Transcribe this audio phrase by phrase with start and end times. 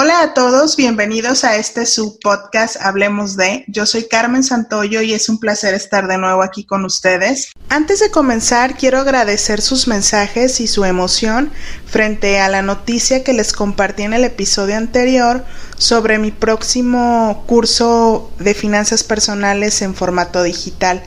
[0.00, 3.64] Hola a todos, bienvenidos a este subpodcast Hablemos de.
[3.66, 7.50] Yo soy Carmen Santoyo y es un placer estar de nuevo aquí con ustedes.
[7.68, 11.50] Antes de comenzar, quiero agradecer sus mensajes y su emoción
[11.84, 15.44] frente a la noticia que les compartí en el episodio anterior
[15.78, 21.02] sobre mi próximo curso de finanzas personales en formato digital.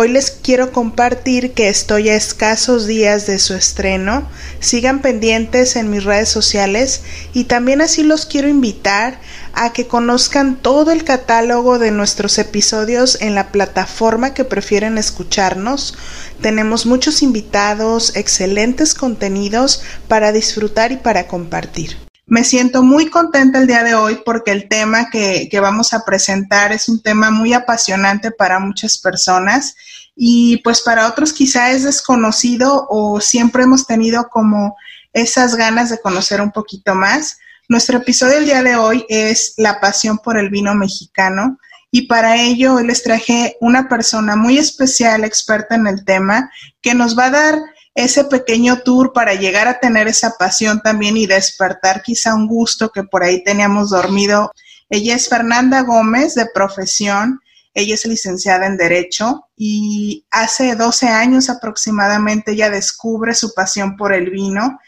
[0.00, 4.28] Hoy les quiero compartir que estoy a escasos días de su estreno.
[4.60, 7.02] Sigan pendientes en mis redes sociales
[7.32, 9.18] y también así los quiero invitar
[9.54, 15.98] a que conozcan todo el catálogo de nuestros episodios en la plataforma que prefieren escucharnos.
[16.40, 21.96] Tenemos muchos invitados, excelentes contenidos para disfrutar y para compartir.
[22.30, 26.04] Me siento muy contenta el día de hoy porque el tema que, que, vamos a
[26.04, 29.76] presentar es un tema muy apasionante para muchas personas
[30.20, 34.76] y pues para otros quizá es desconocido o siempre hemos tenido como
[35.12, 37.38] esas ganas de conocer un poquito más.
[37.68, 41.58] Nuestro episodio el día de hoy es la pasión por el vino mexicano
[41.92, 46.50] y para ello hoy les traje una persona muy especial, experta en el tema,
[46.82, 47.58] que nos va a dar
[47.94, 52.90] ese pequeño tour para llegar a tener esa pasión también y despertar quizá un gusto
[52.90, 54.50] que por ahí teníamos dormido.
[54.90, 57.40] Ella es Fernanda Gómez de profesión,
[57.78, 64.12] ella es licenciada en Derecho y hace 12 años aproximadamente ella descubre su pasión por
[64.12, 64.78] el vino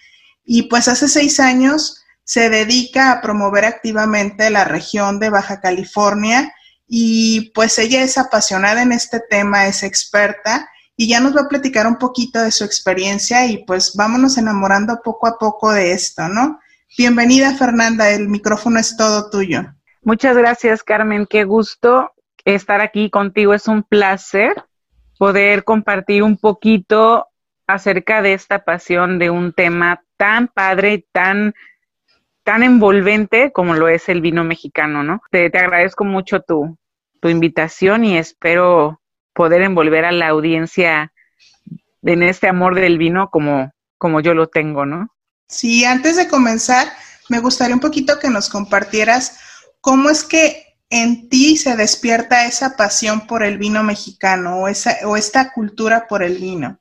[0.44, 6.52] y pues hace seis años se dedica a promover activamente la región de Baja California
[6.88, 11.48] y pues ella es apasionada en este tema, es experta y ya nos va a
[11.48, 16.28] platicar un poquito de su experiencia y pues vámonos enamorando poco a poco de esto,
[16.28, 16.58] ¿no?
[16.98, 19.62] Bienvenida Fernanda, el micrófono es todo tuyo.
[20.02, 22.12] Muchas gracias Carmen, qué gusto
[22.44, 24.64] estar aquí contigo, es un placer
[25.18, 27.26] poder compartir un poquito
[27.66, 31.54] acerca de esta pasión de un tema tan padre y tan
[32.42, 35.20] tan envolvente como lo es el vino mexicano, ¿no?
[35.30, 36.78] Te, te agradezco mucho tu,
[37.20, 39.00] tu invitación y espero
[39.34, 41.12] poder envolver a la audiencia
[42.02, 45.14] en este amor del vino como, como yo lo tengo, ¿no?
[45.46, 46.88] Sí, antes de comenzar,
[47.28, 49.38] me gustaría un poquito que nos compartieras
[49.80, 54.96] cómo es que en ti se despierta esa pasión por el vino mexicano o, esa,
[55.04, 56.78] o esta cultura por el vino.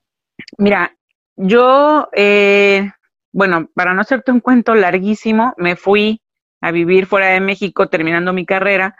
[0.57, 0.95] Mira,
[1.35, 2.91] yo, eh,
[3.31, 6.21] bueno, para no hacerte un cuento larguísimo, me fui
[6.59, 8.95] a vivir fuera de México terminando mi carrera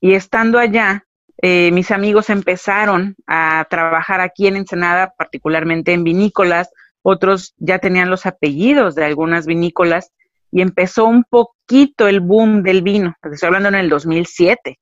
[0.00, 1.06] y estando allá,
[1.38, 6.70] eh, mis amigos empezaron a trabajar aquí en Ensenada, particularmente en vinícolas,
[7.00, 10.12] otros ya tenían los apellidos de algunas vinícolas
[10.52, 14.78] y empezó un poquito el boom del vino, estoy hablando en el 2007.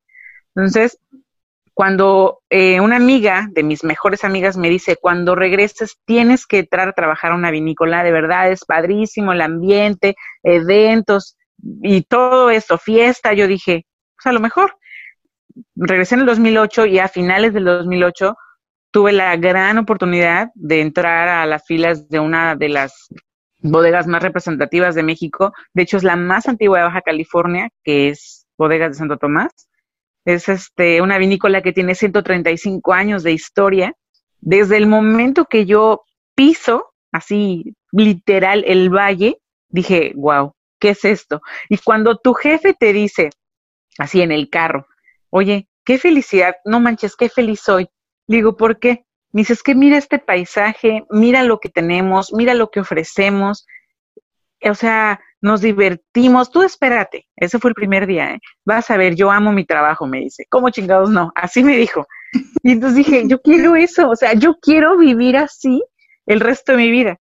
[0.54, 0.98] Entonces,
[1.72, 6.88] cuando eh, una amiga de mis mejores amigas me dice, cuando regreses tienes que entrar
[6.88, 11.38] a trabajar a una vinícola, de verdad es padrísimo el ambiente, eventos
[11.82, 13.86] y todo eso, fiesta, yo dije,
[14.16, 14.76] pues a lo mejor
[15.76, 18.36] regresé en el 2008 y a finales del 2008
[18.90, 23.08] tuve la gran oportunidad de entrar a las filas de una de las
[23.62, 25.52] bodegas más representativas de México.
[25.74, 29.68] De hecho, es la más antigua de Baja California, que es Bodegas de Santo Tomás.
[30.24, 33.94] Es este, una vinícola que tiene 135 años de historia.
[34.40, 36.02] Desde el momento que yo
[36.34, 39.38] piso, así literal, el valle,
[39.68, 41.42] dije, wow, ¿qué es esto?
[41.68, 43.30] Y cuando tu jefe te dice,
[43.98, 44.86] así en el carro,
[45.30, 47.88] oye, qué felicidad, no manches, qué feliz soy.
[48.26, 49.04] Digo, ¿por qué?
[49.32, 53.66] Me dice, es que mira este paisaje, mira lo que tenemos, mira lo que ofrecemos.
[54.62, 56.50] O sea, nos divertimos.
[56.50, 58.40] Tú espérate, ese fue el primer día, ¿eh?
[58.64, 60.46] Vas a ver, yo amo mi trabajo, me dice.
[60.50, 61.32] ¿Cómo chingados no?
[61.34, 62.06] Así me dijo.
[62.62, 65.82] Y entonces dije, yo quiero eso, o sea, yo quiero vivir así
[66.26, 67.16] el resto de mi vida.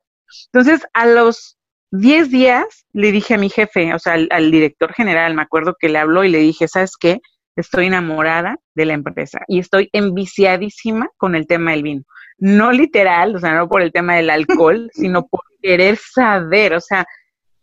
[0.52, 1.57] Entonces, a los
[1.92, 5.75] 10 días le dije a mi jefe, o sea, al, al director general, me acuerdo
[5.80, 7.19] que le habló y le dije, ¿sabes qué?
[7.56, 12.04] Estoy enamorada de la empresa y estoy enviciadísima con el tema del vino.
[12.38, 16.81] No literal, o sea, no por el tema del alcohol, sino por querer saber, o
[16.81, 17.06] sea,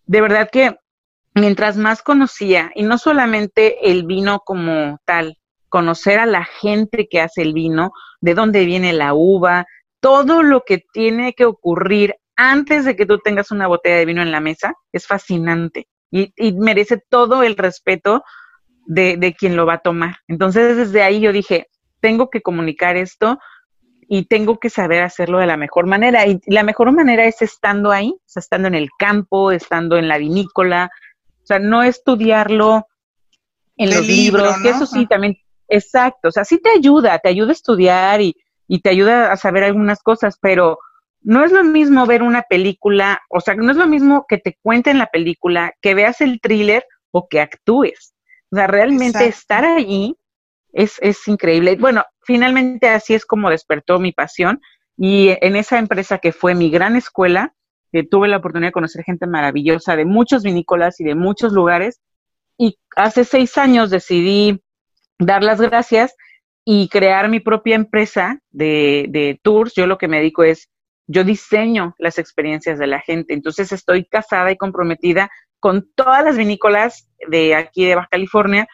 [0.06, 0.76] de verdad que
[1.34, 7.20] mientras más conocía, y no solamente el vino como tal, conocer a la gente que
[7.20, 9.66] hace el vino, de dónde viene la uva,
[10.00, 14.22] todo lo que tiene que ocurrir antes de que tú tengas una botella de vino
[14.22, 15.86] en la mesa, es fascinante.
[16.10, 18.22] y, y merece todo el respeto
[18.86, 20.16] de, de quien lo va a tomar.
[20.28, 21.68] Entonces, desde ahí yo dije,
[22.00, 23.38] tengo que comunicar esto
[24.08, 26.26] y tengo que saber hacerlo de la mejor manera.
[26.26, 30.08] Y la mejor manera es estando ahí, o sea, estando en el campo, estando en
[30.08, 30.90] la vinícola,
[31.42, 32.86] o sea, no estudiarlo
[33.76, 35.36] en los libros, que eso sí también,
[35.66, 38.36] exacto, o sea, sí te ayuda, te ayuda a estudiar y,
[38.68, 40.78] y te ayuda a saber algunas cosas, pero
[41.22, 44.58] no es lo mismo ver una película, o sea, no es lo mismo que te
[44.62, 48.14] cuenten la película, que veas el thriller o que actúes.
[48.52, 50.14] O sea, realmente estar allí
[50.72, 51.76] es, es increíble.
[51.76, 54.60] Bueno, finalmente así es como despertó mi pasión
[54.96, 57.54] y en esa empresa que fue mi gran escuela,
[57.92, 62.00] eh, tuve la oportunidad de conocer gente maravillosa de muchos vinícolas y de muchos lugares
[62.58, 64.62] y hace seis años decidí
[65.18, 66.14] dar las gracias
[66.64, 69.74] y crear mi propia empresa de, de tours.
[69.74, 70.68] Yo lo que me dedico es,
[71.06, 73.32] yo diseño las experiencias de la gente.
[73.32, 75.30] Entonces estoy casada y comprometida
[75.62, 78.66] con todas las vinícolas de aquí de Baja California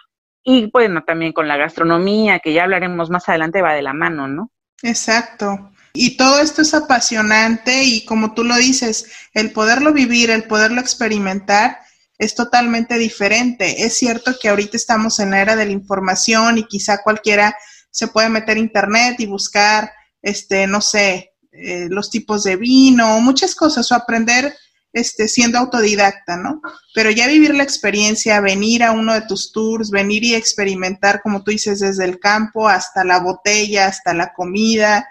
[0.42, 4.26] y bueno, también con la gastronomía, que ya hablaremos más adelante, va de la mano,
[4.26, 4.50] ¿no?
[4.82, 5.70] Exacto.
[5.92, 10.80] Y todo esto es apasionante y como tú lo dices, el poderlo vivir, el poderlo
[10.80, 11.78] experimentar
[12.16, 13.84] es totalmente diferente.
[13.84, 17.54] Es cierto que ahorita estamos en la era de la información y quizá cualquiera
[17.90, 19.92] se puede meter a internet y buscar,
[20.22, 24.56] este, no sé, eh, los tipos de vino, muchas cosas, o aprender
[24.98, 26.60] este, siendo autodidacta, ¿no?
[26.94, 31.42] Pero ya vivir la experiencia, venir a uno de tus tours, venir y experimentar, como
[31.42, 35.08] tú dices, desde el campo hasta la botella, hasta la comida,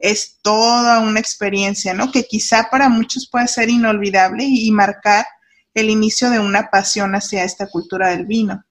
[0.00, 2.12] es toda una experiencia, ¿no?
[2.12, 5.26] Que quizá para muchos puede ser inolvidable y marcar
[5.74, 8.64] el inicio de una pasión hacia esta cultura del vino.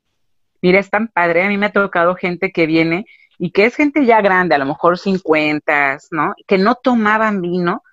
[0.62, 3.06] Mira, es tan padre, a mí me ha tocado gente que viene
[3.38, 6.34] y que es gente ya grande, a lo mejor 50, ¿no?
[6.48, 7.84] Que no tomaban vino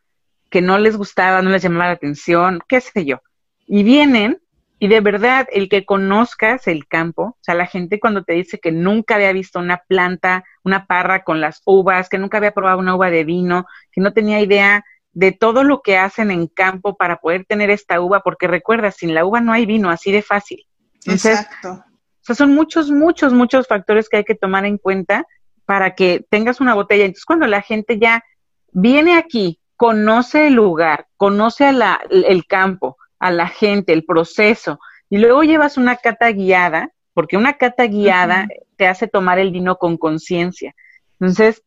[0.55, 3.21] que no les gustaba, no les llamaba la atención, qué sé yo.
[3.67, 4.39] Y vienen
[4.79, 8.61] y de verdad el que conozcas el campo, o sea, la gente cuando te dice
[8.61, 12.79] que nunca había visto una planta, una parra con las uvas, que nunca había probado
[12.79, 16.97] una uva de vino, que no tenía idea de todo lo que hacen en campo
[16.97, 20.23] para poder tener esta uva, porque recuerda, sin la uva no hay vino, así de
[20.23, 20.65] fácil.
[21.05, 21.73] Exacto.
[21.73, 25.27] O sea, son muchos, muchos, muchos factores que hay que tomar en cuenta
[25.65, 27.07] para que tengas una botella.
[27.07, 28.23] Entonces, cuando la gente ya
[28.71, 34.79] viene aquí conoce el lugar, conoce a el campo, a la gente, el proceso,
[35.11, 39.77] y luego llevas una cata guiada, porque una cata guiada te hace tomar el vino
[39.77, 40.75] con conciencia.
[41.21, 41.63] Entonces,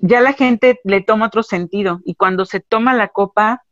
[0.00, 3.62] ya la gente le toma otro sentido y cuando se toma la copa,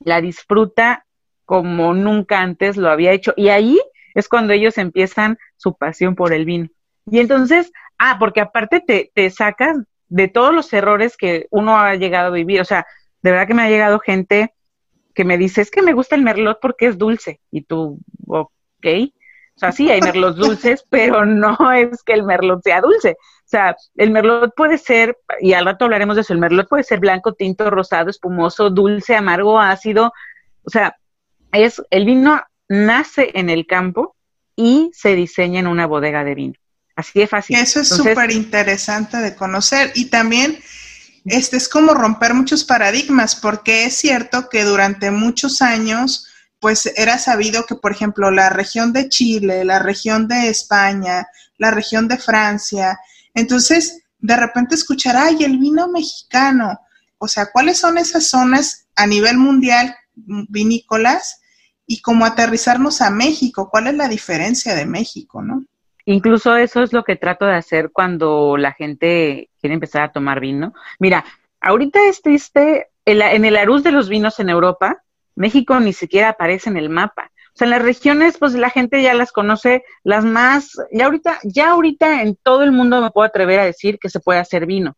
[0.00, 1.06] la disfruta
[1.46, 3.32] como nunca antes lo había hecho.
[3.36, 3.80] Y ahí
[4.14, 6.68] es cuando ellos empiezan su pasión por el vino.
[7.10, 9.78] Y entonces, ah, porque aparte te, te sacas
[10.08, 12.60] de todos los errores que uno ha llegado a vivir.
[12.60, 12.86] O sea,
[13.22, 14.54] de verdad que me ha llegado gente
[15.14, 17.40] que me dice, es que me gusta el merlot porque es dulce.
[17.50, 18.86] Y tú, ok.
[19.56, 23.10] O sea, sí, hay merlots dulces, pero no es que el merlot sea dulce.
[23.10, 26.84] O sea, el merlot puede ser, y al rato hablaremos de eso, el merlot puede
[26.84, 30.12] ser blanco, tinto, rosado, espumoso, dulce, amargo, ácido.
[30.62, 30.96] O sea,
[31.52, 34.16] es, el vino nace en el campo
[34.54, 36.54] y se diseña en una bodega de vino.
[36.96, 37.56] Así de fácil.
[37.56, 39.90] Eso es súper interesante de conocer.
[39.94, 40.58] Y también
[41.24, 46.26] este es como romper muchos paradigmas, porque es cierto que durante muchos años,
[46.58, 51.26] pues era sabido que, por ejemplo, la región de Chile, la región de España,
[51.58, 52.98] la región de Francia,
[53.34, 56.78] entonces de repente escuchar, ay, el vino mexicano,
[57.18, 61.40] o sea, ¿cuáles son esas zonas a nivel mundial vinícolas?
[61.86, 65.64] Y cómo aterrizarnos a México, ¿cuál es la diferencia de México, no?
[66.10, 70.40] Incluso eso es lo que trato de hacer cuando la gente quiere empezar a tomar
[70.40, 70.74] vino.
[70.98, 71.24] Mira,
[71.60, 75.04] ahorita es triste, en el arús de los vinos en Europa,
[75.36, 77.30] México ni siquiera aparece en el mapa.
[77.54, 81.38] O sea, en las regiones, pues la gente ya las conoce, las más, ya ahorita,
[81.44, 84.66] ya ahorita en todo el mundo me puedo atrever a decir que se puede hacer
[84.66, 84.96] vino.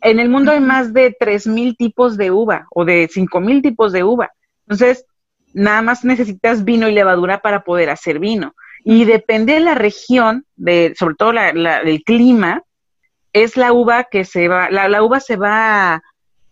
[0.00, 3.60] En el mundo hay más de tres mil tipos de uva o de cinco mil
[3.60, 4.32] tipos de uva.
[4.66, 5.04] Entonces,
[5.52, 8.54] nada más necesitas vino y levadura para poder hacer vino.
[8.84, 12.62] Y depende de la región, de, sobre todo la, el clima,
[13.32, 16.02] es la uva que se va, la, uva se va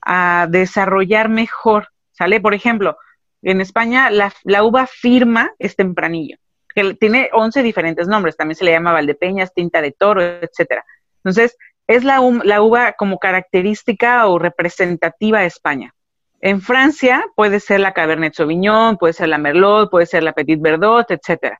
[0.03, 2.41] a, desarrollar mejor, ¿sale?
[2.41, 2.97] Por ejemplo,
[3.43, 6.37] en España la, la uva firma es tempranillo,
[6.75, 10.85] que tiene 11 diferentes nombres, también se le llama Valdepeñas, tinta de toro, etcétera.
[11.19, 11.57] Entonces,
[11.87, 15.95] es la, la uva como característica o representativa de España.
[16.41, 20.61] En Francia puede ser la Cabernet Sauvignon, puede ser la Merlot, puede ser la Petit
[20.61, 21.59] Verdot, etcétera.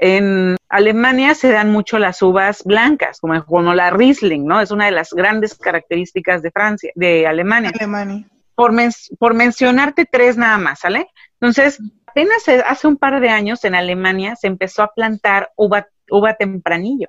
[0.00, 4.60] En Alemania se dan mucho las uvas blancas, como, como la Riesling, ¿no?
[4.60, 7.72] Es una de las grandes características de Francia, de Alemania.
[7.74, 8.24] Alemania.
[8.54, 8.72] Por,
[9.18, 11.08] por mencionarte tres nada más, ¿sale?
[11.40, 16.34] Entonces, apenas hace un par de años en Alemania se empezó a plantar uva, uva
[16.34, 17.08] tempranillo.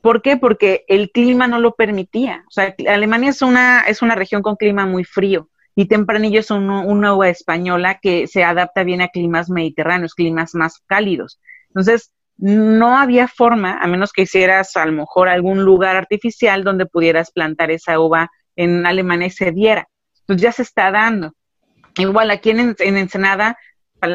[0.00, 0.36] ¿Por qué?
[0.36, 2.44] Porque el clima no lo permitía.
[2.48, 6.50] O sea, Alemania es una, es una región con clima muy frío y tempranillo es
[6.50, 11.40] una uva española que se adapta bien a climas mediterráneos, climas más cálidos.
[11.68, 16.86] Entonces, no había forma, a menos que hicieras a lo mejor algún lugar artificial donde
[16.86, 19.88] pudieras plantar esa uva en Alemania y se diera.
[20.20, 21.32] Entonces ya se está dando.
[21.96, 23.56] Igual aquí en, Ensenada,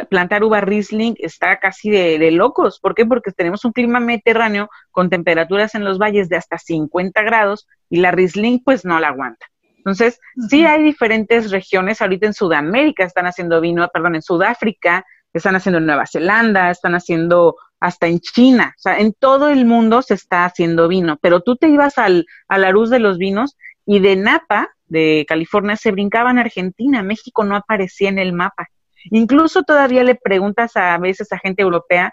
[0.09, 2.79] plantar uva Riesling está casi de, locos.
[2.79, 3.05] ¿Por qué?
[3.05, 7.97] Porque tenemos un clima mediterráneo con temperaturas en los valles de hasta 50 grados y
[7.97, 9.45] la Riesling pues no la aguanta.
[9.77, 12.01] Entonces, sí hay diferentes regiones.
[12.01, 16.95] Ahorita en Sudamérica están haciendo vino, perdón, en Sudáfrica, están haciendo en Nueva Zelanda, están
[16.95, 18.73] haciendo hasta en China.
[18.77, 21.17] O sea, en todo el mundo se está haciendo vino.
[21.21, 25.25] Pero tú te ibas al, a la luz de los vinos y de Napa, de
[25.27, 27.03] California, se brincaba en Argentina.
[27.03, 28.69] México no aparecía en el mapa.
[29.05, 32.11] Incluso todavía le preguntas a, veces a gente europea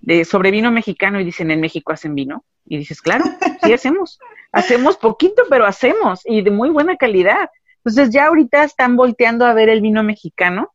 [0.00, 2.44] de, sobre vino mexicano y dicen, ¿en México hacen vino?
[2.66, 3.24] Y dices, claro,
[3.62, 4.18] sí hacemos.
[4.50, 7.50] Hacemos poquito, pero hacemos y de muy buena calidad.
[7.84, 10.72] Entonces ya ahorita están volteando a ver el vino mexicano.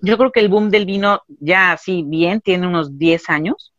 [0.00, 3.71] Yo creo que el boom del vino ya así bien tiene unos 10 años,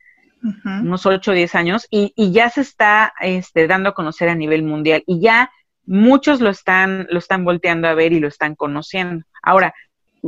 [0.65, 4.35] unos 8 o 10 años, y, y, ya se está este, dando a conocer a
[4.35, 5.03] nivel mundial.
[5.07, 5.51] Y ya
[5.85, 9.25] muchos lo están, lo están volteando a ver y lo están conociendo.
[9.41, 9.73] Ahora,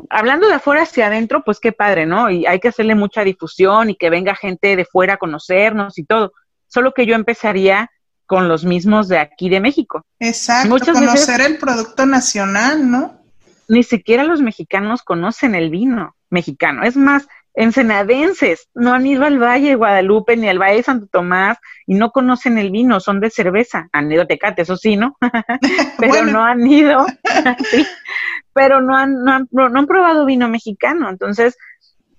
[0.10, 2.30] hablando de afuera hacia adentro, pues qué padre, ¿no?
[2.30, 6.06] Y hay que hacerle mucha difusión y que venga gente de fuera a conocernos y
[6.06, 6.34] todo.
[6.68, 7.90] Solo que yo empezaría
[8.26, 10.04] con los mismos de aquí de México.
[10.20, 13.22] Exacto, conocer el producto nacional, ¿no?
[13.68, 16.84] Ni siquiera los mexicanos conocen el vino mexicano.
[16.84, 21.08] Es más, ensenadenses no han ido al Valle de Guadalupe ni al Valle de Santo
[21.12, 21.58] Tomás
[21.88, 25.18] y no conocen el vino, son de cerveza, han ido a Tecate, eso sí, ¿no?
[26.00, 27.06] pero no han ido,
[28.54, 31.58] pero no han, no, han, no han probado vino mexicano, entonces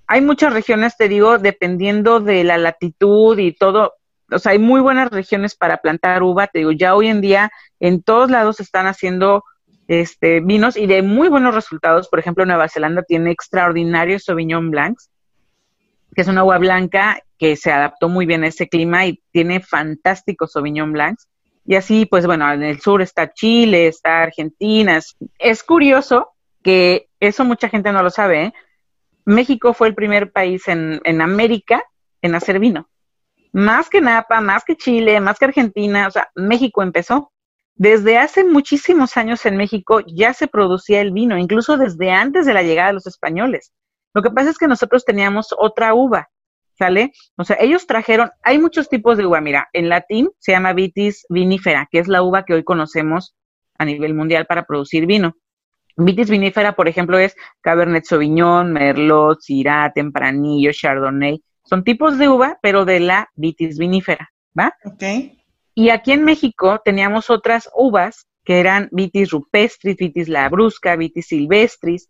[0.06, 3.94] hay muchas regiones, te digo, dependiendo de la latitud y todo,
[4.30, 7.50] o sea, hay muy buenas regiones para plantar uva, te digo, ya hoy en día
[7.80, 9.44] en todos lados están haciendo
[9.88, 12.08] este, vinos y de muy buenos resultados.
[12.08, 15.10] Por ejemplo, Nueva Zelanda tiene extraordinarios Sauvignon Blancs,
[16.16, 19.60] que es una agua blanca que se adaptó muy bien a ese clima y tiene
[19.60, 21.28] fantásticos Sauvignon Blancs.
[21.66, 24.98] Y así, pues bueno, en el sur está Chile, está Argentina.
[25.38, 26.30] Es, curioso
[26.62, 28.44] que eso mucha gente no lo sabe.
[28.44, 28.52] ¿eh?
[29.26, 31.82] México fue el primer país en, en América
[32.22, 32.88] en hacer vino.
[33.52, 37.30] Más que Napa, más que Chile, más que Argentina, o sea, México empezó.
[37.74, 42.54] Desde hace muchísimos años en México ya se producía el vino, incluso desde antes de
[42.54, 43.72] la llegada de los españoles.
[44.16, 46.30] Lo que pasa es que nosotros teníamos otra uva,
[46.78, 47.12] ¿sale?
[47.36, 51.26] O sea, ellos trajeron, hay muchos tipos de uva, mira, en latín se llama vitis
[51.28, 53.36] vinifera, que es la uva que hoy conocemos
[53.76, 55.36] a nivel mundial para producir vino.
[55.98, 61.42] Vitis vinifera, por ejemplo, es Cabernet Sauvignon, Merlot, Syrah, Tempranillo, Chardonnay.
[61.62, 64.72] Son tipos de uva, pero de la vitis vinifera, ¿va?
[64.86, 65.02] Ok.
[65.74, 72.08] Y aquí en México teníamos otras uvas que eran vitis rupestris, vitis labrusca, vitis silvestris.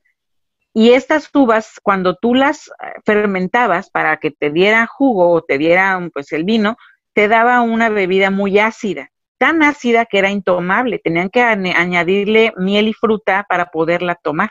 [0.79, 5.57] Y estas uvas, cuando tú las eh, fermentabas para que te diera jugo o te
[5.57, 6.77] diera pues el vino,
[7.15, 10.99] te daba una bebida muy ácida, tan ácida que era intomable.
[10.99, 14.51] Tenían que añadirle miel y fruta para poderla tomar.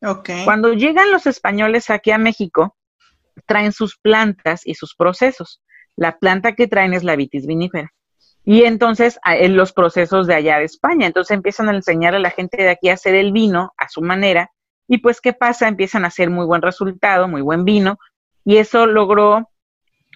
[0.00, 0.44] Okay.
[0.44, 2.76] Cuando llegan los españoles aquí a México,
[3.44, 5.60] traen sus plantas y sus procesos.
[5.96, 7.92] La planta que traen es la vitis vinífera
[8.44, 11.08] y entonces en los procesos de allá de España.
[11.08, 14.02] Entonces empiezan a enseñar a la gente de aquí a hacer el vino a su
[14.02, 14.52] manera
[14.88, 15.68] y pues ¿qué pasa?
[15.68, 17.98] Empiezan a hacer muy buen resultado, muy buen vino
[18.44, 19.50] y eso logró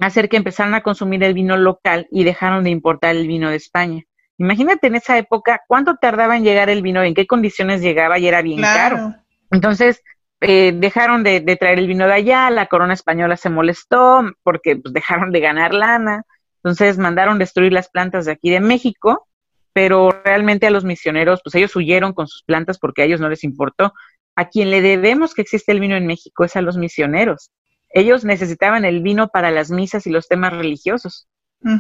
[0.01, 3.57] hacer que empezaran a consumir el vino local y dejaron de importar el vino de
[3.57, 4.03] España.
[4.37, 8.29] Imagínate en esa época cuánto tardaba en llegar el vino, en qué condiciones llegaba y
[8.29, 9.15] era bien caro.
[9.51, 10.03] Entonces,
[10.41, 14.95] eh, dejaron de, traer el vino de allá, la corona española se molestó porque pues,
[14.95, 16.23] dejaron de ganar lana,
[16.63, 19.27] entonces mandaron destruir las plantas de aquí de México,
[19.73, 23.29] pero realmente a los misioneros, pues ellos huyeron con sus plantas porque a ellos no
[23.29, 23.93] les importó.
[24.39, 27.51] A quien le debemos que existe el vino en México es a los misioneros.
[27.89, 31.27] Ellos necesitaban el vino para las misas y los temas religiosos.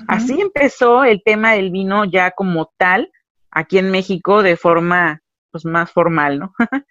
[0.08, 3.12] Así empezó el tema del vino ya como tal
[3.52, 5.22] aquí en México de forma
[5.52, 6.52] pues más formal, ¿no?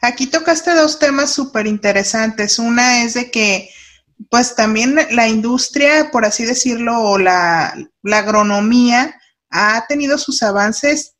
[0.00, 2.60] Aquí tocaste dos temas súper interesantes.
[2.60, 3.70] Una es de que
[4.30, 9.18] pues también la industria, por así decirlo, o la, agronomía
[9.50, 11.16] ha tenido sus avances.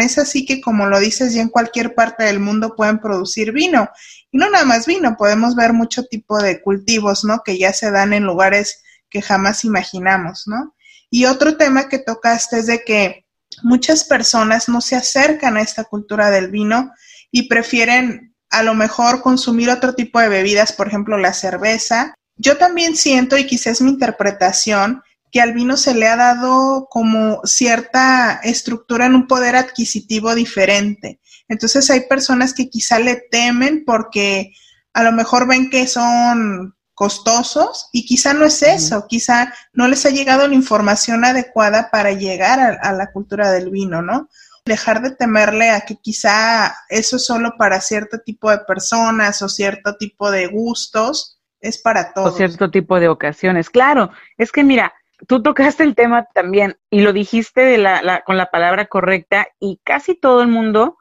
[0.00, 3.88] Es así que, como lo dices, ya en cualquier parte del mundo pueden producir vino.
[4.30, 7.42] Y no nada más vino, podemos ver mucho tipo de cultivos, ¿no?
[7.44, 10.74] Que ya se dan en lugares que jamás imaginamos, ¿no?
[11.10, 13.26] Y otro tema que tocaste es de que
[13.62, 16.92] muchas personas no se acercan a esta cultura del vino
[17.30, 22.14] y prefieren a lo mejor consumir otro tipo de bebidas, por ejemplo la cerveza.
[22.36, 27.40] Yo también siento, y quizás mi interpretación, que al vino se le ha dado como
[27.44, 31.20] cierta estructura en un poder adquisitivo diferente.
[31.48, 34.52] Entonces hay personas que quizá le temen porque
[34.92, 40.06] a lo mejor ven que son costosos y quizá no es eso, quizá no les
[40.06, 44.30] ha llegado la información adecuada para llegar a, la cultura del vino, ¿no?
[44.64, 49.48] Dejar de temerle a que quizá eso es solo para cierto tipo de personas o
[49.50, 52.32] cierto tipo de gustos, es para todos.
[52.32, 53.68] O cierto tipo de ocasiones.
[53.68, 54.94] Claro, es que mira,
[55.26, 59.80] tú tocaste el tema también y lo dijiste de la, con la palabra correcta y
[59.84, 60.98] casi todo el mundo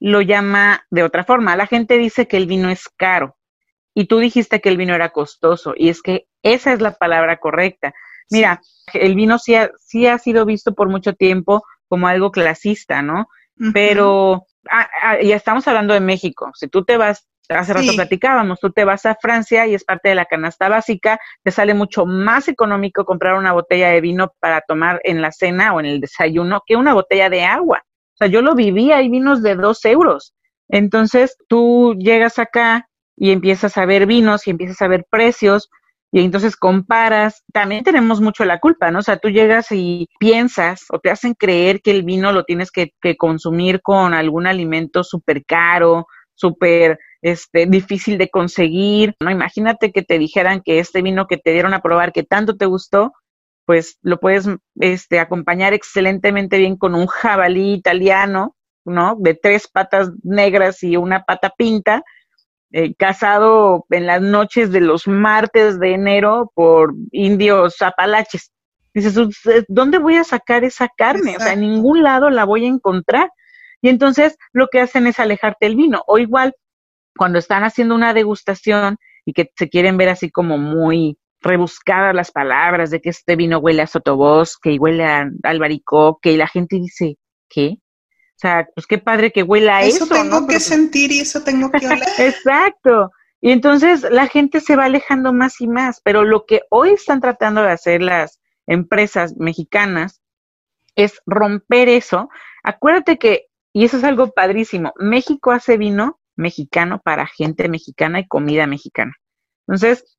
[0.00, 1.56] lo llama de otra forma.
[1.56, 3.36] La gente dice que el vino es caro
[3.94, 7.38] y tú dijiste que el vino era costoso y es que esa es la palabra
[7.38, 7.94] correcta.
[8.30, 8.60] Mira,
[8.92, 13.28] el vino sí ha, sí ha sido visto por mucho tiempo como algo clasista, ¿no?
[13.72, 16.52] Pero ah, ah, ya estamos hablando de México.
[16.54, 20.10] Si tú te vas hace rato platicábamos, tú te vas a Francia y es parte
[20.10, 24.60] de la canasta básica, te sale mucho más económico comprar una botella de vino para
[24.60, 27.82] tomar en la cena o en el desayuno que una botella de agua.
[27.86, 30.34] O sea, yo lo viví, hay vinos de dos euros.
[30.68, 35.70] Entonces, tú llegas acá y empiezas a ver vinos y empiezas a ver precios
[36.10, 37.44] y entonces comparas.
[37.52, 39.00] También tenemos mucho la culpa, ¿no?
[39.00, 42.70] O sea, tú llegas y piensas o te hacen creer que el vino lo tienes
[42.70, 49.30] que, que consumir con algún alimento súper caro, súper este, difícil de conseguir, ¿no?
[49.30, 52.66] Imagínate que te dijeran que este vino que te dieron a probar, que tanto te
[52.66, 53.12] gustó,
[53.66, 54.48] pues lo puedes
[54.80, 59.16] este, acompañar excelentemente bien con un jabalí italiano, ¿no?
[59.18, 62.02] De tres patas negras y una pata pinta,
[62.70, 68.52] eh, casado en las noches de los martes de enero por indios apalaches.
[68.94, 69.14] Dices,
[69.68, 71.36] ¿dónde voy a sacar esa carne?
[71.36, 73.30] O sea, en ningún lado la voy a encontrar.
[73.80, 76.02] Y entonces lo que hacen es alejarte el vino.
[76.06, 76.54] O igual,
[77.18, 78.96] cuando están haciendo una degustación
[79.26, 83.58] y que se quieren ver así como muy rebuscadas las palabras de que este vino
[83.58, 87.18] huele a sotobosque y huele a albaricoque y la gente dice,
[87.48, 87.76] ¿qué?
[87.76, 90.04] O sea, pues qué padre que huela a eso.
[90.04, 92.08] Eso tengo que sentir y eso tengo que oler.
[92.18, 93.10] Exacto.
[93.40, 97.20] Y entonces la gente se va alejando más y más, pero lo que hoy están
[97.20, 100.22] tratando de hacer las empresas mexicanas
[100.96, 102.28] es romper eso.
[102.64, 108.26] Acuérdate que, y eso es algo padrísimo, México hace vino mexicano para gente mexicana y
[108.26, 109.12] comida mexicana.
[109.66, 110.16] Entonces,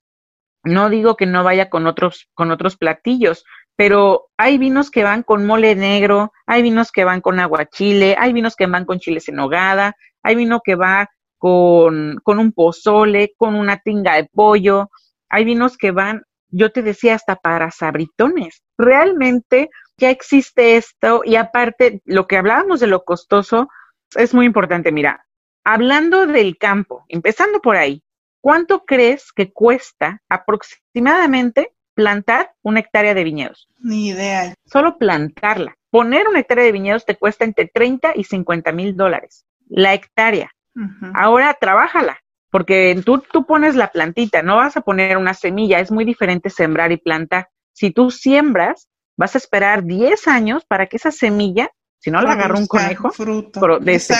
[0.62, 3.44] no digo que no vaya con otros, con otros platillos,
[3.76, 8.32] pero hay vinos que van con mole negro, hay vinos que van con aguachile, hay
[8.32, 13.32] vinos que van con chiles en nogada, hay vino que va con, con un pozole,
[13.38, 14.90] con una tinga de pollo,
[15.30, 18.62] hay vinos que van, yo te decía, hasta para sabritones.
[18.76, 23.68] Realmente ya existe esto y aparte, lo que hablábamos de lo costoso
[24.14, 24.92] es muy importante.
[24.92, 25.24] Mira,
[25.64, 28.02] Hablando del campo, empezando por ahí,
[28.40, 33.68] ¿cuánto crees que cuesta aproximadamente plantar una hectárea de viñedos?
[33.78, 34.54] Ni idea.
[34.64, 35.76] Solo plantarla.
[35.90, 39.44] Poner una hectárea de viñedos te cuesta entre 30 y 50 mil dólares.
[39.68, 40.50] La hectárea.
[41.14, 42.20] Ahora, trabájala,
[42.50, 46.48] porque tú, tú pones la plantita, no vas a poner una semilla, es muy diferente
[46.48, 47.48] sembrar y plantar.
[47.72, 51.70] Si tú siembras, vas a esperar 10 años para que esa semilla
[52.00, 53.10] si no la agarra un conejo,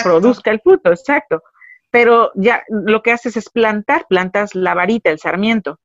[0.03, 1.41] produzca el fruto, exacto.
[1.89, 5.79] Pero ya lo que haces es plantar, plantas la varita, el sarmiento,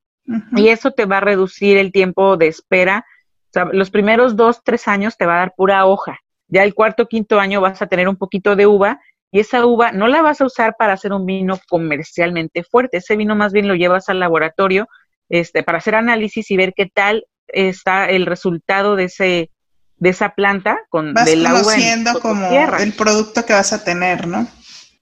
[0.54, 3.04] y eso te va a reducir el tiempo de espera.
[3.46, 6.18] O sea, los primeros dos, tres años te va a dar pura hoja.
[6.48, 9.00] Ya el cuarto, quinto año vas a tener un poquito de uva
[9.32, 12.98] y esa uva no la vas a usar para hacer un vino comercialmente fuerte.
[12.98, 14.86] Ese vino más bien lo llevas al laboratorio
[15.28, 19.50] este, para hacer análisis y ver qué tal está el resultado de ese,
[19.98, 24.46] de esa planta con vas del conociendo como el producto que vas a tener, ¿no?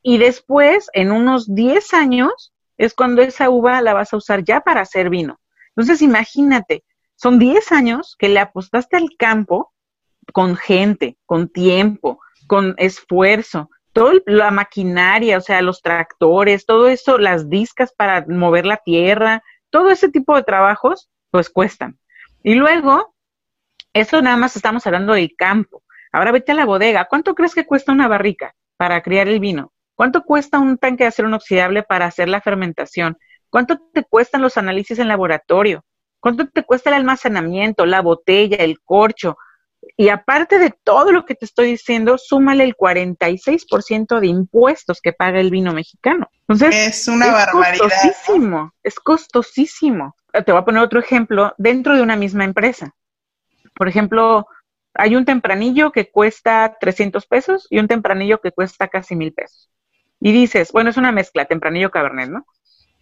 [0.02, 4.60] Y después, en unos 10 años, es cuando esa uva la vas a usar ya
[4.60, 5.40] para hacer vino.
[5.70, 6.84] Entonces, imagínate,
[7.16, 9.72] son 10 años que le apostaste al campo
[10.32, 17.16] con gente, con tiempo, con esfuerzo, toda la maquinaria, o sea, los tractores, todo eso,
[17.18, 21.98] las discas para mover la tierra, todo ese tipo de trabajos, pues cuestan.
[22.42, 23.13] Y luego
[23.94, 25.82] eso nada más estamos hablando del campo.
[26.12, 27.06] Ahora vete a la bodega.
[27.06, 29.72] ¿Cuánto crees que cuesta una barrica para criar el vino?
[29.94, 33.16] ¿Cuánto cuesta un tanque de acero inoxidable para hacer la fermentación?
[33.48, 35.84] ¿Cuánto te cuestan los análisis en laboratorio?
[36.18, 39.36] ¿Cuánto te cuesta el almacenamiento, la botella, el corcho?
[39.96, 45.12] Y aparte de todo lo que te estoy diciendo, súmale el 46% de impuestos que
[45.12, 46.28] paga el vino mexicano.
[46.48, 47.74] Entonces, es una barbaridad.
[47.74, 50.16] Es costosísimo, es costosísimo.
[50.32, 52.92] Te voy a poner otro ejemplo dentro de una misma empresa.
[53.74, 54.46] Por ejemplo,
[54.94, 59.70] hay un tempranillo que cuesta 300 pesos y un tempranillo que cuesta casi mil pesos.
[60.20, 62.46] Y dices, bueno, es una mezcla, tempranillo cabernet, ¿no?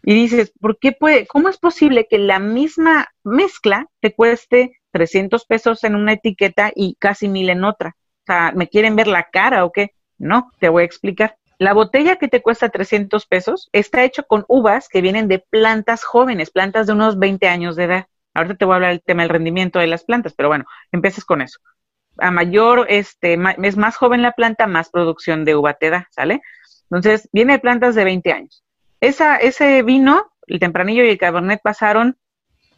[0.03, 5.45] Y dices, ¿por qué puede, cómo es posible que la misma mezcla te cueste 300
[5.47, 7.97] pesos en una etiqueta y casi mil en otra?
[8.23, 9.95] O sea, ¿me quieren ver la cara o qué?
[10.19, 11.37] No, te voy a explicar.
[11.59, 16.03] La botella que te cuesta 300 pesos está hecho con uvas que vienen de plantas
[16.03, 18.07] jóvenes, plantas de unos 20 años de edad.
[18.35, 21.25] Ahorita te voy a hablar del tema del rendimiento de las plantas, pero bueno, empieces
[21.25, 21.59] con eso.
[22.19, 26.43] A mayor, este, es más joven la planta, más producción de uva te da, ¿sale?
[26.91, 28.65] Entonces, viene de plantas de 20 años.
[29.01, 32.17] Esa, ese vino, el tempranillo y el cabernet pasaron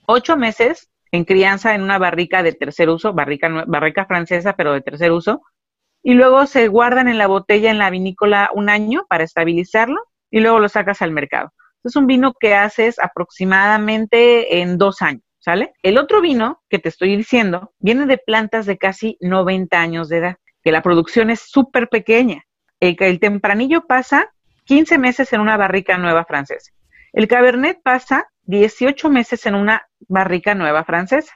[0.06, 4.80] ocho meses en crianza en una barrica de tercer uso, barrica, barrica francesa, pero de
[4.80, 5.42] tercer uso,
[6.02, 10.40] y luego se guardan en la botella en la vinícola un año para estabilizarlo y
[10.40, 11.52] luego lo sacas al mercado.
[11.82, 15.74] Es un vino que haces aproximadamente en dos años, ¿sale?
[15.82, 20.16] El otro vino que te estoy diciendo viene de plantas de casi 90 años de
[20.16, 22.44] edad, que la producción es súper pequeña.
[22.80, 24.32] El, el tempranillo pasa
[24.64, 26.72] 15 meses en una barrica nueva francesa.
[27.12, 31.34] El cabernet pasa 18 meses en una barrica nueva francesa.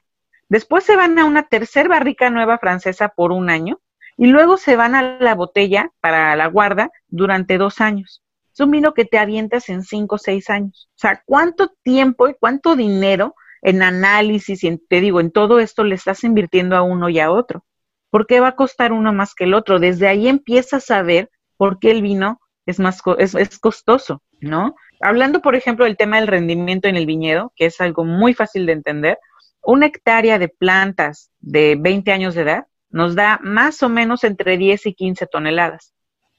[0.49, 3.79] Después se van a una tercer barrica nueva francesa por un año
[4.17, 8.25] y luego se van a la botella para la guarda durante dos años.
[8.55, 10.89] Es un vino que te avientas en cinco o seis años.
[10.95, 15.85] O sea, ¿cuánto tiempo y cuánto dinero en análisis y te digo, en todo esto
[15.85, 17.65] le estás invirtiendo a uno y a otro?
[18.11, 19.79] ¿Por qué va a costar uno más que el otro?
[19.79, 24.75] Desde ahí empiezas a ver por qué el vino es más es, es costoso, ¿no?
[25.01, 28.67] Hablando, por ejemplo, del tema del rendimiento en el viñedo, que es algo muy fácil
[28.67, 29.19] de entender,
[29.63, 34.57] una hectárea de plantas de 20 años de edad nos da más o menos entre
[34.57, 35.95] 10 y 15 toneladas.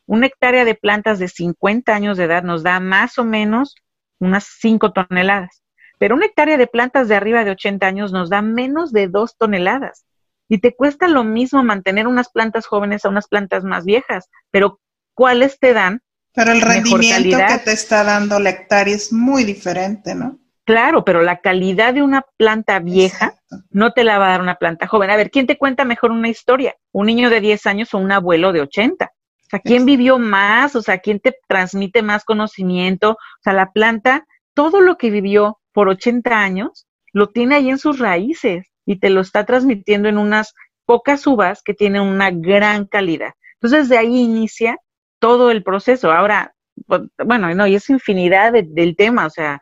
[0.06, 3.76] Una hectárea de plantas de 50 años de edad nos da más o menos
[4.20, 5.62] unas 5 toneladas.
[6.00, 9.38] Pero una hectárea de plantas de arriba de 80 años nos da menos de 2
[9.38, 10.06] toneladas.
[10.48, 14.30] Y te cuesta lo mismo mantener unas plantas jóvenes a unas plantas más viejas.
[14.50, 14.80] Pero
[15.14, 16.02] ¿cuáles te dan?
[16.34, 20.40] Pero el rendimiento que te está dando la hectárea es muy diferente, ¿no?
[20.64, 23.34] Claro, pero la calidad de una planta vieja
[23.72, 25.10] no te la va a dar una planta joven.
[25.10, 26.76] A ver, ¿quién te cuenta mejor una historia?
[26.92, 29.06] ¿Un niño de 10 años o un abuelo de 80?
[29.06, 30.76] O sea, ¿quién vivió más?
[30.76, 33.12] O sea, ¿quién te transmite más conocimiento?
[33.12, 37.78] O sea, la planta, todo lo que vivió por 80 años, lo tiene ahí en
[37.78, 40.54] sus raíces y te lo está transmitiendo en unas
[40.86, 43.34] pocas uvas que tienen una gran calidad.
[43.62, 44.78] Entonces, de ahí inicia
[45.20, 46.12] todo el proceso.
[46.12, 46.54] Ahora,
[46.88, 49.62] pues, bueno, no, y es infinidad del tema, o sea,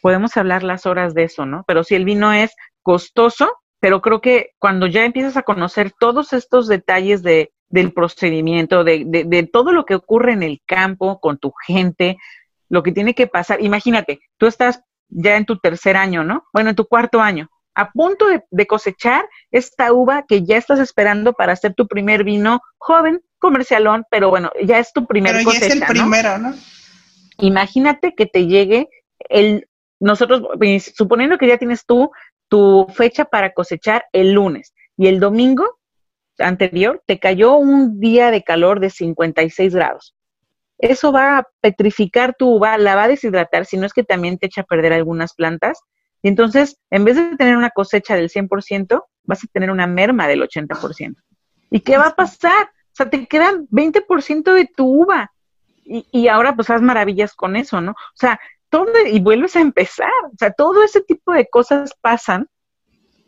[0.00, 1.64] podemos hablar las horas de eso, ¿no?
[1.66, 6.32] Pero si el vino es costoso, pero creo que cuando ya empiezas a conocer todos
[6.32, 11.20] estos detalles de, del procedimiento, de, de, de, todo lo que ocurre en el campo,
[11.20, 12.18] con tu gente,
[12.68, 16.44] lo que tiene que pasar, imagínate, tú estás ya en tu tercer año, ¿no?
[16.52, 21.32] Bueno, en tu cuarto año, a punto de, cosechar esta uva que ya estás esperando
[21.32, 25.58] para hacer tu primer vino joven, comercialón, pero bueno, ya es tu primer pero Ya
[25.58, 26.54] es el primero, ¿no?
[27.38, 28.88] Imagínate que te llegue
[29.28, 29.68] el
[30.00, 32.10] nosotros, pues, suponiendo que ya tienes tú
[32.48, 35.78] tu fecha para cosechar el lunes y el domingo
[36.38, 40.14] anterior te cayó un día de calor de 56 grados.
[40.78, 44.38] Eso va a petrificar tu uva, la va a deshidratar, si no es que también
[44.38, 45.80] te echa a perder algunas plantas.
[46.22, 50.26] Y entonces, en vez de tener una cosecha del 100%, vas a tener una merma
[50.28, 51.16] del 80%.
[51.70, 52.66] ¿Y qué va a pasar?
[52.66, 55.32] O sea, te quedan 20% de tu uva.
[55.84, 57.92] Y, y ahora pues haz maravillas con eso, ¿no?
[57.92, 60.10] O sea, todo, y vuelves a empezar.
[60.32, 62.48] O sea, todo ese tipo de cosas pasan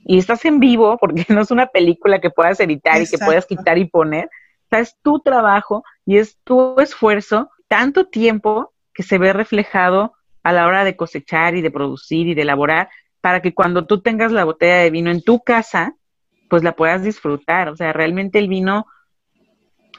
[0.05, 3.47] y estás en vivo porque no es una película que puedas editar y que puedas
[3.47, 4.29] quitar y poner.
[4.71, 10.53] Sea, es tu trabajo y es tu esfuerzo, tanto tiempo que se ve reflejado a
[10.53, 12.89] la hora de cosechar y de producir y de elaborar
[13.21, 15.95] para que cuando tú tengas la botella de vino en tu casa,
[16.49, 17.69] pues la puedas disfrutar.
[17.69, 18.87] O sea, realmente el vino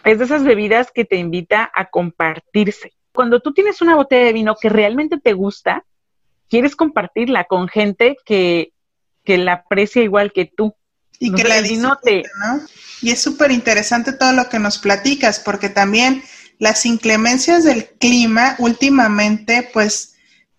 [0.04, 4.34] es de esas bebidas que te invita a compartirse cuando tú tienes una botella de
[4.34, 5.86] vino que realmente te gusta,
[6.50, 8.74] quieres compartirla con gente que,
[9.24, 10.76] que la aprecia igual que tú.
[11.22, 11.62] Y que la.
[13.02, 16.24] Y es súper interesante todo lo que nos platicas, porque también
[16.60, 20.16] las inclemencias del clima últimamente, pues,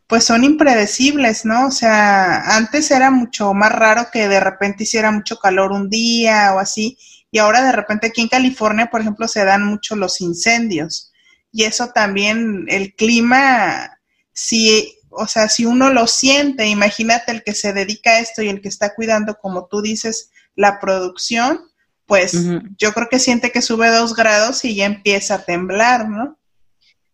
[0.07, 1.67] pues son impredecibles, ¿no?
[1.67, 6.55] O sea, antes era mucho más raro que de repente hiciera mucho calor un día
[6.55, 6.99] o así,
[7.31, 11.13] y ahora de repente aquí en California, por ejemplo, se dan mucho los incendios
[11.53, 13.99] y eso también, el clima,
[14.33, 18.49] si, o sea, si uno lo siente, imagínate el que se dedica a esto y
[18.49, 21.61] el que está cuidando, como tú dices, la producción,
[22.07, 22.33] pues
[22.79, 26.39] yo creo que siente que sube dos grados y ya empieza a temblar, ¿no?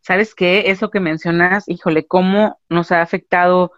[0.00, 0.70] ¿Sabes qué?
[0.70, 3.72] Eso que mencionas, híjole, cómo nos ha afectado.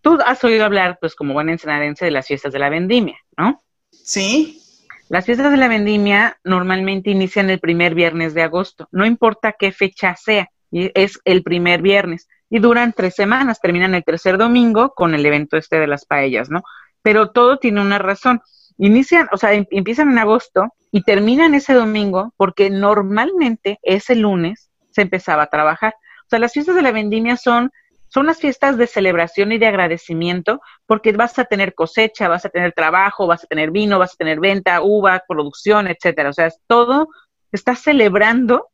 [0.00, 3.60] Tú has oído hablar, pues, como buen ensenadense, de las fiestas de la vendimia, ¿no?
[3.90, 4.60] Sí.
[5.08, 9.72] Las fiestas de la vendimia normalmente inician el primer viernes de agosto, no importa qué
[9.72, 14.94] fecha sea, y es el primer viernes y duran tres semanas, terminan el tercer domingo
[14.94, 16.62] con el evento este de las paellas, ¿no?
[17.02, 18.40] Pero todo tiene una razón.
[18.78, 24.70] Inician, o sea, em, empiezan en agosto y terminan ese domingo porque normalmente ese lunes
[24.90, 25.94] se empezaba a trabajar.
[26.26, 27.70] O sea, las fiestas de la vendimia son
[28.14, 32.48] son las fiestas de celebración y de agradecimiento porque vas a tener cosecha, vas a
[32.48, 36.30] tener trabajo, vas a tener vino, vas a tener venta, uva, producción, etcétera.
[36.30, 37.08] O sea, es todo,
[37.50, 38.68] estás celebrando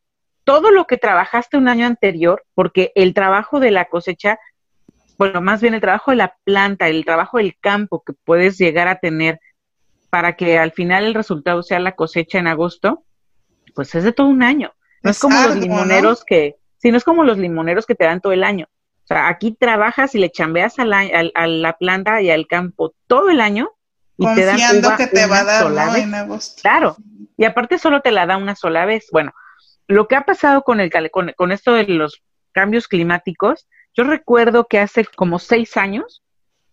[0.44, 4.38] todo lo que trabajaste un año anterior, porque el trabajo de la cosecha,
[5.16, 8.88] bueno, más bien el trabajo de la planta, el trabajo del campo que puedes llegar
[8.88, 9.40] a tener
[10.10, 13.04] para que al final el resultado sea la cosecha en agosto,
[13.74, 14.72] pues es de todo un año.
[15.02, 18.20] No es, como los limoneros que, sí, no es como los limoneros que te dan
[18.20, 18.68] todo el año
[19.10, 21.00] sea, aquí trabajas y le chambeas a la,
[21.34, 23.70] a, la planta y al campo todo el año
[24.16, 26.60] y te dan uva que te va a dar en agosto.
[26.62, 26.96] Claro,
[27.36, 29.08] y aparte solo te la da una sola vez.
[29.10, 29.32] Bueno,
[29.86, 34.66] lo que ha pasado con, el, con, con esto de los cambios climáticos, yo recuerdo
[34.68, 36.22] que hace como seis años,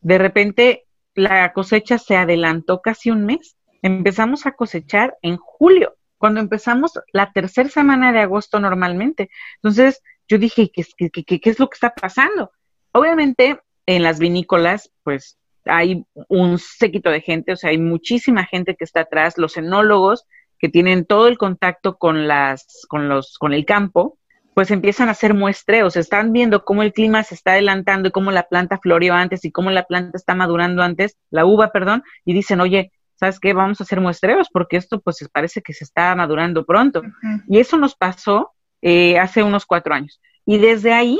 [0.01, 0.85] de repente
[1.17, 3.57] la cosecha se adelantó casi un mes.
[3.81, 9.29] Empezamos a cosechar en julio, cuando empezamos la tercera semana de agosto normalmente.
[9.55, 12.51] Entonces, yo dije, ¿qué, qué, qué, qué es lo que está pasando?
[12.91, 18.75] Obviamente, en las vinícolas, pues hay un séquito de gente, o sea, hay muchísima gente
[18.75, 20.25] que está atrás, los enólogos
[20.59, 24.19] que tienen todo el contacto con las, con los, con el campo,
[24.57, 28.31] pues empiezan a hacer muestreos, están viendo cómo el clima se está adelantando y cómo
[28.31, 32.33] la planta floreó antes y cómo la planta está madurando antes, la uva, perdón, y
[32.33, 33.53] dicen, oye, ¿sabes qué?
[33.53, 37.03] Vamos a hacer muestreos porque esto pues parece que se está madurando pronto.
[37.47, 40.19] Y eso nos pasó eh, hace unos cuatro años.
[40.43, 41.19] Y desde ahí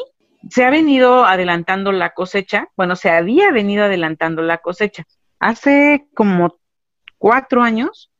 [0.49, 5.03] se ha venido adelantando la cosecha, bueno, se había venido adelantando la cosecha.
[5.37, 6.55] Hace como
[7.19, 8.11] cuatro años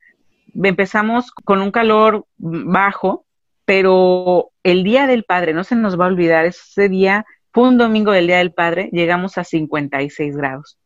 [0.54, 3.26] empezamos con un calor bajo,
[3.68, 7.78] pero el Día del Padre, no se nos va a olvidar, ese día fue un
[7.78, 10.78] domingo del Día del Padre, llegamos a 56 grados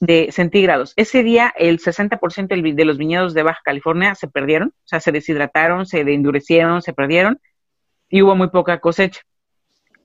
[0.00, 0.94] de centígrados.
[0.96, 5.12] Ese día el 60% de los viñedos de Baja California se perdieron, o sea, se
[5.12, 7.40] deshidrataron, se endurecieron, se perdieron
[8.08, 9.20] y hubo muy poca cosecha.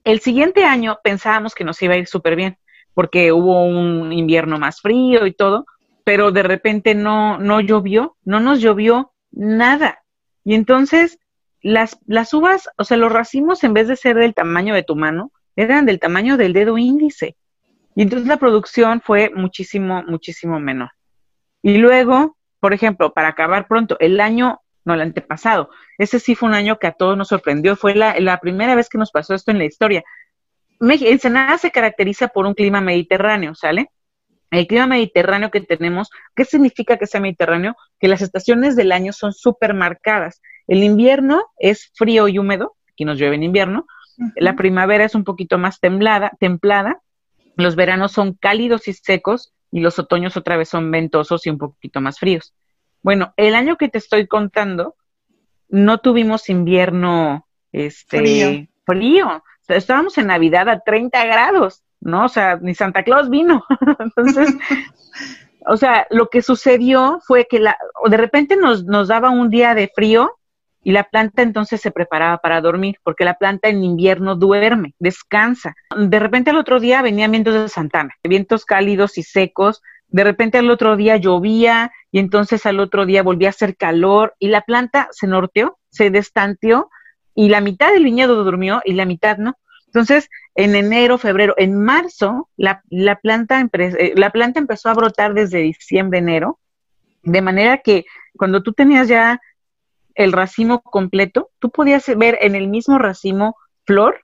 [0.04, 2.58] El siguiente año pensábamos que nos iba a ir súper bien,
[2.94, 5.66] porque hubo un invierno más frío y todo,
[6.04, 10.04] pero de repente no, no llovió, no nos llovió nada.
[10.44, 11.18] Y entonces
[11.64, 14.96] las, las uvas, o sea, los racimos en vez de ser del tamaño de tu
[14.96, 17.36] mano, eran del tamaño del dedo índice.
[17.96, 20.90] Y entonces la producción fue muchísimo, muchísimo menor.
[21.62, 25.70] Y luego, por ejemplo, para acabar pronto, el año no el antepasado.
[25.96, 28.90] Ese sí fue un año que a todos nos sorprendió, fue la, la primera vez
[28.90, 30.04] que nos pasó esto en la historia.
[30.80, 33.90] Ensenada se caracteriza por un clima mediterráneo, ¿sale?
[34.50, 37.74] El clima mediterráneo que tenemos, ¿qué significa que sea mediterráneo?
[37.98, 40.42] Que las estaciones del año son súper marcadas.
[40.66, 43.86] El invierno es frío y húmedo, aquí nos llueve en invierno.
[44.36, 47.00] La primavera es un poquito más templada, templada.
[47.56, 51.58] Los veranos son cálidos y secos y los otoños otra vez son ventosos y un
[51.58, 52.54] poquito más fríos.
[53.02, 54.94] Bueno, el año que te estoy contando,
[55.68, 59.42] no tuvimos invierno este, frío.
[59.68, 62.26] estábamos en Navidad a 30 grados, ¿no?
[62.26, 63.64] O sea, ni Santa Claus vino.
[63.98, 64.54] Entonces,
[65.66, 67.76] o sea, lo que sucedió fue que la,
[68.08, 70.38] de repente nos, nos daba un día de frío
[70.84, 75.74] y la planta entonces se preparaba para dormir, porque la planta en invierno duerme, descansa.
[75.96, 80.58] De repente al otro día venían vientos de Santana, vientos cálidos y secos, de repente
[80.58, 84.60] al otro día llovía y entonces al otro día volvía a hacer calor y la
[84.60, 86.90] planta se norteó, se destanteó
[87.34, 89.56] y la mitad del viñedo durmió y la mitad no.
[89.86, 95.34] Entonces, en enero, febrero, en marzo, la, la, planta, eh, la planta empezó a brotar
[95.34, 96.58] desde diciembre, enero,
[97.22, 98.04] de manera que
[98.36, 99.40] cuando tú tenías ya
[100.14, 104.22] el racimo completo, tú podías ver en el mismo racimo flor,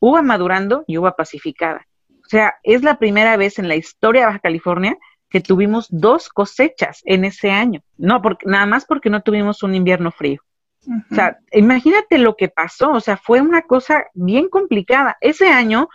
[0.00, 1.86] uva madurando y uva pacificada.
[2.10, 4.96] O sea, es la primera vez en la historia de Baja California
[5.30, 9.74] que tuvimos dos cosechas en ese año, no, porque, nada más porque no tuvimos un
[9.74, 10.40] invierno frío.
[11.10, 15.18] O sea, imagínate lo que pasó, o sea, fue una cosa bien complicada.
[15.20, 15.88] Ese año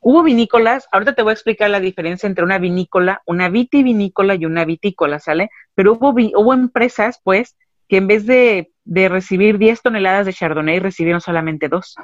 [0.00, 4.44] hubo vinícolas, ahorita te voy a explicar la diferencia entre una vinícola, una vitivinícola y
[4.44, 5.50] una vitícola, ¿sale?
[5.74, 7.56] Pero hubo, hubo empresas, pues,
[7.88, 11.94] que en vez de, de recibir 10 toneladas de Chardonnay, recibieron solamente dos.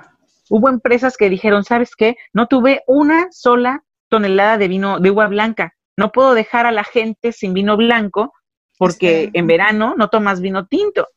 [0.50, 2.16] Hubo empresas que dijeron, ¿sabes qué?
[2.32, 6.84] No tuve una sola tonelada de vino, de uva blanca, no puedo dejar a la
[6.84, 8.32] gente sin vino blanco
[8.78, 11.08] porque en verano no tomas vino tinto.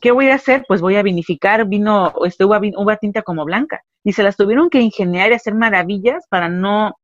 [0.00, 0.64] ¿Qué voy a hacer?
[0.66, 3.82] Pues voy a vinificar vino, este, uva, uva tinta como blanca.
[4.02, 6.96] Y se las tuvieron que ingeniar y hacer maravillas para no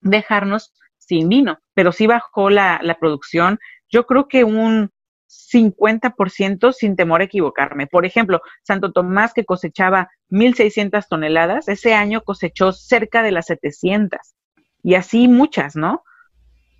[0.00, 3.58] dejarnos sin vino, pero sí bajó la, la producción.
[3.88, 4.90] Yo creo que un
[5.30, 7.86] 50% sin temor a equivocarme.
[7.86, 14.18] Por ejemplo, Santo Tomás que cosechaba 1.600 toneladas, ese año cosechó cerca de las 700
[14.82, 16.02] y así muchas, ¿no?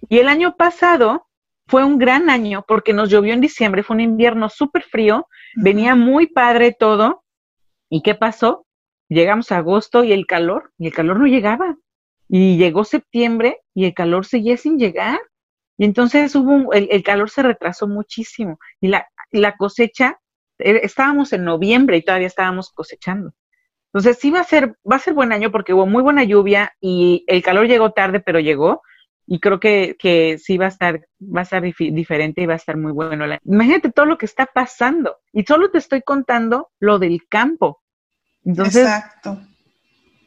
[0.09, 1.29] Y el año pasado
[1.67, 5.95] fue un gran año porque nos llovió en diciembre, fue un invierno súper frío, venía
[5.95, 7.25] muy padre todo.
[7.89, 8.67] ¿Y qué pasó?
[9.09, 11.77] Llegamos a agosto y el calor, y el calor no llegaba.
[12.29, 15.21] Y llegó septiembre y el calor seguía sin llegar.
[15.81, 20.21] Y entonces hubo el, calor se retrasó muchísimo y la, la cosecha,
[20.59, 23.33] eh, estábamos en noviembre y todavía estábamos cosechando.
[23.87, 26.75] Entonces sí va a ser, va a ser buen año porque hubo muy buena lluvia
[26.83, 28.83] y el calor llegó tarde, pero llegó.
[29.27, 32.57] Y creo que, que sí va a estar, va a estar diferente y va a
[32.57, 33.25] estar muy bueno.
[33.47, 35.17] Imagínate todo lo que está pasando.
[35.33, 37.81] Y solo te estoy contando lo del campo.
[38.45, 39.41] Entonces, Exacto.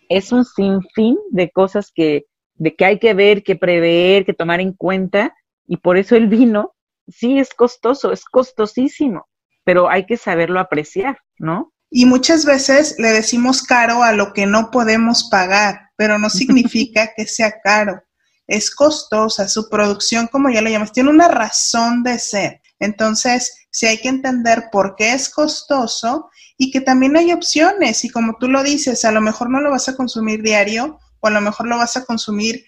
[0.10, 4.60] es un sinfín de cosas que, de que hay que ver, que prever, que tomar
[4.60, 5.36] en cuenta
[5.67, 6.76] y por eso el vino
[7.08, 9.28] sí es costoso, es costosísimo,
[9.63, 11.73] pero hay que saberlo apreciar, ¿no?
[11.89, 17.12] Y muchas veces le decimos caro a lo que no podemos pagar, pero no significa
[17.15, 18.02] que sea caro.
[18.47, 22.62] Es costosa, su producción, como ya le llamas, tiene una razón de ser.
[22.80, 28.04] Entonces, sí hay que entender por qué es costoso y que también hay opciones.
[28.04, 31.28] Y como tú lo dices, a lo mejor no lo vas a consumir diario o
[31.28, 32.65] a lo mejor lo vas a consumir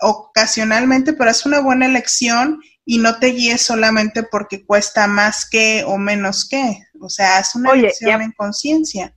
[0.00, 5.84] ocasionalmente, pero es una buena elección y no te guíes solamente porque cuesta más que
[5.86, 6.78] o menos que.
[7.00, 9.14] O sea, es una elección en conciencia.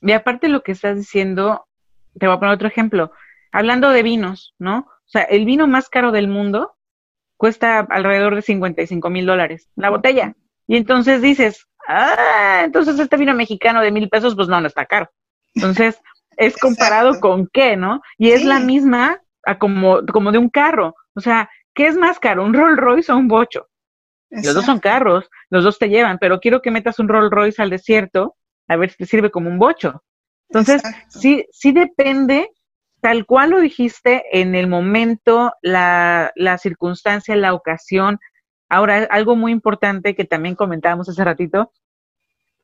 [0.00, 1.66] Y aparte lo que estás diciendo,
[2.18, 3.12] te voy a poner otro ejemplo.
[3.52, 4.78] Hablando de vinos, ¿no?
[4.78, 6.76] O sea, el vino más caro del mundo
[7.36, 10.34] cuesta alrededor de 55 mil dólares, la botella.
[10.66, 14.86] Y entonces dices, ah, entonces este vino mexicano de mil pesos, pues no, no está
[14.86, 15.10] caro.
[15.54, 15.98] Entonces,
[16.36, 18.02] es comparado con qué, ¿no?
[18.18, 19.20] Y es la misma
[19.58, 20.94] como, como de un carro.
[21.14, 23.68] O sea, ¿qué es más caro, un Rolls Royce o un bocho?
[24.30, 27.60] Los dos son carros, los dos te llevan, pero quiero que metas un Rolls Royce
[27.60, 28.36] al desierto
[28.68, 30.04] a ver si te sirve como un bocho.
[30.48, 32.50] Entonces, sí, sí depende,
[33.00, 38.20] tal cual lo dijiste, en el momento, la, la circunstancia, la ocasión.
[38.68, 41.72] Ahora, algo muy importante que también comentábamos hace ratito,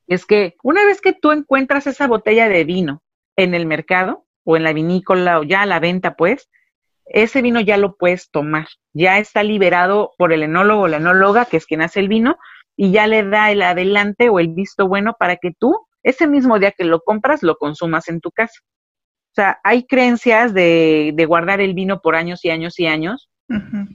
[0.07, 3.03] es que una vez que tú encuentras esa botella de vino
[3.35, 6.49] en el mercado o en la vinícola o ya a la venta, pues,
[7.07, 8.66] ese vino ya lo puedes tomar.
[8.92, 12.37] Ya está liberado por el enólogo o la enóloga, que es quien hace el vino,
[12.77, 16.59] y ya le da el adelante o el visto bueno para que tú, ese mismo
[16.59, 18.61] día que lo compras, lo consumas en tu casa.
[19.31, 23.31] O sea, hay creencias de, de guardar el vino por años y años y años,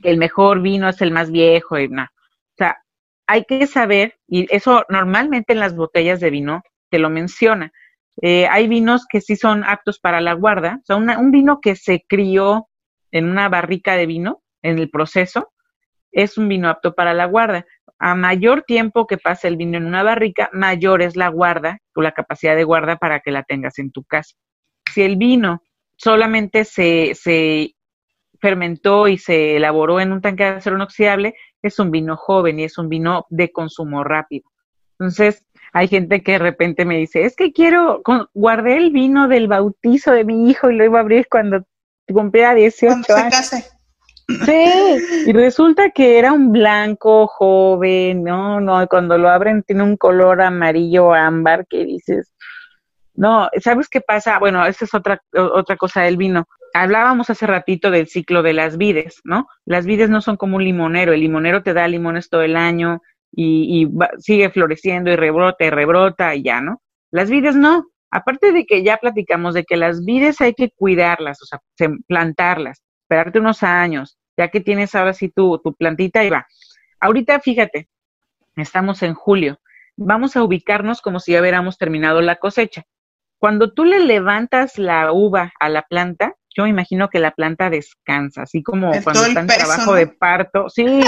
[0.02, 2.12] que el mejor vino es el más viejo y nada.
[2.16, 2.78] O sea,
[3.28, 7.72] hay que saber, y eso normalmente en las botellas de vino te lo menciona.
[8.22, 11.76] Eh, hay vinos que sí son aptos para la guarda, o sea, un vino que
[11.76, 12.68] se crió
[13.12, 15.52] en una barrica de vino, en el proceso,
[16.12, 17.66] es un vino apto para la guarda.
[18.00, 22.02] A mayor tiempo que pase el vino en una barrica, mayor es la guarda o
[22.02, 24.36] la capacidad de guarda para que la tengas en tu casa.
[24.92, 25.62] Si el vino
[25.98, 27.14] solamente se,
[28.40, 32.64] fermentó y se elaboró en un tanque de acero inoxidable, es un vino joven y
[32.64, 34.50] es un vino de consumo rápido.
[35.00, 38.02] Entonces, hay gente que de repente me dice, es que quiero,
[38.34, 41.66] guardé el vino del bautizo de mi hijo y lo iba a abrir cuando
[42.14, 43.52] cumplía 18 años.
[44.46, 44.66] Sí,
[45.28, 50.42] y resulta que era un blanco joven, no, no, cuando lo abren tiene un color
[50.42, 52.32] amarillo ámbar que dices,
[53.14, 54.40] no, ¿sabes qué pasa?
[54.40, 56.48] Bueno, esa es otra, otra cosa del vino.
[56.74, 59.48] Hablábamos hace ratito del ciclo de las vides, ¿no?
[59.66, 63.02] Las vides no son como un limonero, el limonero te da limones todo el año
[63.34, 66.82] y, sigue floreciendo y rebrota y rebrota y ya, ¿no?
[67.12, 71.42] Las vides no, Aparte de que ya platicamos de que las vides hay que cuidarlas,
[71.42, 71.60] o sea,
[72.08, 76.46] plantarlas, esperarte unos años, ya que tienes ahora sí tu, tu plantita y va.
[77.00, 77.90] Ahorita fíjate,
[78.58, 79.60] estamos en julio,
[79.96, 82.84] vamos a ubicarnos como si ya hubiéramos terminado la cosecha.
[83.38, 87.70] Cuando tú le levantas la uva a la planta, yo me imagino que la planta
[87.70, 90.70] descansa, así como cuando está en trabajo de parto.
[90.70, 91.02] Sí,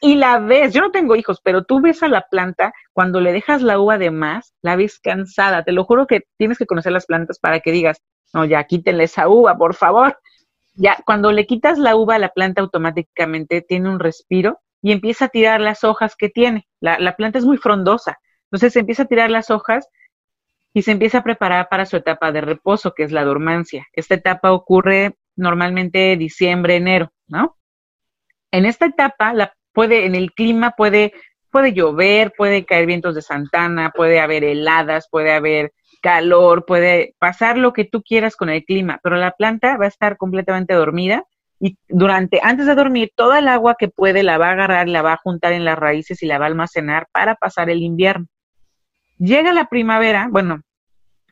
[0.00, 3.32] y la ves, yo no tengo hijos, pero tú ves a la planta, cuando le
[3.32, 5.64] dejas la uva de más, la ves cansada.
[5.64, 7.98] Te lo juro que tienes que conocer las plantas para que digas,
[8.34, 10.18] no, ya quítenle esa uva, por favor.
[10.74, 15.28] Ya, cuando le quitas la uva la planta automáticamente tiene un respiro y empieza a
[15.28, 16.68] tirar las hojas que tiene.
[16.80, 18.18] La, la planta es muy frondosa.
[18.50, 19.88] Entonces empieza a tirar las hojas
[20.74, 23.86] y se empieza a preparar para su etapa de reposo, que es la dormancia.
[23.94, 27.56] Esta etapa ocurre normalmente diciembre, enero, ¿no?
[28.50, 31.12] En esta etapa, la, puede, en el clima puede,
[31.50, 37.58] puede llover, puede caer vientos de Santana, puede haber heladas, puede haber calor, puede pasar
[37.58, 41.24] lo que tú quieras con el clima, pero la planta va a estar completamente dormida
[41.60, 45.02] y durante, antes de dormir, toda el agua que puede la va a agarrar, la
[45.02, 48.28] va a juntar en las raíces y la va a almacenar para pasar el invierno.
[49.18, 50.62] Llega la primavera, bueno,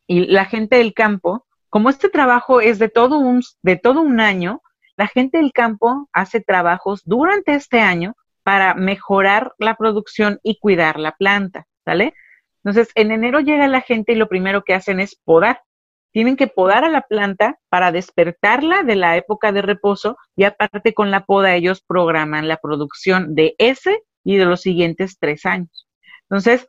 [0.07, 4.21] y la gente del campo, como este trabajo es de todo un, de todo un
[4.21, 4.61] año,
[4.99, 8.15] la gente del campo hace trabajos durante este año
[8.45, 12.15] para mejorar la producción y cuidar la planta, ¿sale?
[12.63, 15.61] Entonces, en enero llega la gente y lo primero que hacen es podar
[16.15, 20.95] tienen que podar a la planta para despertarla de la época de reposo y aparte
[20.95, 25.89] con la poda ellos programan la producción de ese y de los siguientes tres años.
[26.31, 26.69] Entonces,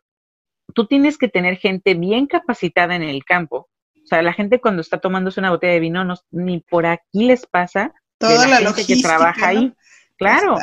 [0.73, 3.69] tú tienes que tener gente bien capacitada en el campo.
[4.03, 7.25] O sea, la gente cuando está tomándose una botella de vino, no, ni por aquí
[7.25, 9.71] les pasa toda la, gente que trabaja ahí.
[10.17, 10.57] Claro.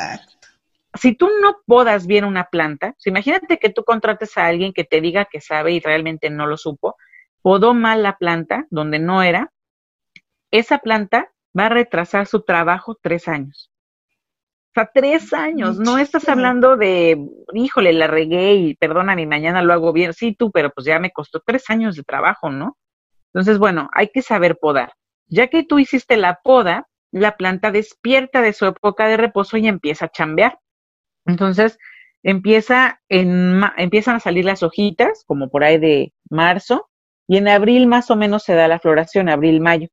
[0.95, 5.01] Si tú no podas bien una planta, imagínate que tú contrates a alguien que te
[5.01, 6.95] diga que sabe y realmente no lo supo,
[7.41, 9.51] podó mal la planta donde no era,
[10.51, 13.71] esa planta va a retrasar su trabajo tres años.
[14.69, 19.71] O sea, tres años, no estás hablando de, híjole, la regué y perdóname, mañana lo
[19.71, 20.13] hago bien.
[20.13, 22.75] Sí, tú, pero pues ya me costó tres años de trabajo, ¿no?
[23.33, 24.93] Entonces, bueno, hay que saber podar.
[25.27, 29.67] Ya que tú hiciste la poda, la planta despierta de su época de reposo y
[29.67, 30.57] empieza a chambear.
[31.25, 31.77] Entonces,
[32.23, 36.89] empieza en, empiezan a salir las hojitas, como por ahí de marzo,
[37.27, 39.89] y en abril más o menos se da la floración, abril-mayo.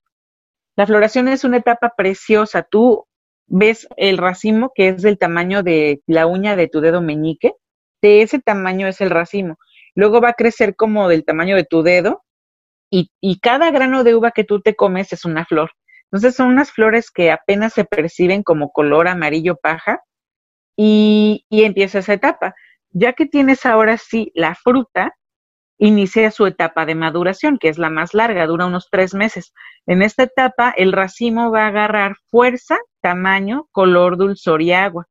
[0.76, 2.62] La floración es una etapa preciosa.
[2.62, 3.06] Tú
[3.46, 7.52] ves el racimo que es del tamaño de la uña de tu dedo meñique,
[8.02, 9.58] de ese tamaño es el racimo.
[9.94, 12.24] Luego va a crecer como del tamaño de tu dedo
[12.90, 15.72] y, y cada grano de uva que tú te comes es una flor.
[16.04, 20.00] Entonces son unas flores que apenas se perciben como color amarillo paja
[20.82, 22.54] y, y empieza esa etapa.
[22.90, 25.14] Ya que tienes ahora sí la fruta,
[25.76, 29.52] inicia su etapa de maduración, que es la más larga, dura unos tres meses.
[29.84, 35.06] En esta etapa, el racimo va a agarrar fuerza, tamaño, color, dulzor y agua.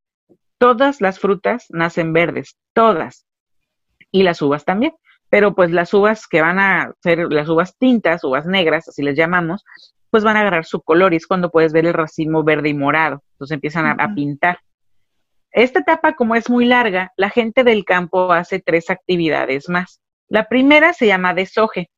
[0.58, 3.28] Todas las frutas nacen verdes, todas.
[4.10, 4.94] Y las uvas también.
[5.30, 9.16] Pero pues las uvas que van a ser las uvas tintas, uvas negras, así les
[9.16, 9.64] llamamos,
[10.10, 12.74] pues van a agarrar su color y es cuando puedes ver el racimo verde y
[12.74, 13.22] morado.
[13.34, 14.58] Entonces empiezan a, a pintar.
[15.52, 20.02] Esta etapa, como es muy larga, la gente del campo hace tres actividades más.
[20.28, 21.90] La primera se llama deshoje.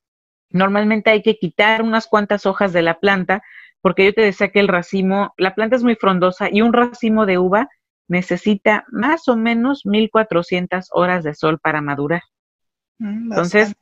[0.49, 3.41] Normalmente hay que quitar unas cuantas hojas de la planta,
[3.81, 7.25] porque yo te decía que el racimo, la planta es muy frondosa y un racimo
[7.25, 7.67] de uva
[8.07, 12.21] necesita más o menos 1400 horas de sol para madurar.
[12.99, 13.73] Mm, Entonces,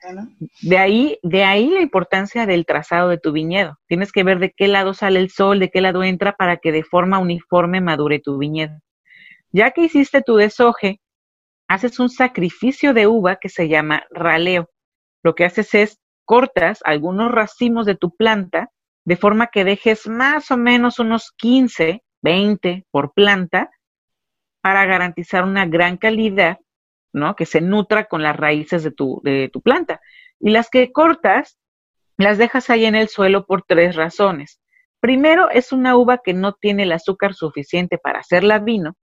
[0.62, 3.78] de ahí, de ahí la importancia del trazado de tu viñedo.
[3.88, 6.72] Tienes que ver de qué lado sale el sol, de qué lado entra para que
[6.72, 8.80] de forma uniforme madure tu viñedo.
[9.52, 11.02] Ya que hiciste tu deshoje,
[11.68, 14.70] haces un sacrificio de uva que se llama raleo.
[15.24, 18.70] Lo que haces es cortas algunos racimos de tu planta
[19.06, 23.72] de forma que dejes más o menos unos 15, 20 por planta
[24.62, 26.60] para garantizar una gran calidad,
[27.12, 27.36] ¿no?
[27.36, 30.00] Que se nutra con las raíces de tu, de tu planta.
[30.40, 31.58] Y las que cortas,
[32.18, 34.62] las dejas ahí en el suelo por tres razones.
[35.00, 38.96] Primero, es una uva que no tiene el azúcar suficiente para hacerla vino,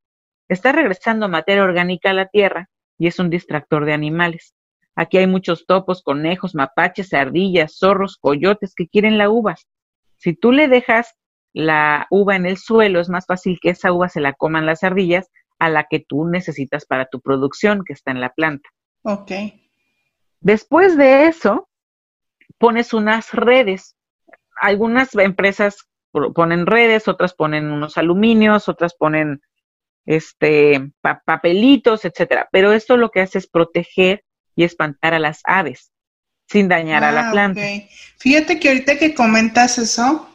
[0.48, 2.68] Está regresando materia orgánica a la tierra
[2.98, 4.54] y es un distractor de animales.
[4.94, 9.56] Aquí hay muchos topos, conejos, mapaches, ardillas, zorros, coyotes que quieren la uva.
[10.16, 11.14] Si tú le dejas
[11.52, 14.82] la uva en el suelo, es más fácil que esa uva se la coman las
[14.84, 18.68] ardillas a la que tú necesitas para tu producción que está en la planta.
[19.02, 19.32] Ok.
[20.40, 21.68] Después de eso,
[22.58, 23.96] pones unas redes.
[24.60, 25.88] Algunas empresas
[26.34, 29.42] ponen redes, otras ponen unos aluminios, otras ponen
[30.06, 30.92] este,
[31.24, 32.48] papelitos, etcétera.
[32.50, 35.92] Pero esto lo que hace es proteger y espantar a las aves
[36.48, 37.60] sin dañar a la ah, planta.
[38.18, 40.28] Fíjate que ahorita que comentas eso,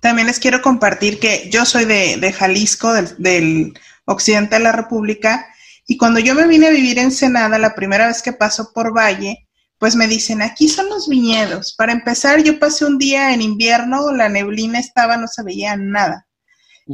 [0.00, 5.46] también les quiero compartir que yo soy de, Jalisco, del, del, occidente de la República,
[5.86, 8.96] y cuando yo me vine a vivir en Senada, la primera vez que paso por
[8.96, 11.74] Valle, pues me dicen, aquí son los viñedos.
[11.76, 16.26] Para empezar, yo pasé un día en invierno, la neblina estaba, no se veía nada.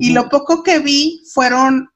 [0.00, 1.88] Y lo poco que vi fueron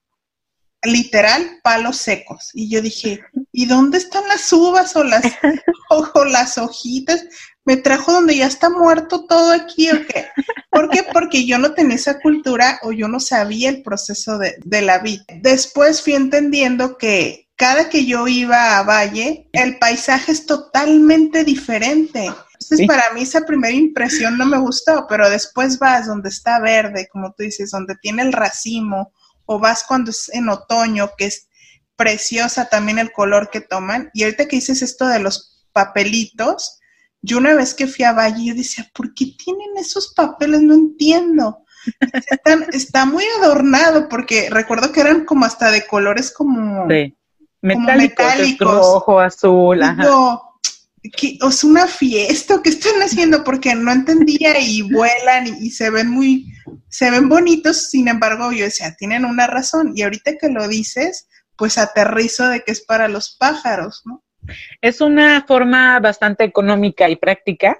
[0.82, 2.50] literal palos secos.
[2.54, 3.20] Y yo dije,
[3.52, 5.22] ¿y dónde están las uvas o las,
[5.90, 7.24] o, las hojitas?
[7.64, 10.26] Me trajo donde ya está muerto todo aquí o qué?
[10.70, 11.04] ¿Por qué?
[11.12, 14.98] Porque yo no tenía esa cultura o yo no sabía el proceso de, de la
[14.98, 15.24] vida.
[15.42, 22.30] Después fui entendiendo que cada que yo iba a Valle, el paisaje es totalmente diferente.
[22.70, 27.08] Entonces, para mí esa primera impresión no me gustó, pero después vas donde está verde,
[27.10, 29.12] como tú dices, donde tiene el racimo,
[29.44, 31.48] o vas cuando es en otoño, que es
[31.96, 34.10] preciosa también el color que toman.
[34.14, 36.78] Y ahorita que dices esto de los papelitos,
[37.22, 40.62] yo una vez que fui a Valle, yo decía, ¿por qué tienen esos papeles?
[40.62, 41.64] No entiendo.
[42.72, 46.86] está, muy adornado porque recuerdo que eran como hasta de colores como,
[47.60, 49.80] metálicos, rojo, azul.
[51.02, 53.42] Es una fiesta, ¿qué están haciendo?
[53.42, 56.46] Porque no entendía y vuelan y, se ven muy,
[56.88, 59.92] se ven bonitos, sin embargo yo decía, tienen una razón.
[59.94, 64.22] Y ahorita que lo dices, pues aterrizo de que es para los pájaros, ¿no?
[64.80, 67.78] Es una forma bastante económica y práctica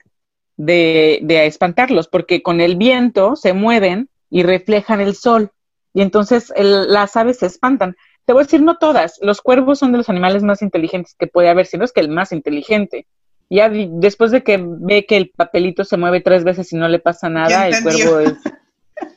[0.57, 5.51] de, de espantarlos, porque con el viento se mueven y reflejan el sol.
[5.93, 7.97] Y entonces las aves se espantan.
[8.31, 9.19] Te voy a decir, no todas.
[9.23, 11.99] Los cuervos son de los animales más inteligentes que puede haber, si no es que
[11.99, 13.09] el más inteligente.
[13.51, 17.01] Ya después de que ve que el papelito se mueve tres veces y no le
[17.01, 18.35] pasa nada, el cuervo es...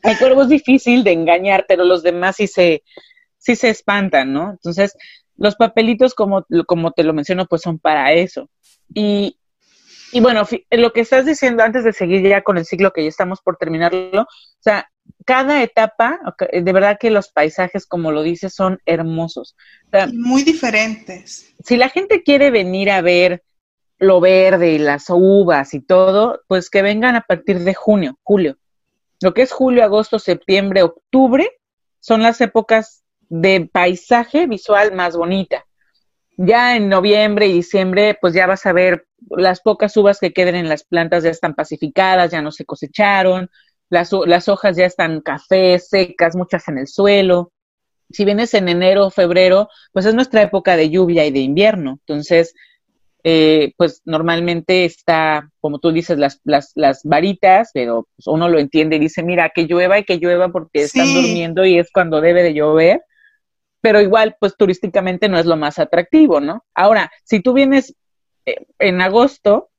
[0.01, 2.81] El cuervo es difícil de engañar, pero los demás sí se,
[3.37, 4.49] sí se espantan, ¿no?
[4.49, 4.97] Entonces,
[5.37, 8.49] los papelitos, como, como te lo menciono, pues son para eso.
[8.95, 9.37] Y,
[10.11, 10.41] y bueno,
[10.71, 13.57] lo que estás diciendo antes de seguir ya con el ciclo que ya estamos por
[13.57, 14.27] terminarlo, o
[14.59, 14.89] sea,
[15.25, 16.19] cada etapa,
[16.51, 19.55] de verdad que los paisajes, como lo dices, son hermosos.
[20.13, 21.53] Muy diferentes.
[21.63, 23.43] Si la gente quiere venir a ver
[23.99, 28.57] lo verde y las uvas y todo, pues que vengan a partir de junio, julio.
[29.21, 31.49] Lo que es julio, agosto, septiembre, octubre,
[31.99, 35.65] son las épocas de paisaje visual más bonita.
[36.35, 40.55] Ya en noviembre y diciembre, pues ya vas a ver las pocas uvas que queden
[40.55, 43.49] en las plantas ya están pacificadas, ya no se cosecharon,
[43.93, 47.51] las, las hojas ya están cafés, secas, muchas en el suelo.
[48.09, 51.99] Si vienes en enero o febrero, pues es nuestra época de lluvia y de invierno.
[52.01, 52.53] Entonces,
[53.23, 58.59] eh, pues normalmente está, como tú dices, las, las, las varitas, pero pues uno lo
[58.59, 62.19] entiende y dice, mira, que llueva y que llueva porque están durmiendo y es cuando
[62.19, 63.01] debe de llover
[63.83, 66.63] pero igual, pues turísticamente no es lo más atractivo, ¿no?
[66.73, 67.93] Ahora, si tú vienes
[68.45, 69.71] eh, en agosto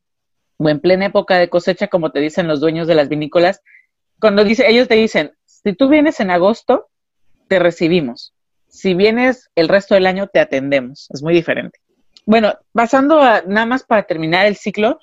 [0.58, 3.62] o en plena época de cosecha, como te dicen los dueños de las vinícolas,
[4.24, 6.88] cuando dice, ellos te dicen, si tú vienes en agosto,
[7.46, 8.32] te recibimos.
[8.68, 11.08] Si vienes el resto del año, te atendemos.
[11.12, 11.78] Es muy diferente.
[12.24, 14.98] Bueno, pasando a nada más para terminar el ciclo,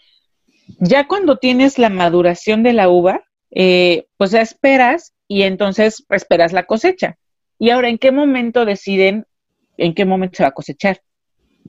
[0.80, 6.52] ya cuando tienes la maduración de la uva, eh, pues ya esperas y entonces esperas
[6.52, 7.20] la cosecha.
[7.60, 9.28] Y ahora, ¿en qué momento deciden
[9.78, 11.04] en qué momento se va a cosechar?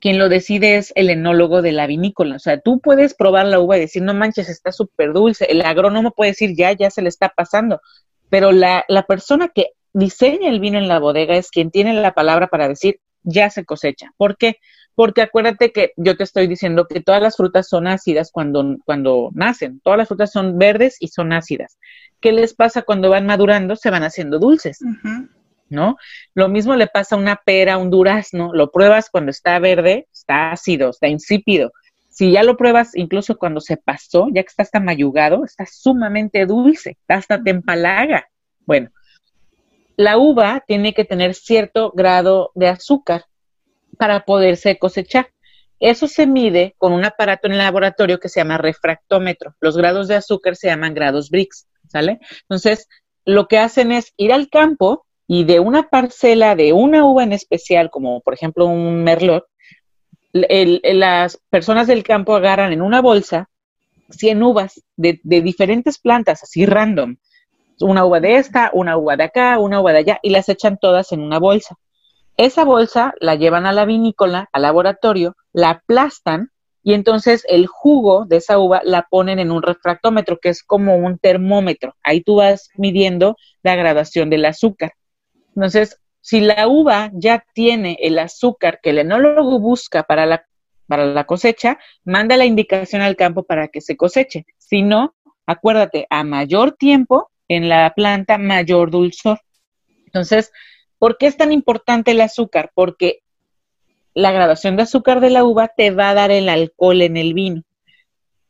[0.03, 2.35] Quien lo decide es el enólogo de la vinícola.
[2.35, 5.45] O sea, tú puedes probar la uva y decir, no manches, está súper dulce.
[5.45, 7.81] El agrónomo puede decir, ya, ya se le está pasando.
[8.29, 12.15] Pero la, la persona que diseña el vino en la bodega es quien tiene la
[12.15, 14.11] palabra para decir, ya se cosecha.
[14.17, 14.57] ¿Por qué?
[14.97, 19.31] Porque acuérdate que yo te estoy diciendo que todas las frutas son ácidas cuando, cuando
[19.35, 19.79] nacen.
[19.85, 21.79] Todas las frutas son verdes y son ácidas.
[22.19, 23.77] ¿Qué les pasa cuando van madurando?
[23.77, 24.81] Se van haciendo dulces.
[25.73, 25.97] ¿No?
[26.35, 30.53] Lo mismo le pasa a una pera, un durazno, lo pruebas cuando está verde, está
[30.53, 31.73] ácido, está insípido.
[32.09, 36.47] Si ya lo pruebas incluso cuando se pasó, ya que está hasta mayugado, está sumamente
[36.47, 38.29] dulce, hasta te empalaga.
[38.67, 38.91] Bueno,
[39.97, 43.25] la uva tiene que tener cierto grado de azúcar
[43.99, 45.29] para poderse cosechar.
[45.81, 49.57] Eso se mide con un aparato en el laboratorio que se llama refractómetro.
[49.61, 52.21] Los grados de azúcar se llaman grados Brix, ¿sale?
[52.43, 52.89] Entonces,
[53.25, 57.33] lo que hacen es ir al campo, y de una parcela de una uva en
[57.33, 59.47] especial, como por ejemplo un merlot,
[60.35, 63.49] las personas del campo agarran en una bolsa
[64.11, 67.17] 100 uvas de, de, diferentes plantas, así random.
[67.81, 70.77] Una uva de esta, una uva de acá, una uva de allá, y las echan
[70.77, 71.77] todas en una bolsa.
[72.37, 76.51] Esa bolsa la llevan a la vinícola, al laboratorio, la aplastan
[76.83, 80.95] y entonces el jugo de esa uva la ponen en un refractómetro, que es como
[80.97, 81.97] un termómetro.
[82.03, 84.93] Ahí tú vas midiendo la gradación del azúcar.
[85.55, 90.47] Entonces, si la uva ya tiene el azúcar que el enólogo busca para la,
[90.87, 94.47] para la cosecha, manda la indicación al campo para que se coseche.
[94.59, 95.15] Si no,
[95.47, 99.41] acuérdate, a mayor tiempo en la planta, mayor dulzor.
[100.07, 100.53] Entonces,
[100.99, 102.71] ¿por qué es tan importante el azúcar?
[102.75, 103.23] Porque
[104.15, 107.35] la graduación de azúcar de la uva te va a dar el alcohol en el
[107.35, 107.63] vino.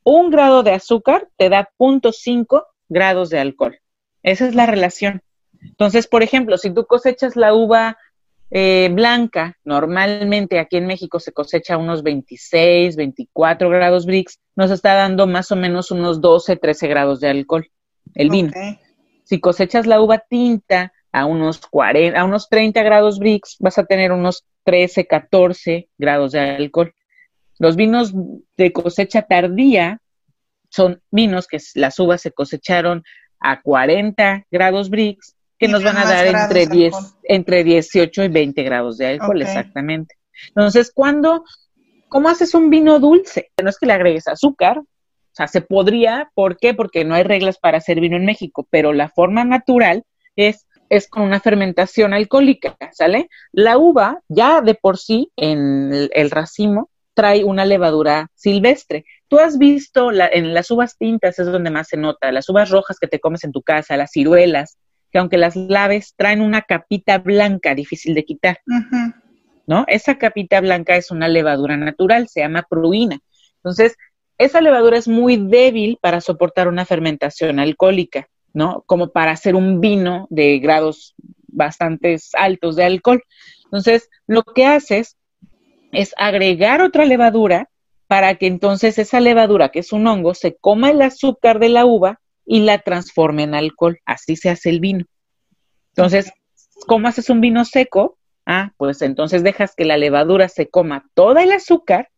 [0.05, 3.79] Un grado de azúcar te da 0.5 grados de alcohol.
[4.23, 5.23] Esa es la relación.
[5.63, 7.97] Entonces, por ejemplo, si tú cosechas la uva
[8.51, 14.95] eh, blanca, normalmente aquí en México se cosecha unos 26, 24 grados Brix, nos está
[14.95, 17.67] dando más o menos unos 12, 13 grados de alcohol,
[18.15, 18.53] el vino.
[19.25, 23.85] Si cosechas la uva tinta a unos 40, a unos 30 grados Brix, vas a
[23.85, 26.95] tener unos 13, 14 grados de alcohol.
[27.59, 28.13] Los vinos
[28.57, 30.01] de cosecha tardía
[30.69, 33.03] son vinos que las uvas se cosecharon
[33.41, 36.93] a 40 grados Brix que nos van a dar entre, 10,
[37.23, 40.17] entre 18 y 20 grados de alcohol, exactamente.
[40.49, 41.45] Entonces, ¿cuándo,
[42.09, 43.53] cómo haces un vino dulce?
[43.63, 44.85] No es que le agregues azúcar, O
[45.31, 46.75] sea, se podría, ¿por qué?
[46.75, 50.03] Porque no hay reglas para hacer vino en México, pero la forma natural
[50.35, 53.29] es, es con una fermentación alcohólica, ¿sale?
[53.53, 59.05] La uva ya de por sí en el, racimo trae una levadura silvestre.
[59.29, 62.99] Tú has visto en las uvas tintas es donde más se nota, las uvas rojas
[62.99, 64.77] que te comes en tu casa, las ciruelas,
[65.13, 68.61] que aunque las laves traen una capita blanca difícil de quitar,
[69.67, 69.85] ¿no?
[69.87, 73.19] Esa capita blanca es una levadura natural, se llama pruina.
[73.57, 73.97] Entonces,
[74.39, 78.83] esa levadura es muy débil para soportar una fermentación alcohólica, ¿no?
[78.87, 81.15] Como para hacer un vino de grados
[81.47, 83.23] bastante altos de alcohol.
[83.65, 85.19] Entonces, lo que haces
[85.93, 87.69] es agregar otra levadura
[88.07, 91.85] para que entonces esa levadura, que es un hongo, se coma el azúcar de la
[91.85, 93.99] uva y la transforme en alcohol.
[94.05, 95.05] Así se hace el vino.
[95.95, 96.33] Entonces,
[96.87, 98.19] ¿cómo haces un vino seco?
[98.47, 102.09] Ah, pues entonces dejas que la levadura se coma todo el azúcar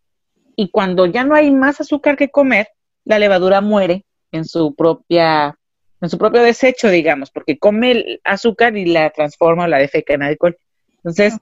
[0.57, 2.69] y cuando ya no hay más azúcar que comer,
[3.05, 5.59] la levadura muere en su propia
[6.01, 10.13] en su propio desecho, digamos, porque come el azúcar y la transforma o la defeca
[10.13, 10.57] en alcohol.
[10.97, 11.39] Entonces,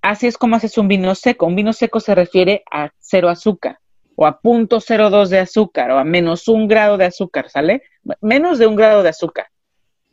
[0.00, 1.46] así es como haces un vino seco.
[1.46, 3.78] Un vino seco se refiere a cero azúcar
[4.22, 7.82] o a punto cero dos de azúcar o a menos un grado de azúcar, ¿sale?
[8.20, 9.48] Menos de un grado de azúcar.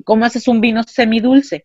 [0.04, 1.64] ¿Cómo haces un vino semidulce?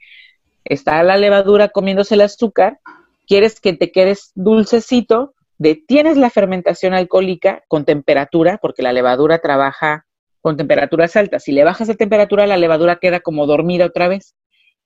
[0.62, 2.80] Está la levadura comiéndose el azúcar,
[3.26, 10.04] quieres que te quedes dulcecito, detienes la fermentación alcohólica con temperatura, porque la levadura trabaja
[10.42, 11.44] con temperaturas altas.
[11.44, 14.34] Si le bajas la temperatura, la levadura queda como dormida otra vez.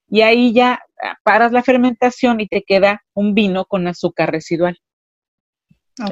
[0.09, 0.81] Y ahí ya
[1.25, 4.79] paras la fermentación y te queda un vino con azúcar residual.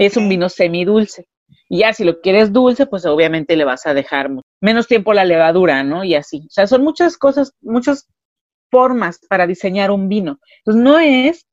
[0.01, 1.29] Es un vino semidulce.
[1.69, 4.31] Y ya si lo quieres dulce, pues obviamente le vas a dejar
[4.61, 6.05] menos tiempo la levadura, ¿no?
[6.05, 6.43] Y así.
[6.47, 8.09] O sea, son muchas cosas, muchas
[8.71, 10.39] formas para diseñar un vino.
[10.61, 11.47] Entonces no es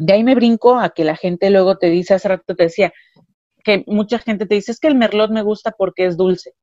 [0.00, 2.92] de ahí me brinco a que la gente luego te dice, hace rato te decía,
[3.62, 6.54] que mucha gente te dice, es que el merlot me gusta porque es dulce.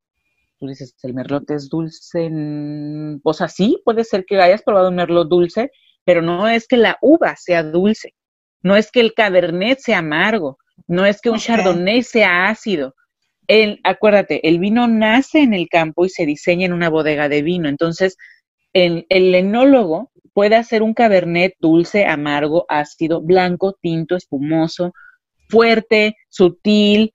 [0.59, 2.31] Tú dices, el merlot es dulce.
[3.21, 5.69] Pues así, puede ser que hayas probado un merlot dulce,
[6.03, 8.15] pero no es que la uva sea dulce,
[8.63, 12.95] no es que el cabernet sea amargo, no es que un chardonnay sea ácido.
[13.47, 17.41] El, acuérdate, el vino nace en el campo y se diseña en una bodega de
[17.41, 17.69] vino.
[17.69, 18.17] Entonces,
[18.73, 24.93] el, el enólogo puede hacer un cabernet dulce, amargo, ácido, blanco, tinto, espumoso,
[25.49, 27.13] fuerte, sutil.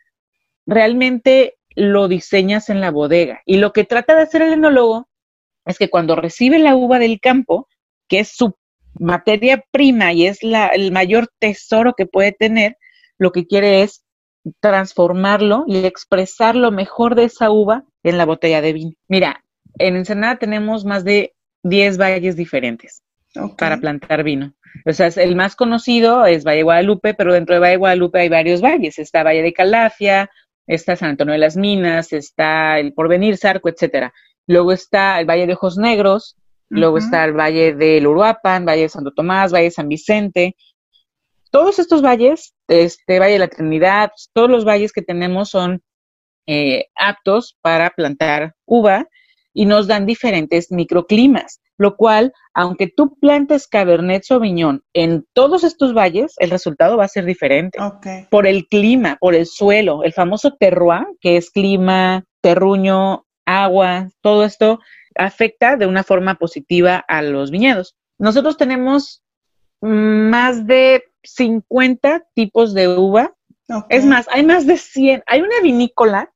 [0.67, 3.43] Realmente lo diseñas en la bodega.
[3.47, 5.09] Y lo que trata de hacer el enólogo
[5.65, 7.69] es que cuando recibe la uva del campo,
[8.09, 8.57] que es su
[8.99, 12.77] materia prima y es la, el mayor tesoro que puede tener,
[13.23, 14.05] lo que quiere es
[14.61, 18.93] transformarlo y expresar lo mejor de esa uva en la botella de vino.
[19.09, 19.45] Mira,
[19.79, 23.03] en Ensenada tenemos más de 10 valles diferentes
[23.57, 24.55] para plantar vino.
[24.85, 28.61] O sea, el más conocido es Valle Guadalupe, pero dentro de Valle Guadalupe hay varios
[28.61, 28.99] valles.
[28.99, 30.31] Está Valle de Calafia,
[30.67, 34.13] está San Antonio de las Minas, está el Porvenir, Zarco, etcétera.
[34.47, 36.37] Luego está el Valle de Ojos Negros,
[36.69, 40.57] luego está el Valle del Uruapan, Valle de Santo Tomás, Valle de San Vicente.
[41.53, 45.81] Todos estos valles, este Valle de la Trinidad, todos los valles que tenemos son
[46.49, 49.07] eh, aptos para plantar uva
[49.55, 55.93] y nos dan diferentes microclimas lo cual, aunque tú plantes Cabernet Sauvignon en todos estos
[55.93, 57.79] valles, el resultado va a ser diferente.
[58.31, 64.45] Por el clima, por el suelo, el famoso terroir, que es clima, terruño, agua, todo
[64.45, 64.79] esto
[65.17, 67.97] afecta de una forma positiva a los viñedos.
[68.17, 69.23] Nosotros tenemos
[69.81, 73.35] más de 50 tipos de uva.
[73.89, 75.23] Es más, hay más de 100.
[75.27, 76.31] Hay una vinícola,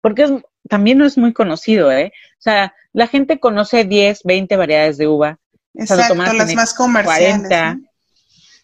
[0.00, 2.12] porque también no es muy conocido, ¿eh?
[2.38, 5.38] O sea, la gente conoce 10, 20 variedades de uva.
[5.74, 7.48] Exacto, las más comerciales.
[7.48, 7.80] 40.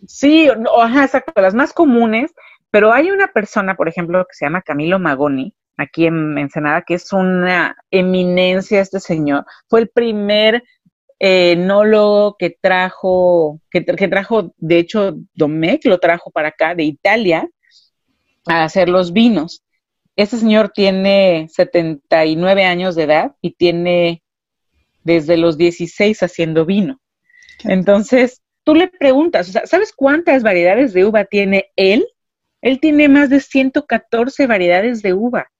[0.06, 2.32] Sí, ajá, exacto, las más comunes,
[2.70, 6.94] pero hay una persona, por ejemplo, que se llama Camilo Magoni, aquí en Ensenada, que
[6.94, 9.44] es una eminencia este señor.
[9.68, 10.62] Fue el primer
[11.20, 17.48] enólogo que trajo, que, que, trajo, de hecho, Domecq lo trajo para acá, de Italia,
[18.46, 19.62] a hacer los vinos.
[20.16, 24.22] Este señor tiene 79 años de edad y tiene
[25.04, 27.00] desde los 16 haciendo vino.
[27.64, 32.06] Entonces, tú le preguntas, ¿sabes cuántas variedades de uva tiene él?
[32.62, 35.50] Él tiene más de 114 variedades de uva.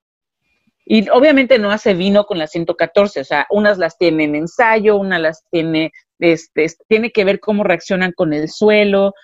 [0.84, 4.96] Y obviamente no hace vino con las 114, o sea, unas las tiene en ensayo,
[4.96, 9.14] unas las tiene, este, tiene que ver cómo reaccionan con el suelo,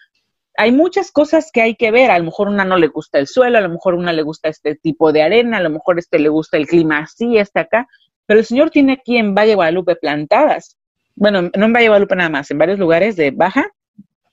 [0.56, 2.10] hay muchas cosas que hay que ver.
[2.10, 4.48] A lo mejor una no le gusta el suelo, a lo mejor una le gusta
[4.48, 7.86] este tipo de arena, a lo mejor este le gusta el clima así, este acá.
[8.26, 10.76] Pero el señor tiene aquí en Valle Guadalupe plantadas.
[11.14, 13.70] Bueno, no en Valle Guadalupe nada más, en varios lugares de baja,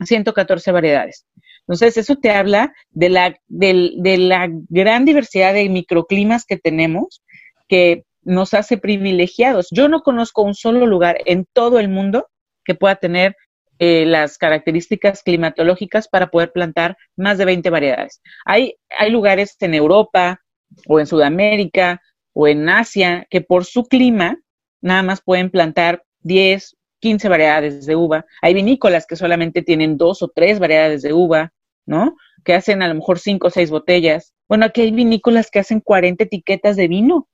[0.03, 1.25] 114 variedades.
[1.67, 7.23] Entonces, eso te habla de la, de la gran diversidad de microclimas que tenemos,
[7.67, 9.67] que nos hace privilegiados.
[9.71, 12.27] Yo no conozco un solo lugar en todo el mundo
[12.65, 13.35] que pueda tener
[13.79, 18.21] eh, las características climatológicas para poder plantar más de 20 variedades.
[18.45, 20.39] Hay, hay lugares en Europa
[20.87, 22.01] o en Sudamérica
[22.33, 24.37] o en Asia que por su clima
[24.81, 28.25] nada más pueden plantar 10, 15 variedades de uva.
[28.41, 31.51] Hay vinícolas que solamente tienen dos o tres variedades de uva,
[31.85, 32.15] ¿no?
[32.45, 34.31] Que hacen a lo mejor cinco o seis botellas.
[34.47, 37.27] Bueno, aquí hay vinícolas que hacen 40 etiquetas de vino.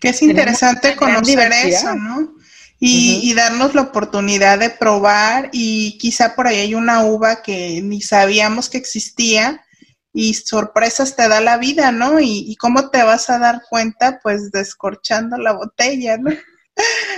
[0.00, 2.32] Que es interesante conocer eso, ¿no?
[2.78, 8.00] Y, darnos la oportunidad de probar y quizá por ahí hay una uva que ni
[8.00, 9.66] sabíamos que existía
[10.14, 12.20] y sorpresas te da la vida, ¿no?
[12.20, 16.30] Y, y cómo te vas a dar cuenta, pues descorchando la botella, ¿no?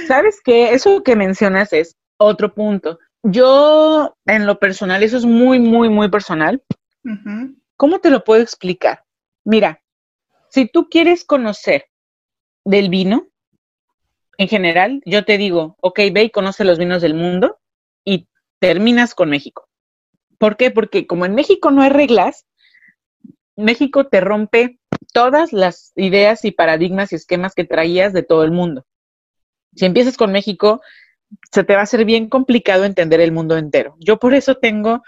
[0.06, 0.72] ¿Sabes qué?
[0.72, 2.98] Eso que mencionas es otro punto.
[3.22, 6.62] Yo, en lo personal, eso es muy, muy, muy personal.
[7.76, 9.04] ¿Cómo te lo puedo explicar?
[9.44, 9.82] Mira,
[10.50, 11.86] si tú quieres conocer
[12.64, 13.28] del vino,
[14.38, 17.58] en general, yo te digo, ok, ve y conoce los vinos del mundo
[18.04, 19.68] y terminas con México.
[20.38, 20.70] ¿Por qué?
[20.70, 22.46] Porque como en México no hay reglas,
[23.56, 24.80] México te rompe
[25.12, 28.84] todas las ideas y paradigmas y esquemas que traías de todo el mundo.
[29.74, 30.80] Si empiezas con México,
[31.50, 33.96] se te va a hacer bien complicado entender el mundo entero.
[33.98, 35.02] Yo por eso tengo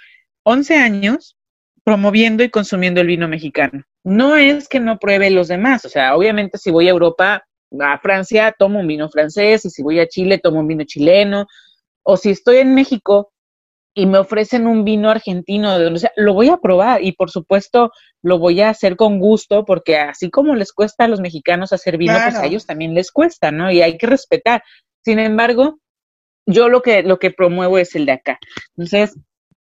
[0.44, 1.36] 11 años
[1.84, 3.84] promoviendo y consumiendo el vino mexicano.
[4.04, 7.44] No es que no pruebe los demás, o sea, obviamente si voy a Europa,
[7.80, 11.46] a Francia, tomo un vino francés, y si voy a Chile, tomo un vino chileno,
[12.02, 13.33] o si estoy en México
[13.94, 17.30] y me ofrecen un vino argentino de donde sea, lo voy a probar y por
[17.30, 17.92] supuesto
[18.22, 21.96] lo voy a hacer con gusto porque así como les cuesta a los mexicanos hacer
[21.96, 23.70] vino, pues a ellos también les cuesta, ¿no?
[23.70, 24.64] Y hay que respetar.
[25.04, 25.78] Sin embargo,
[26.44, 28.38] yo lo que, lo que promuevo es el de acá.
[28.76, 29.16] Entonces,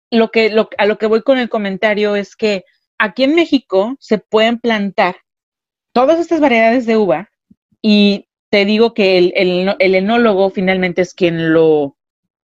[0.10, 2.64] lo que, lo, a lo que voy con el comentario es que
[2.98, 5.18] aquí en México se pueden plantar
[5.94, 7.30] todas estas variedades de uva
[7.82, 11.96] y te digo que el, el, el enólogo finalmente es quien lo,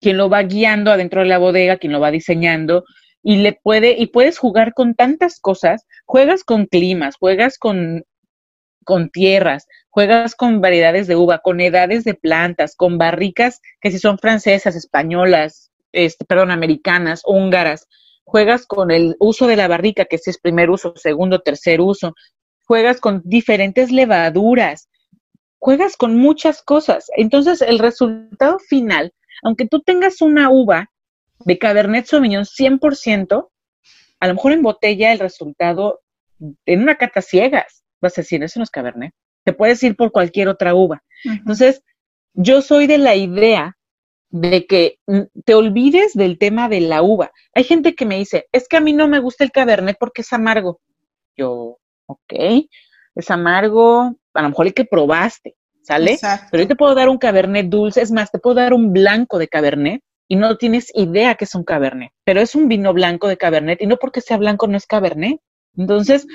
[0.05, 2.85] quien lo va guiando adentro de la bodega, quien lo va diseñando
[3.23, 8.05] y le puede y puedes jugar con tantas cosas, juegas con climas, juegas con
[8.85, 13.99] con tierras, juegas con variedades de uva, con edades de plantas, con barricas que si
[13.99, 17.89] son francesas, españolas, este, perdón, americanas, húngaras,
[18.25, 22.13] juegas con el uso de la barrica, que si es primer uso, segundo, tercer uso,
[22.67, 24.91] juegas con diferentes levaduras,
[25.59, 27.07] juegas con muchas cosas.
[27.17, 30.91] Entonces, el resultado final aunque tú tengas una uva
[31.41, 33.49] de Cabernet Sauvignon 100%,
[34.21, 36.01] a lo mejor en botella el resultado,
[36.67, 39.13] en una cata ciegas, vas a decir, eso no es Cabernet.
[39.45, 41.03] Te puedes ir por cualquier otra uva.
[41.25, 41.83] Entonces,
[42.33, 43.77] yo soy de la idea
[44.31, 44.99] de que
[45.45, 47.31] te olvides del tema de la uva.
[47.55, 50.23] Hay gente que me dice, es que a mí no me gusta el Cabernet porque
[50.23, 50.81] es amargo.
[51.37, 52.33] Yo, ok,
[53.15, 55.55] es amargo, a lo mejor el que probaste.
[55.85, 56.19] ¿Sale?
[56.51, 59.39] Pero yo te puedo dar un cabernet dulce, es más, te puedo dar un blanco
[59.39, 63.29] de cabernet y no tienes idea que es un cabernet, pero es un vino blanco
[63.29, 65.39] de cabernet y no porque sea blanco no es cabernet.
[65.77, 66.27] Entonces,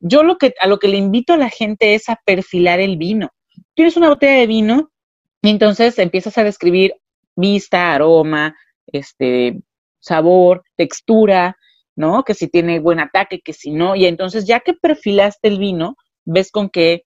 [0.00, 2.96] yo lo que a lo que le invito a la gente es a perfilar el
[2.96, 3.30] vino.
[3.74, 4.90] Tienes una botella de vino
[5.42, 6.94] y entonces empiezas a describir
[7.36, 9.60] vista, aroma, este
[10.00, 11.56] sabor, textura,
[11.94, 12.24] ¿no?
[12.24, 15.96] Que si tiene buen ataque, que si no, y entonces ya que perfilaste el vino,
[16.24, 17.04] ves con qué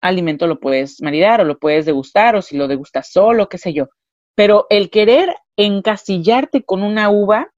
[0.00, 3.72] alimento lo puedes maridar o lo puedes degustar o si lo degustas solo, qué sé
[3.72, 3.88] yo.
[4.34, 7.52] Pero el querer encasillarte con una uva,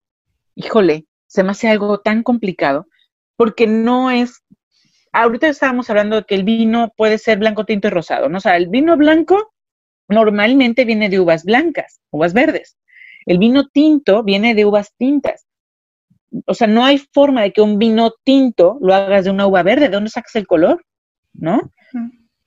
[0.54, 2.86] híjole, se me hace algo tan complicado
[3.36, 4.42] porque no es...
[5.12, 8.38] Ahorita estábamos hablando de que el vino puede ser blanco, tinto y rosado, ¿no?
[8.38, 9.52] O sea, el vino blanco
[10.08, 12.76] normalmente viene de uvas blancas, uvas verdes.
[13.26, 15.46] El vino tinto viene de uvas tintas.
[16.46, 19.62] O sea, no hay forma de que un vino tinto lo hagas de una uva
[19.62, 19.88] verde.
[19.88, 20.84] ¿De dónde sacas el color?
[21.32, 21.72] ¿No?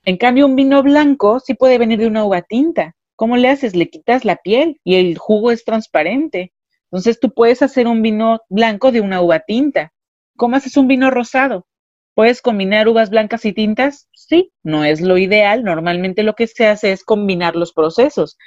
[0.03, 2.95] En cambio, un vino blanco sí puede venir de una uva tinta.
[3.15, 3.75] ¿Cómo le haces?
[3.75, 6.53] Le quitas la piel y el jugo es transparente.
[6.85, 9.93] Entonces tú puedes hacer un vino blanco de una uva tinta.
[10.37, 11.67] ¿Cómo haces un vino rosado?
[12.15, 14.09] ¿Puedes combinar uvas blancas y tintas?
[14.13, 15.63] Sí, no es lo ideal.
[15.63, 18.37] Normalmente lo que se hace es combinar los procesos.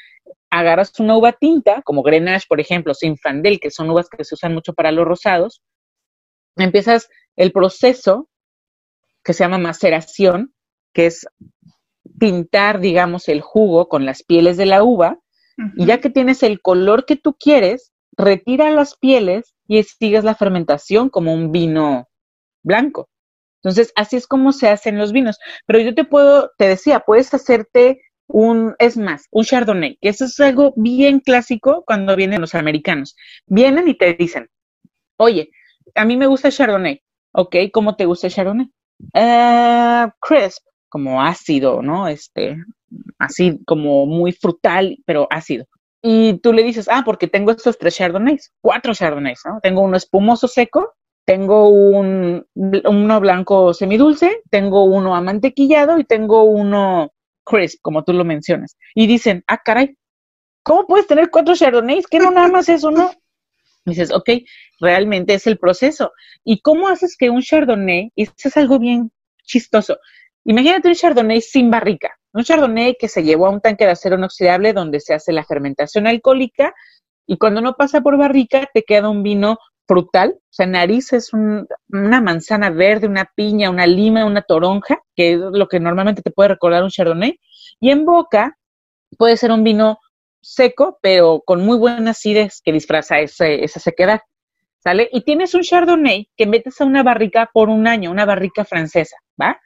[0.51, 4.55] Agarras una uva tinta, como Grenache, por ejemplo, Sinfandel, que son uvas que se usan
[4.55, 5.63] mucho para los rosados.
[6.57, 8.29] Empiezas el proceso
[9.25, 10.54] que se llama maceración,
[10.95, 11.27] que es
[12.19, 15.19] pintar, digamos, el jugo con las pieles de la uva,
[15.77, 20.35] y ya que tienes el color que tú quieres, retira las pieles y sigues la
[20.35, 22.09] fermentación como un vino
[22.63, 23.09] blanco.
[23.63, 25.39] Entonces, así es como se hacen los vinos.
[25.67, 30.25] Pero yo te puedo, te decía, puedes hacerte un, es más, un chardonnay, que eso
[30.25, 33.15] es algo bien clásico cuando vienen los americanos.
[33.47, 34.49] Vienen y te dicen,
[35.17, 35.51] Oye,
[35.95, 37.03] a mí me gusta el Chardonnay.
[37.33, 38.71] Ok, ¿cómo te gusta el Chardonnay?
[39.15, 40.65] Uh, crisp,
[40.95, 42.07] como ácido, ¿no?
[42.07, 42.57] Este,
[43.19, 45.67] así como muy frutal, pero ácido.
[46.01, 49.59] Y tú le dices, ah, porque tengo estos tres Chardonnays, cuatro Chardonnays, ¿no?
[49.61, 57.11] Tengo uno espumoso seco, tengo un, uno blanco semidulce, tengo uno amantequillado y tengo uno
[57.43, 58.77] crisp, como tú lo mencionas.
[58.95, 59.99] Y dicen, ah, caray,
[60.63, 62.07] ¿cómo puedes tener cuatro Chardonnays?
[62.07, 63.11] ¿Qué no nada más eso, no?
[63.85, 64.31] dices, ok,
[64.79, 66.13] realmente es el proceso.
[66.45, 69.11] ¿Y cómo haces que un Chardonnay, y esto es algo bien
[69.45, 69.99] chistoso,
[70.45, 74.17] imagínate un Chardonnay sin barrica, un Chardonnay que se llevó a un tanque de acero
[74.17, 76.75] inoxidable donde se hace la fermentación alcohólica
[77.27, 81.33] y cuando no pasa por barrica te queda un vino frutal, o sea, nariz es
[81.33, 86.31] una manzana verde, una piña, una lima, una toronja, que es lo que normalmente te
[86.31, 87.39] puede recordar un Chardonnay,
[87.81, 88.57] y en boca
[89.19, 89.99] puede ser un vino
[90.41, 94.21] seco, pero con muy buenas acidez que disfraza esa sequedad.
[94.79, 95.09] ¿Sale?
[95.13, 99.17] Y tienes un Chardonnay que metes a una barrica por un año, una barrica francesa,
[99.41, 99.59] ¿va?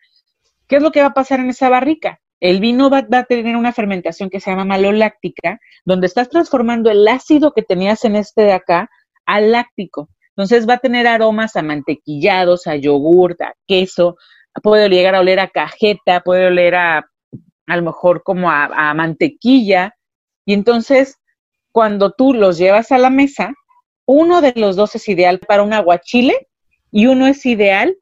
[0.68, 2.20] ¿Qué es lo que va a pasar en esa barrica?
[2.40, 7.06] El vino va, a tener una fermentación que se llama maloláctica, donde estás transformando el
[7.08, 8.90] ácido que tenías en este de acá
[9.26, 10.08] al láctico.
[10.30, 14.16] Entonces va a tener aromas a mantequillados, a yogur, a queso,
[14.62, 17.06] puede llegar a oler a cajeta, puede oler a
[17.66, 19.94] a lo mejor como a, a mantequilla,
[20.48, 21.18] y entonces,
[21.72, 23.52] cuando tú los llevas a la mesa,
[24.06, 26.48] uno de los dos es ideal para un aguachile
[26.90, 27.94] y uno es ideal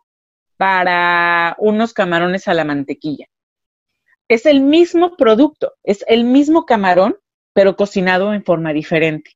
[0.57, 3.27] para unos camarones a la mantequilla.
[4.29, 7.17] Es el mismo producto, es el mismo camarón,
[7.53, 9.33] pero cocinado en forma diferente.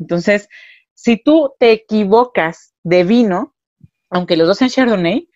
[0.00, 0.48] Entonces,
[0.94, 3.54] si tú te equivocas de vino,
[4.10, 5.28] aunque los dos sean Chardonnay,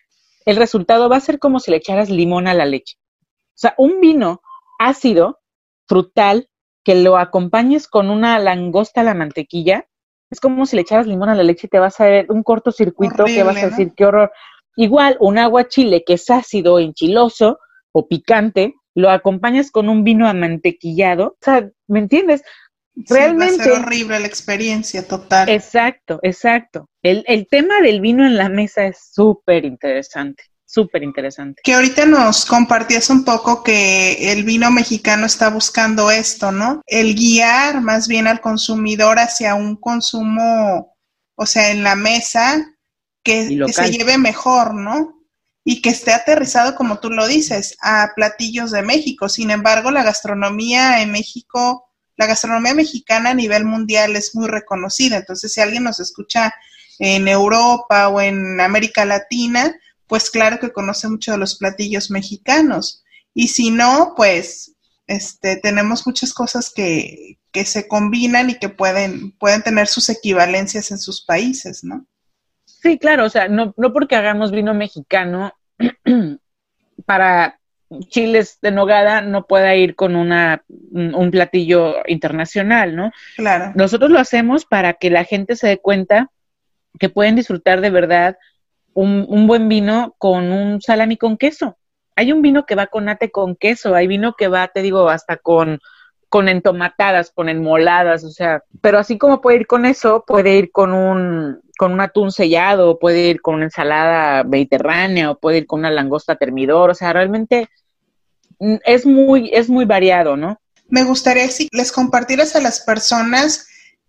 [0.45, 2.97] el resultado va a ser como si le echaras limón a la leche.
[3.21, 4.41] O sea, un vino
[4.79, 5.39] ácido,
[5.87, 6.49] frutal,
[6.83, 9.87] que lo acompañes con una langosta a la mantequilla,
[10.29, 12.43] es como si le echaras limón a la leche y te vas a ver un
[12.43, 14.31] cortocircuito que vas a decir, qué horror.
[14.75, 17.59] Igual, un agua chile que es ácido, enchiloso
[17.91, 21.27] o picante, lo acompañas con un vino amantequillado.
[21.27, 22.43] O sea, ¿me entiendes?
[22.95, 23.53] Realmente.
[23.53, 25.49] Sí, va a ser horrible la experiencia total.
[25.49, 26.89] Exacto, exacto.
[27.01, 31.61] El, el tema del vino en la mesa es súper interesante súper interesante.
[31.63, 36.81] Que ahorita nos compartías un poco que el vino mexicano está buscando esto, ¿no?
[36.85, 40.95] El guiar más bien al consumidor hacia un consumo,
[41.35, 42.63] o sea, en la mesa,
[43.29, 45.21] que, se lleve mejor, ¿no?
[45.63, 49.29] Y que esté aterrizado, como tú lo dices, a platillos de México.
[49.29, 55.17] Sin embargo, la gastronomía en México, la gastronomía mexicana a nivel mundial es muy reconocida.
[55.17, 56.53] Entonces, si alguien nos escucha
[56.97, 59.75] en Europa o en América Latina,
[60.07, 63.03] pues claro que conoce mucho de los platillos mexicanos.
[63.33, 64.73] Y si no, pues
[65.05, 70.91] este, tenemos muchas cosas que, que se combinan y que pueden, pueden tener sus equivalencias
[70.91, 72.07] en sus países, ¿no?
[72.81, 75.53] Sí, claro, o sea, no, no porque hagamos vino mexicano
[77.05, 77.59] para
[78.07, 83.11] chiles de nogada no pueda ir con una, un platillo internacional, ¿no?
[83.35, 83.71] Claro.
[83.75, 86.29] Nosotros lo hacemos para que la gente se dé cuenta
[86.99, 88.37] que pueden disfrutar de verdad
[88.93, 91.77] un, buen vino con un salami con queso.
[92.15, 95.09] Hay un vino que va con ate con queso, hay vino que va, te digo,
[95.09, 95.79] hasta con,
[96.27, 100.71] con entomatadas, con enmoladas, o sea, pero así como puede ir con eso, puede ir
[100.71, 105.65] con un, con un atún sellado, puede ir con una ensalada mediterránea, o puede ir
[105.65, 107.69] con una langosta termidor, o sea, realmente
[108.59, 110.59] mm, es muy, es muy variado, ¿no?
[110.89, 113.65] Me gustaría si les compartieras a las personas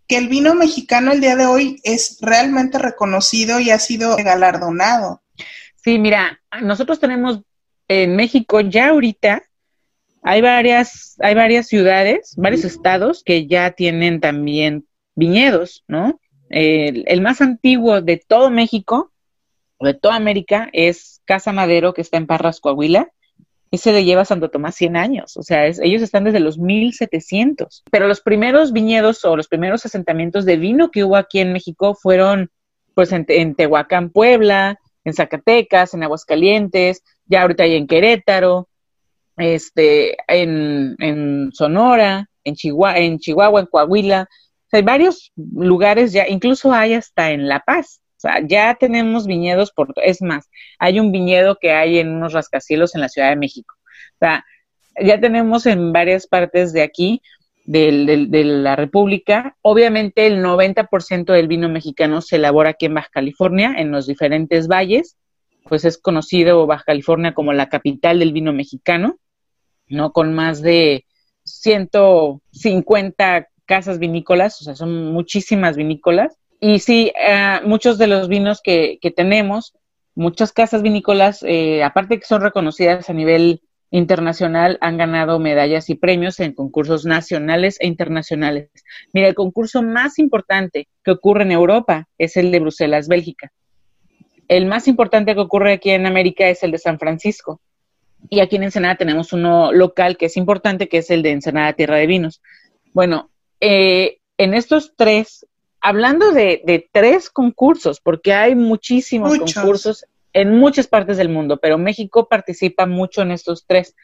[0.08, 5.22] que el vino mexicano el día de hoy es realmente reconocido y ha sido galardonado.
[5.76, 7.40] Sí, mira, nosotros tenemos
[7.86, 9.44] en México ya ahorita
[10.24, 16.18] hay varias, hay varias ciudades, varios estados que ya tienen también viñedos, ¿no?
[16.50, 19.12] El, más antiguo de todo México,
[19.80, 23.10] de toda América, es Casa Madero, que está en Parras, Coahuila
[23.70, 27.84] ese le lleva a Santo Tomás 100 años, o sea, ellos están desde los 1700.
[27.90, 31.94] Pero los primeros viñedos o los primeros asentamientos de vino que hubo aquí en México
[31.94, 32.50] fueron
[32.94, 38.68] pues en, Tehuacán, Puebla, en Zacatecas, en Aguascalientes, ya ahorita hay en Querétaro,
[39.36, 44.28] este, en, Sonora, en Chihuahua, en Coahuila.
[44.76, 48.00] Hay varios lugares ya, incluso hay hasta en La Paz.
[48.16, 52.34] O sea, ya tenemos viñedos por, es más, hay un viñedo que hay en unos
[52.34, 53.74] rascacielos en la Ciudad de México.
[54.14, 54.44] O sea,
[55.00, 57.22] ya tenemos en varias partes de aquí,
[57.64, 59.56] de, de la República.
[59.62, 64.68] Obviamente el 90% del vino mexicano se elabora aquí en Baja California, en los diferentes
[64.68, 65.16] valles,
[65.64, 69.18] pues es conocido Baja California como la capital del vino mexicano,
[69.88, 70.12] ¿no?
[70.12, 71.04] Con más de
[71.44, 78.60] 150 casas vinícolas, o sea, son muchísimas vinícolas y sí, eh, muchos de los vinos
[78.62, 79.74] que, tenemos,
[80.16, 83.62] muchas casas vinícolas, eh, aparte que son reconocidas a nivel
[83.92, 88.70] internacional, han ganado medallas y premios en concursos nacionales e internacionales.
[89.12, 93.52] Mira, el concurso más importante que ocurre en Europa es el de Bruselas, Bélgica.
[94.48, 97.60] El más importante que ocurre aquí en América es el de San Francisco.
[98.28, 101.72] Y aquí en Ensenada tenemos uno local que es importante, que es el de Ensenada
[101.72, 102.42] Tierra de Vinos.
[102.92, 103.30] Bueno,
[103.60, 105.46] eh, en estos tres
[105.80, 112.28] hablando de, tres concursos, porque hay muchísimos concursos en muchas partes del mundo, pero México
[112.28, 113.96] participa mucho en estos tres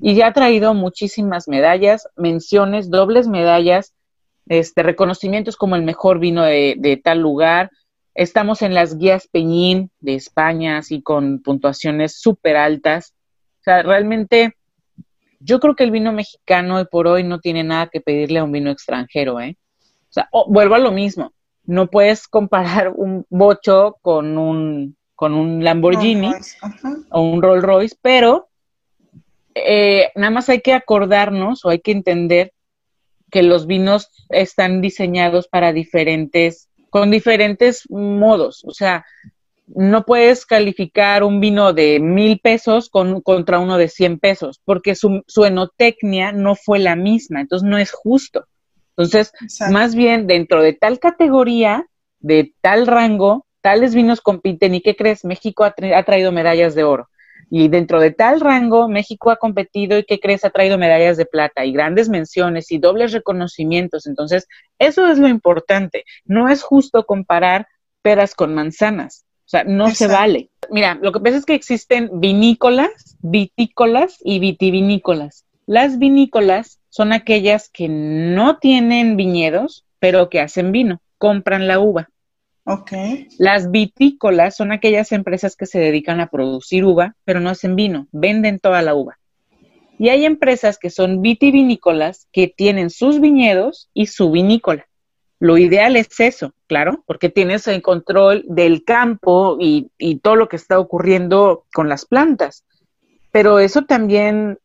[0.00, 3.94] y ya ha traído muchísimas medallas, menciones, dobles medallas,
[4.46, 7.70] este, reconocimientos como el mejor vino de, de tal lugar.
[8.14, 13.14] Estamos en las guías Peñín de España, así con puntuaciones súper altas.
[13.60, 14.54] O sea, realmente
[15.44, 18.44] yo creo que el vino mexicano hoy por hoy no tiene nada que pedirle a
[18.44, 19.56] un vino extranjero, ¿eh?
[19.80, 21.32] O sea, vuelvo a lo mismo.
[21.64, 26.32] No puedes comparar un bocho con un, con un Lamborghini
[27.10, 28.48] o un Rolls Royce, pero
[29.54, 32.52] eh, nada más hay que acordarnos o hay que entender
[33.30, 38.62] que los vinos están diseñados para diferentes, con diferentes modos.
[38.66, 39.06] O sea,
[39.66, 44.94] no puedes calificar un vino de mil pesos con, contra uno de cien pesos, porque
[44.94, 48.46] su, su enotecnia no fue la misma, entonces no es justo.
[48.96, 49.32] Entonces,
[49.70, 51.86] más bien dentro de tal categoría,
[52.20, 54.74] de tal rango, tales vinos compiten.
[54.74, 55.24] ¿Y qué crees?
[55.24, 57.08] México ha, traído medallas de oro.
[57.50, 60.44] Y dentro de tal rango, México ha competido y ¿qué crees?
[60.44, 64.06] Ha traído medallas de plata y grandes menciones y dobles reconocimientos.
[64.06, 64.46] Entonces,
[64.78, 66.04] eso es lo importante.
[66.24, 67.68] No es justo comparar
[68.02, 69.24] peras con manzanas.
[69.44, 70.50] O sea, no se vale.
[70.70, 75.44] Mira, lo que pasa es que existen vinícolas, vitícolas y vitivinícolas.
[75.66, 82.08] Las vinícolas son aquellas que no tienen viñedos, pero que hacen vino, compran la uva.
[82.64, 82.92] Ok.
[83.38, 88.08] Las vitícolas son aquellas empresas que se dedican a producir uva, pero no hacen vino,
[88.12, 89.18] venden toda la uva.
[89.98, 94.86] Y hay empresas que son vitivinícolas que tienen sus viñedos y su vinícola.
[95.42, 100.48] Lo ideal es eso, claro, porque tienes el control del campo y, y todo lo
[100.48, 102.64] que está ocurriendo con las plantas.
[103.32, 104.60] Pero eso también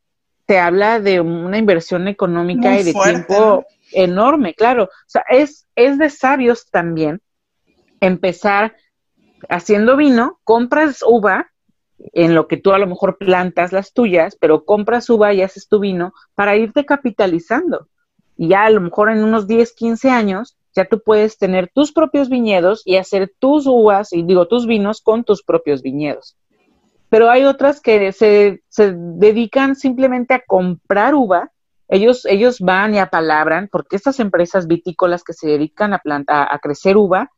[0.45, 4.83] te habla de una inversión económica y de tiempo enorme, claro.
[4.83, 7.21] O sea, es, es de sabios también
[7.99, 8.75] empezar
[9.49, 11.49] haciendo vino, compras uva,
[12.13, 15.67] en lo que tú a lo mejor plantas las tuyas, pero compras uva y haces
[15.67, 17.87] tu vino para irte capitalizando.
[18.37, 21.91] Y ya a lo mejor en unos 10, 15 años, ya tú puedes tener tus
[21.91, 26.37] propios viñedos y hacer tus uvas, y digo tus vinos con tus propios viñedos
[27.09, 31.51] pero hay otras que se, se dedican simplemente a comprar uva.
[31.87, 36.59] Ellos, ellos van y apalabran, porque estas empresas vitícolas que se dedican a, planta, a
[36.59, 37.31] crecer uva,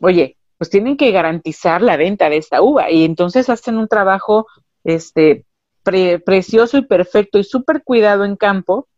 [0.00, 4.46] oye, pues tienen que garantizar la venta de esta uva y entonces hacen un trabajo
[4.82, 5.44] este,
[5.82, 8.88] precioso y perfecto y súper cuidado en campo,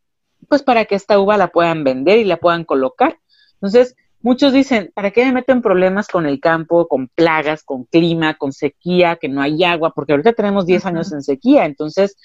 [0.49, 3.19] pues para que esta uva la puedan vender y la puedan colocar.
[3.65, 7.85] Entonces, Muchos dicen, ¿para qué me meto en problemas con el campo, con plagas, con
[7.85, 9.93] clima, con sequía, que no hay agua?
[9.95, 12.17] Porque ahorita tenemos 10 años en sequía, entonces,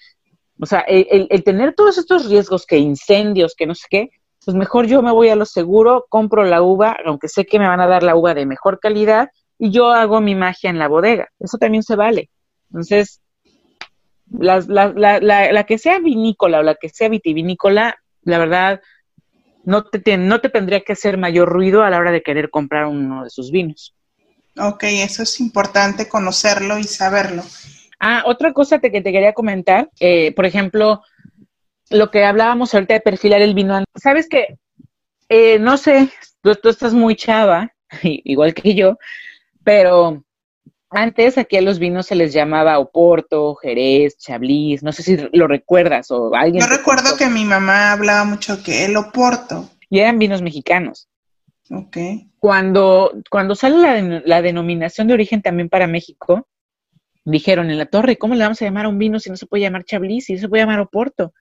[0.61, 4.09] o sea, el, tener todos estos riesgos, que incendios, que no sé qué,
[4.45, 7.67] pues mejor yo me voy a lo seguro, compro la uva, aunque sé que me
[7.67, 9.27] van a dar la uva de mejor calidad,
[9.57, 11.27] y yo hago mi magia en la bodega.
[11.37, 12.29] Eso también se vale.
[12.69, 13.19] Entonces,
[14.31, 15.19] la, la, la,
[15.51, 18.79] la que sea vinícola o la que sea vitivinícola, la verdad,
[19.69, 22.87] no te, no te tendría que hacer mayor ruido a la hora de querer comprar
[22.87, 23.93] uno de sus vinos.
[24.57, 27.43] Ok, eso es importante conocerlo y saberlo.
[27.99, 31.03] Ah, otra cosa que te quería comentar, eh, por ejemplo,
[31.91, 33.83] lo que hablábamos ahorita de perfilar el vino.
[33.93, 34.57] Sabes que,
[35.29, 36.09] eh, no sé,
[36.41, 38.97] tú, tú, estás muy chava, igual que yo,
[39.63, 40.23] pero
[40.89, 45.47] antes aquí a los vinos se les llamaba Oporto, Jerez, Chablis, no sé si lo
[45.47, 46.63] recuerdas o alguien.
[46.63, 49.69] Yo recuerdo que mi mamá hablaba mucho que el Oporto.
[49.89, 51.07] Y eran vinos mexicanos.
[51.69, 51.97] Ok.
[52.39, 56.47] Cuando, cuando sale la, la denominación de origen también para México,
[57.23, 59.45] dijeron en la torre, ¿cómo le vamos a llamar a un vino si no se
[59.45, 61.33] puede llamar Chablis, si no se puede llamar Oporto?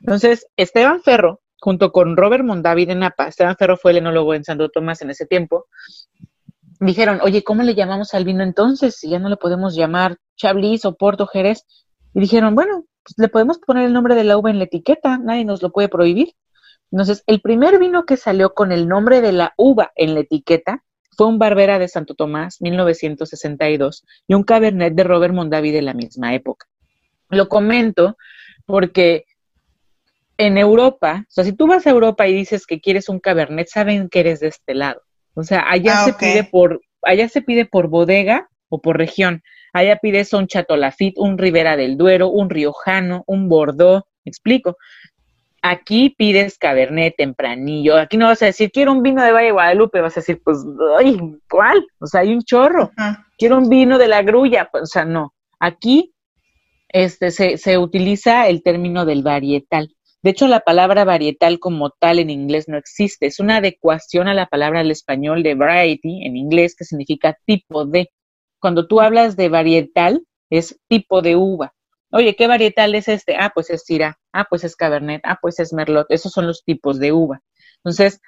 [0.00, 4.44] Entonces, Esteban Ferro, junto con Robert Mondavi de Napa, Esteban Ferro fue el enólogo en
[4.44, 5.66] Santo Tomás en ese tiempo,
[6.86, 8.96] dijeron, oye, ¿cómo le llamamos al vino entonces?
[8.96, 11.66] Si ya no le podemos llamar Chablis o Porto Jerez.
[12.14, 15.18] Y dijeron, bueno, pues le podemos poner el nombre de la uva en la etiqueta,
[15.18, 16.34] nadie nos lo puede prohibir.
[16.90, 20.82] Entonces, el primer vino que salió con el nombre de la uva en la etiqueta
[21.16, 25.94] fue un Barbera de Santo Tomás, 1962, y un Cabernet de Robert Mondavi de la
[25.94, 26.66] misma época.
[27.28, 28.16] Lo comento
[28.66, 29.24] porque
[30.36, 33.68] en Europa, o sea, si tú vas a Europa y dices que quieres un Cabernet,
[33.68, 35.02] saben que eres de este lado.
[35.40, 39.42] O sea, allá Ah, se pide por, allá se pide por bodega o por región.
[39.72, 44.76] Allá pides un Chateau Lafite, un Ribera del Duero, un Riojano, un Bordeaux, ¿me explico?
[45.62, 47.96] Aquí pides Cabernet tempranillo.
[47.96, 50.00] Aquí no vas a decir, quiero un vino de Valle de Guadalupe.
[50.00, 50.58] Vas a decir, pues,
[50.98, 51.18] ay,
[51.50, 51.86] ¿cuál?
[51.98, 52.90] O sea, hay un chorro.
[53.36, 54.68] Quiero un vino de la grulla.
[54.72, 55.34] Pues, o sea, no.
[55.58, 56.14] Aquí
[56.88, 59.94] este, se, se utiliza el término del varietal.
[60.22, 63.26] De hecho, la palabra varietal como tal en inglés no existe.
[63.26, 67.86] Es una adecuación a la palabra al español de variety en inglés, que significa tipo
[67.86, 68.10] de.
[68.60, 71.74] Cuando tú hablas de varietal, es tipo de uva.
[72.12, 73.36] Oye, ¿qué varietal es este?
[73.36, 74.18] Ah, pues es Syrah.
[74.32, 75.22] Ah, pues es Cabernet.
[75.24, 76.06] Ah, pues es Merlot.
[76.10, 77.40] Esos son los tipos de uva.
[77.76, 78.20] Entonces,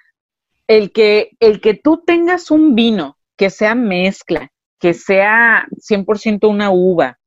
[0.68, 6.70] el que, el que tú tengas un vino que sea mezcla, que sea 100% una
[6.70, 7.18] uva,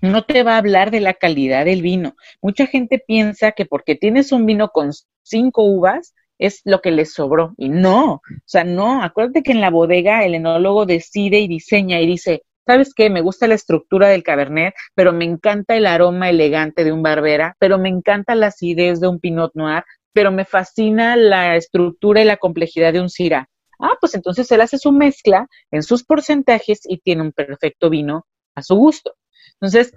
[0.00, 2.16] no te va a hablar de la calidad del vino.
[2.42, 4.90] Mucha gente piensa que porque tienes un vino con
[5.22, 7.54] cinco uvas es lo que le sobró.
[7.56, 9.02] Y no, o sea, no.
[9.02, 13.10] Acuérdate que en la bodega el enólogo decide y diseña y dice, ¿sabes qué?
[13.10, 17.56] Me gusta la estructura del Cabernet, pero me encanta el aroma elegante de un Barbera,
[17.58, 22.24] pero me encanta la acidez de un Pinot Noir, pero me fascina la estructura y
[22.24, 23.48] la complejidad de un Syrah.
[23.78, 28.26] Ah, pues entonces él hace su mezcla en sus porcentajes y tiene un perfecto vino
[28.54, 29.14] a su gusto.
[29.60, 29.92] Entonces,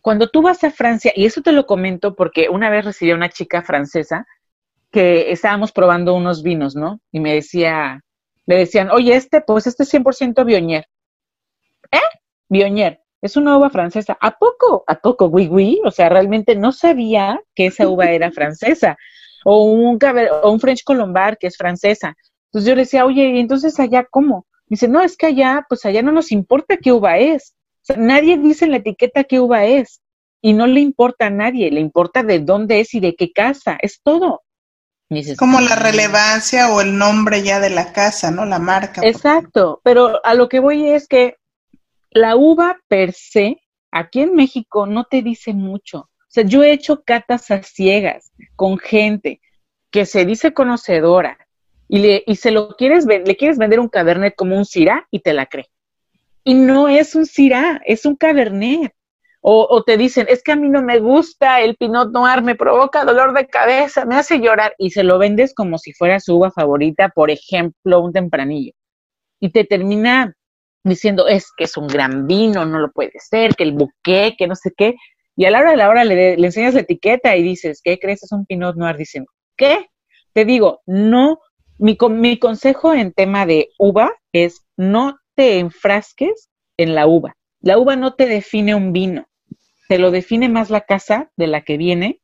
[0.00, 3.14] cuando tú vas a Francia, y eso te lo comento porque una vez recibí a
[3.14, 4.26] una chica francesa
[4.90, 7.00] que estábamos probando unos vinos, ¿no?
[7.10, 8.00] Y me decía,
[8.46, 10.86] le decían, oye, este, pues este es 100% Bionier.
[11.90, 11.98] ¿Eh?
[12.48, 13.00] Bionier.
[13.20, 14.18] Es una uva francesa.
[14.20, 14.84] ¿A poco?
[14.86, 15.26] ¿A poco?
[15.26, 15.80] Oui, oui.
[15.84, 18.98] O sea, realmente no sabía que esa uva era francesa.
[19.44, 19.98] O un,
[20.42, 22.14] o un French Colombar que es francesa.
[22.48, 24.46] Entonces yo le decía, oye, ¿y entonces allá cómo?
[24.66, 27.54] Dice, no, es que allá, pues allá no nos importa qué uva es.
[27.84, 30.00] O sea, nadie dice en la etiqueta qué uva es.
[30.40, 33.76] Y no le importa a nadie, le importa de dónde es y de qué casa.
[33.80, 34.42] Es todo.
[35.10, 38.46] Dices, Como la relevancia o el nombre ya de la casa, ¿no?
[38.46, 39.02] La marca.
[39.04, 41.36] Exacto, pero a lo que voy es que
[42.10, 43.60] la uva per se,
[43.90, 45.98] aquí en México, no te dice mucho.
[45.98, 49.42] O sea, yo he hecho catas a ciegas con gente
[49.90, 51.36] que se dice conocedora
[51.86, 55.20] y, le, y se lo quieres le quieres vender un cabernet como un Syrah y
[55.20, 55.68] te la cree.
[56.44, 58.92] Y no es un Syrah, es un cabernet.
[59.46, 63.04] O, te dicen, es que a mí no me gusta el Pinot Noir, me provoca
[63.04, 64.74] dolor de cabeza, me hace llorar.
[64.78, 68.72] Y se lo vendes como si fuera su uva favorita, por ejemplo, un tempranillo.
[69.40, 70.34] Y te termina
[70.82, 74.46] diciendo, es que es un gran vino, no lo puede ser, que el buque, que
[74.46, 74.94] no sé qué.
[75.36, 77.98] Y a la hora de la hora le, le enseñas la etiqueta y dices, ¿qué
[77.98, 78.22] crees?
[78.22, 78.96] Es un Pinot Noir.
[78.96, 79.26] Dicen,
[79.56, 79.88] ¿qué?
[80.32, 81.40] Te digo, no,
[81.78, 87.36] mi, mi consejo en tema de uva es no te enfrasques en la uva.
[87.60, 89.26] La uva no te define un vino,
[89.88, 92.20] te lo define más la casa de la que viene,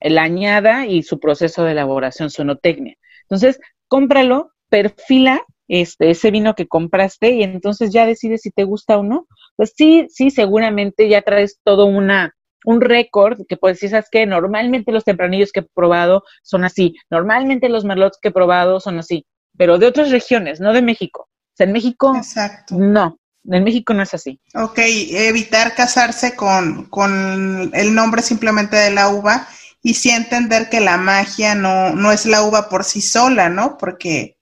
[0.00, 2.96] la añada y su proceso de elaboración, su enotecnia.
[3.22, 8.98] Entonces, cómpralo, perfila este, ese vino que compraste y entonces ya decides si te gusta
[8.98, 9.26] o no.
[9.56, 12.34] Pues sí, sí, seguramente ya traes todo una,
[12.64, 14.26] un récord que puedes decir, ¿sabes qué?
[14.26, 18.98] Normalmente los tempranillos que he probado son así, normalmente los merlots que he probado son
[18.98, 21.28] así, pero de otras regiones, no de México.
[21.52, 22.76] O sea, en México, Exacto.
[22.78, 24.40] no, en México no es así.
[24.54, 29.46] Ok, evitar casarse con, con el nombre simplemente de la uva
[29.82, 33.76] y sí entender que la magia no, no es la uva por sí sola, ¿no?
[33.76, 34.38] Porque,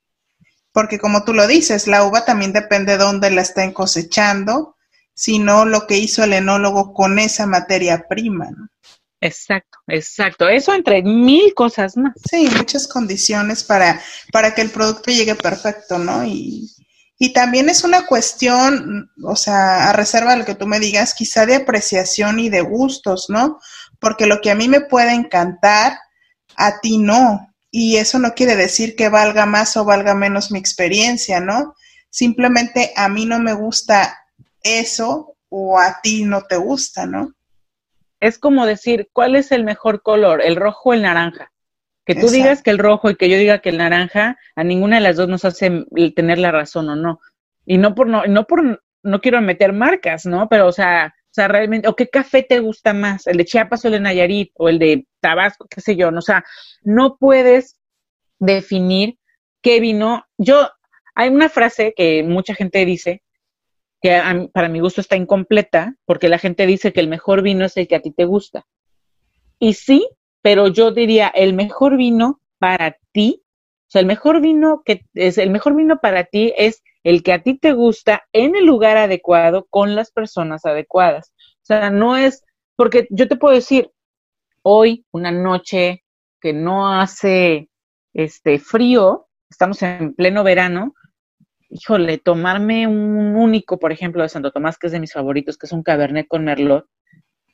[0.73, 4.77] porque como tú lo dices, la uva también depende de dónde la estén cosechando,
[5.15, 8.69] sino lo que hizo el enólogo con esa materia prima, ¿no?
[9.23, 10.49] Exacto, exacto.
[10.49, 12.15] Eso entre mil cosas más.
[12.31, 14.01] Sí, muchas condiciones para,
[14.33, 16.25] para que el producto llegue perfecto, ¿no?
[16.25, 16.71] Y,
[17.23, 21.12] y también es una cuestión, o sea, a reserva de lo que tú me digas,
[21.12, 23.61] quizá de apreciación y de gustos, ¿no?
[23.99, 25.99] Porque lo que a mí me puede encantar,
[26.57, 27.55] a ti no.
[27.70, 31.74] Y eso no quiere decir que valga más o valga menos mi experiencia, ¿no?
[32.09, 34.16] Simplemente a mí no me gusta
[34.62, 37.35] eso o a ti no te gusta, ¿no?
[38.19, 40.40] Es como decir, ¿cuál es el mejor color?
[40.40, 41.53] ¿El rojo o el naranja?
[42.11, 42.37] Que tú Exacto.
[42.43, 45.15] digas que el rojo y que yo diga que el naranja, a ninguna de las
[45.15, 45.85] dos nos hace
[46.16, 47.20] tener la razón o no.
[47.65, 50.49] Y no por no, no por no quiero meter marcas, ¿no?
[50.49, 53.28] Pero, o sea, o sea, realmente, ¿o qué café te gusta más?
[53.28, 54.51] ¿El de Chiapas o el de Nayarit?
[54.57, 55.69] ¿O el de Tabasco?
[55.70, 56.11] ¿Qué sé yo?
[56.11, 56.45] No, o sea,
[56.82, 57.78] no puedes
[58.41, 59.16] definir
[59.62, 60.27] qué vino.
[60.37, 60.69] Yo,
[61.15, 63.23] hay una frase que mucha gente dice,
[64.03, 67.65] que a para mi gusto está incompleta, porque la gente dice que el mejor vino
[67.66, 68.66] es el que a ti te gusta.
[69.61, 70.09] Y sí,
[70.43, 75.39] pero yo diría, el mejor vino para ti, o sea, el mejor vino que es
[75.39, 78.97] el mejor vino para ti es el que a ti te gusta en el lugar
[78.97, 81.33] adecuado con las personas adecuadas.
[81.62, 82.45] O sea, no es
[82.77, 83.91] porque yo te puedo decir,
[84.62, 86.05] hoy una noche
[86.41, 87.69] que no hace
[88.15, 90.95] este frío, estamos en pleno verano,
[91.69, 95.67] híjole, tomarme un único, por ejemplo, de Santo Tomás, que es de mis favoritos, que
[95.67, 96.87] es un Cabernet con Merlot,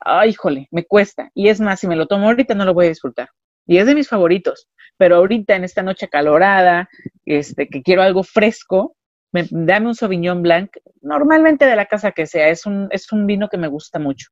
[0.06, 1.30] ay, híjole, me cuesta.
[1.34, 3.28] Y es más, si me lo tomo ahorita no lo voy a disfrutar.
[3.66, 4.68] Y es de mis favoritos.
[4.96, 6.88] Pero ahorita, en esta noche calorada,
[7.24, 8.96] este, que quiero algo fresco,
[9.32, 10.70] me, dame un Sauvignon Blanc,
[11.02, 14.28] normalmente de la casa que sea, es un, es un vino que me gusta mucho.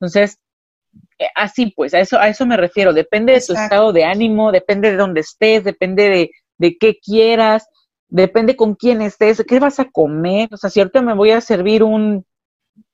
[0.00, 0.38] Entonces,
[1.18, 2.92] eh, así pues, a eso, a eso me refiero.
[2.92, 7.68] Depende de tu estado de ánimo, depende de dónde estés, depende de, de qué quieras,
[8.08, 10.48] depende con quién estés, qué vas a comer.
[10.52, 12.24] O sea, ahorita me voy a servir un,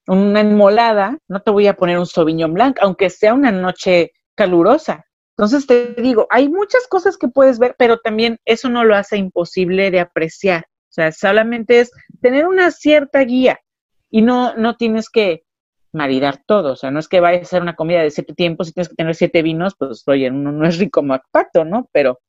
[0.06, 5.04] una enmolada, no te voy a poner un Sauvignon Blanc, aunque sea una noche calurosa.
[5.36, 9.16] Entonces te digo, hay muchas cosas que puedes ver, pero también eso no lo hace
[9.18, 10.66] imposible de apreciar.
[10.88, 11.90] O sea, solamente es
[12.22, 13.60] tener una cierta guía
[14.10, 15.44] y no, no tienes que
[15.92, 16.72] maridar todo.
[16.72, 18.88] O sea, no es que vayas a hacer una comida de siete tiempos y tienes
[18.88, 21.88] que tener siete vinos, pues oye, uno no es rico MacPacto, ¿no?
[21.92, 22.20] Pero.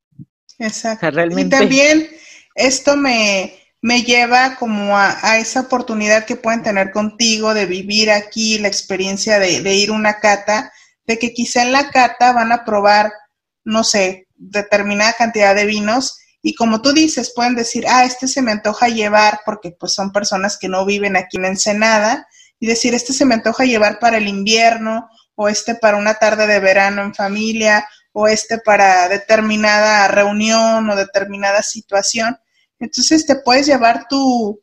[0.59, 1.11] Exacto.
[1.11, 1.55] realmente...
[1.55, 2.07] Y también
[2.55, 8.57] esto me, me lleva como a, esa oportunidad que pueden tener contigo de vivir aquí,
[8.59, 10.71] la experiencia de, ir a una cata,
[11.05, 13.11] de que quizá en la cata van a probar,
[13.63, 18.41] no sé, determinada cantidad de vinos y como tú dices, pueden decir, ah, este se
[18.41, 22.27] me antoja llevar porque pues son personas que no viven aquí en Ensenada
[22.59, 26.47] y decir, este se me antoja llevar para el invierno o este para una tarde
[26.47, 32.39] de verano en familia o este para determinada reunión o determinada situación.
[32.79, 34.61] Entonces te puedes llevar tu,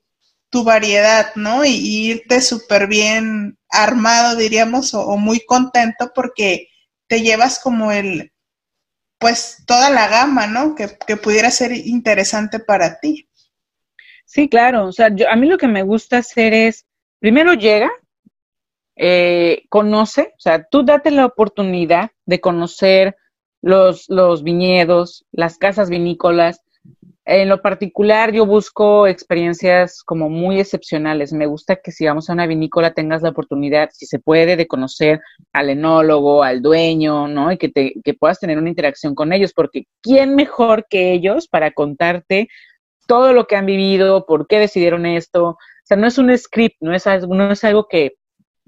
[0.51, 1.65] tu variedad, ¿no?
[1.65, 6.69] Y, irte súper bien armado, diríamos, o, muy contento porque
[7.09, 8.33] te llevas como el,
[9.19, 10.75] pues toda la gama, ¿no?
[10.75, 13.29] Que, que pudiera ser interesante para ti.
[14.25, 14.87] Sí, claro.
[14.87, 16.87] O sea, yo, a mí lo que me gusta hacer es,
[17.21, 17.91] primero llega,
[18.97, 23.17] eh, conoce, o sea, tú date la oportunidad de conocer
[23.61, 26.64] los, los viñedos, las casas vinícolas,
[27.27, 31.33] en lo particular, yo busco experiencias como muy excepcionales.
[31.33, 34.67] Me gusta que si vamos a una vinícola tengas la oportunidad, si se puede, de
[34.67, 35.21] conocer
[35.53, 37.51] al enólogo, al dueño, ¿no?
[37.51, 41.49] Y que, te, que puedas tener una interacción con ellos, porque ¿quién mejor que ellos
[41.49, 42.49] para contarte
[43.07, 45.49] todo lo que han vivido, por qué decidieron esto?
[45.49, 48.17] O sea, no es un script, no es algo, no es algo que,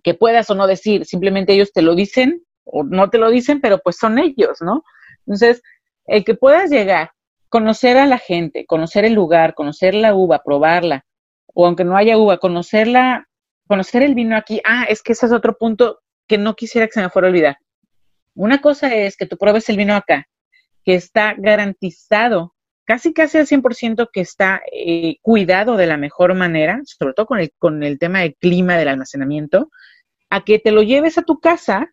[0.02, 3.60] que puedas o no decir, simplemente ellos te lo dicen o no te lo dicen,
[3.60, 4.82] pero pues son ellos, ¿no?
[5.26, 5.62] Entonces,
[6.06, 7.10] el que puedas llegar
[7.56, 11.06] conocer a la gente, conocer el lugar, conocer la uva, probarla,
[11.54, 13.30] o aunque no haya uva, conocerla,
[13.66, 14.60] conocer el vino aquí.
[14.62, 17.30] Ah, es que ese es otro punto que no quisiera que se me fuera a
[17.30, 17.56] olvidar.
[18.34, 20.28] Una cosa es que tú pruebes el vino acá,
[20.84, 22.54] que está garantizado,
[22.84, 27.40] casi casi al 100% que está eh, cuidado de la mejor manera, sobre todo con
[27.40, 29.70] el, con el tema del clima, del almacenamiento,
[30.28, 31.90] a que te lo lleves a tu casa.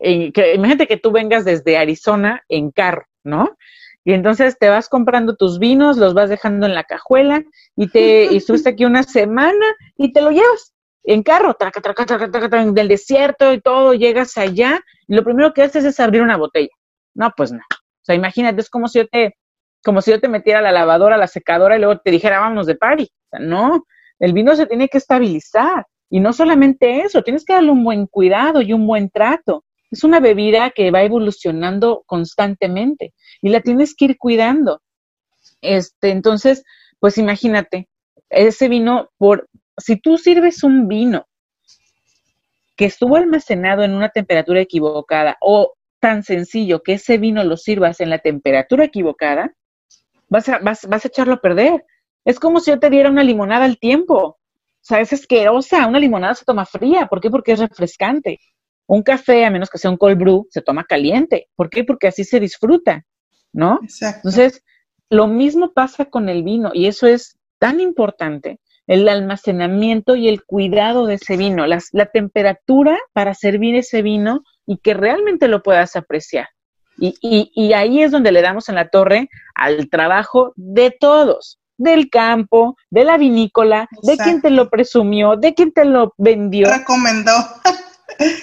[0.00, 3.56] Eh, que, imagínate que tú vengas desde Arizona en carro, ¿no?
[4.04, 7.42] Y entonces te vas comprando tus vinos, los vas dejando en la cajuela
[7.76, 9.64] y te y estuviste aquí una semana
[9.96, 10.72] y te lo llevas
[11.04, 15.62] en carro, traca, traca, traca, del desierto y todo, llegas allá y lo primero que
[15.62, 16.70] haces es abrir una botella.
[17.14, 17.58] No, pues no.
[17.58, 19.36] O sea, imagínate, es como si yo te,
[19.84, 22.76] como si yo te metiera la lavadora, la secadora y luego te dijera, vámonos de
[22.76, 23.04] party.
[23.04, 23.84] O sea, no,
[24.18, 25.86] el vino se tiene que estabilizar.
[26.08, 29.64] Y no solamente eso, tienes que darle un buen cuidado y un buen trato.
[29.92, 33.12] Es una bebida que va evolucionando constantemente
[33.42, 34.80] y la tienes que ir cuidando.
[35.60, 36.64] Este, entonces,
[36.98, 37.88] pues imagínate,
[38.30, 41.26] ese vino, por, si tú sirves un vino
[42.74, 48.00] que estuvo almacenado en una temperatura equivocada o tan sencillo que ese vino lo sirvas
[48.00, 49.54] en la temperatura equivocada,
[50.30, 51.84] vas a, vas, vas a echarlo a perder.
[52.24, 54.16] Es como si yo te diera una limonada al tiempo.
[54.16, 54.38] O
[54.80, 57.08] sea, es asquerosa, una limonada se toma fría.
[57.08, 57.28] ¿Por qué?
[57.28, 58.40] Porque es refrescante.
[58.92, 61.48] Un café, a menos que sea un cold brew, se toma caliente.
[61.56, 61.84] ¿Por qué?
[61.84, 63.04] Porque así se disfruta.
[63.52, 63.80] ¿no?
[64.00, 64.62] Entonces,
[65.10, 70.44] lo mismo pasa con el vino y eso es tan importante, el almacenamiento y el
[70.44, 75.94] cuidado de ese vino, la temperatura para servir ese vino y que realmente lo puedas
[75.96, 76.48] apreciar.
[76.98, 82.10] Y, y, ahí es donde le damos en la torre al trabajo de todos, del
[82.10, 86.70] campo, de la vinícola, de quien te lo presumió, de quien te lo vendió.
[86.70, 87.32] Recomendó.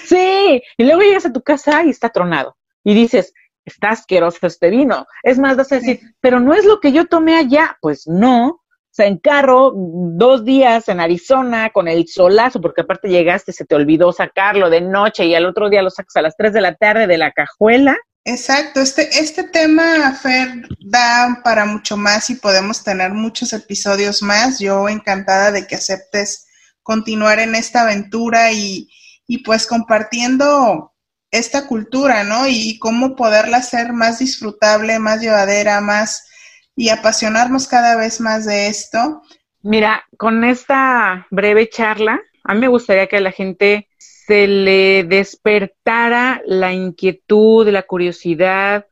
[0.04, 2.56] sí, y luego llegas a tu casa y está tronado.
[2.84, 3.32] Y dices,
[3.64, 5.06] está asqueroso este vino.
[5.22, 7.76] Es más, vas a decir, pero no es lo que yo tomé allá.
[7.80, 8.46] Pues no.
[8.48, 13.64] O sea, en carro, dos días en Arizona con el solazo, porque aparte llegaste, se
[13.64, 16.60] te olvidó sacarlo de noche y al otro día lo sacas a las 3 de
[16.60, 17.96] la tarde de la cajuela.
[18.24, 24.58] Exacto, este, este tema, Fer, da para mucho más y podemos tener muchos episodios más.
[24.58, 26.46] Yo encantada de que aceptes
[26.82, 28.88] continuar en esta aventura y,
[29.30, 30.92] y pues compartiendo
[31.30, 32.48] esta cultura, ¿no?
[32.48, 36.26] Y cómo poderla hacer más disfrutable, más llevadera, más
[36.74, 39.22] y apasionarnos cada vez más de esto.
[39.62, 45.04] Mira, con esta breve charla, a mí me gustaría que a la gente se le
[45.04, 48.88] despertara la inquietud, la curiosidad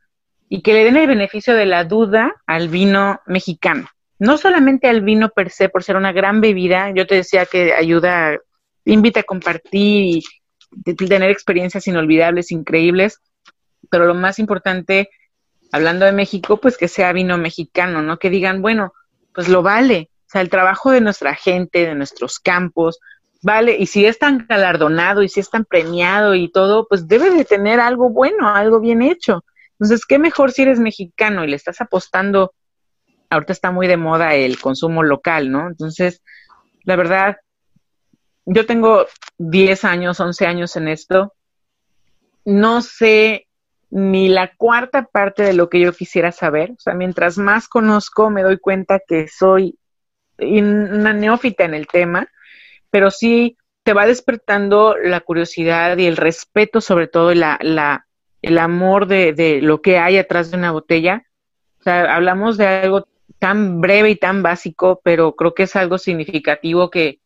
[0.47, 3.89] y que le den el beneficio de la duda al vino mexicano.
[4.19, 7.73] No solamente al vino per se, por ser una gran bebida, yo te decía que
[7.73, 8.37] ayuda,
[8.85, 10.21] invita a compartir
[10.85, 13.19] y tener experiencias inolvidables, increíbles,
[13.89, 15.09] pero lo más importante,
[15.71, 18.17] hablando de México, pues que sea vino mexicano, ¿no?
[18.19, 18.93] Que digan, bueno,
[19.33, 22.99] pues lo vale, o sea, el trabajo de nuestra gente, de nuestros campos,
[23.41, 27.31] vale, y si es tan galardonado y si es tan premiado y todo, pues debe
[27.31, 29.43] de tener algo bueno, algo bien hecho.
[29.79, 32.53] Entonces, ¿qué mejor si eres mexicano y le estás apostando?
[33.29, 35.67] Ahorita está muy de moda el consumo local, ¿no?
[35.67, 36.21] Entonces,
[36.83, 37.37] la verdad,
[38.51, 39.05] yo tengo
[39.37, 41.33] 10 años, 11 años en esto.
[42.45, 43.47] No sé
[43.91, 46.71] ni la cuarta parte de lo que yo quisiera saber.
[46.71, 49.77] O sea, mientras más conozco, me doy cuenta que soy
[50.39, 52.27] una neófita en el tema,
[52.89, 59.33] pero sí te va despertando la curiosidad y el respeto, sobre todo el amor de,
[59.33, 61.23] de lo que hay atrás de una botella.
[61.81, 63.07] O sea, hablamos de algo
[63.37, 67.19] tan breve y tan básico, pero creo que es algo significativo que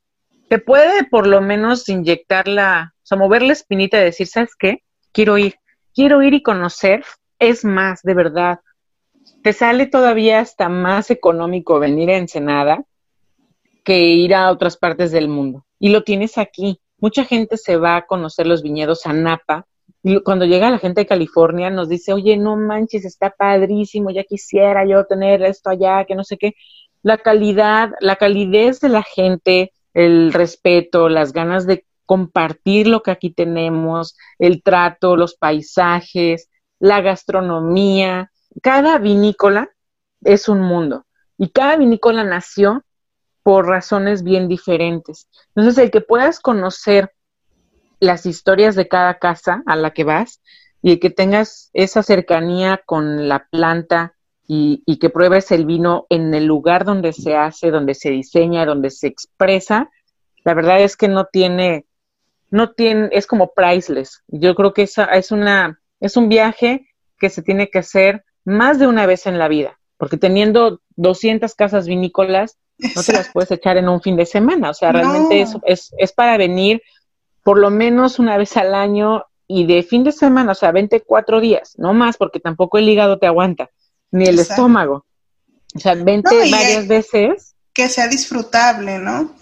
[0.53, 4.51] te puede por lo menos inyectar la, o sea, mover la espinita de decir, ¿sabes
[4.55, 4.83] qué?
[5.11, 5.55] Quiero ir
[5.95, 7.03] quiero ir y conocer,
[7.39, 8.59] es más, de verdad.
[9.41, 12.83] Te sale todavía hasta más económico venir a Ensenada
[13.83, 15.65] que ir a otras partes del mundo.
[15.79, 16.79] Y lo tienes aquí.
[16.99, 19.65] Mucha gente se va a conocer los viñedos a Napa.
[20.03, 24.23] Y cuando llega la gente de California nos dice, oye, no manches, está padrísimo, ya
[24.23, 26.53] quisiera yo tener esto allá, que no sé qué.
[27.01, 33.11] La calidad, la calidez de la gente, el respeto, las ganas de compartir lo que
[33.11, 36.49] aquí tenemos, el trato, los paisajes,
[36.79, 38.31] la gastronomía.
[38.61, 39.69] Cada vinícola
[40.21, 41.05] es un mundo
[41.37, 42.83] y cada vinícola nació
[43.41, 45.27] por razones bien diferentes.
[45.55, 47.11] Entonces, el que puedas conocer
[47.99, 50.41] las historias de cada casa a la que vas
[50.81, 54.15] y el que tengas esa cercanía con la planta
[54.47, 58.65] y, y que pruebes el vino en el lugar donde se hace, donde se diseña,
[58.65, 59.89] donde se expresa,
[60.43, 61.85] la verdad es que no tiene
[62.53, 64.21] no tiene, es como priceless.
[64.27, 66.87] Yo creo que esa es una, es un viaje
[67.17, 71.55] que se tiene que hacer más de una vez en la vida, porque teniendo 200
[71.55, 72.59] casas vinícolas,
[72.95, 75.95] no te las puedes echar en un fin de semana, o sea, realmente es, es,
[75.97, 76.83] es, para venir
[77.43, 81.39] por lo menos una vez al año y de fin de semana, o sea, 24
[81.39, 83.71] días, no más, porque tampoco el hígado te aguanta,
[84.13, 85.05] ni el estómago.
[85.75, 87.55] O sea, vente varias veces.
[87.73, 89.35] Que sea disfrutable, ¿no?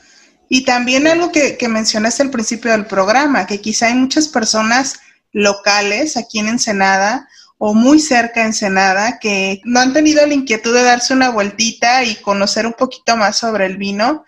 [0.48, 5.00] Y también algo que, que mencionaste al principio del programa, que quizá hay muchas personas
[5.34, 7.28] locales aquí en Ensenada
[7.58, 12.04] o muy cerca de Ensenada que no han tenido la inquietud de darse una vueltita
[12.04, 14.24] y conocer un poquito más sobre el vino.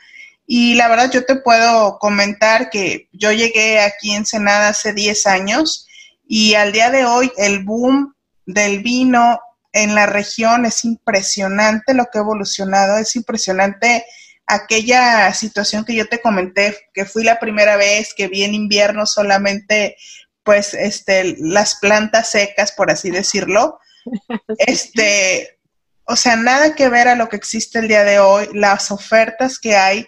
[0.45, 5.25] Y la verdad yo te puedo comentar que yo llegué aquí en Ensenada hace 10
[5.27, 5.87] años
[6.27, 8.13] y al día de hoy el boom
[8.45, 9.39] del vino
[9.73, 14.05] en la región es impresionante lo que ha evolucionado, es impresionante
[14.45, 19.05] aquella situación que yo te comenté, que fui la primera vez que vi en invierno
[19.05, 19.97] solamente,
[20.43, 23.79] pues, este, las plantas secas, por así decirlo.
[24.57, 25.59] Este,
[26.05, 29.57] o sea, nada que ver a lo que existe el día de hoy, las ofertas
[29.57, 30.05] que hay,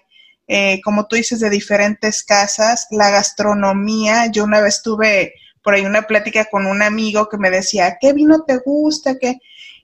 [0.47, 4.27] eh, como tú dices, de diferentes casas, la gastronomía.
[4.27, 5.33] Yo una vez tuve
[5.63, 9.17] por ahí una plática con un amigo que me decía, ¿qué vino te gusta?
[9.17, 9.39] ¿Qué?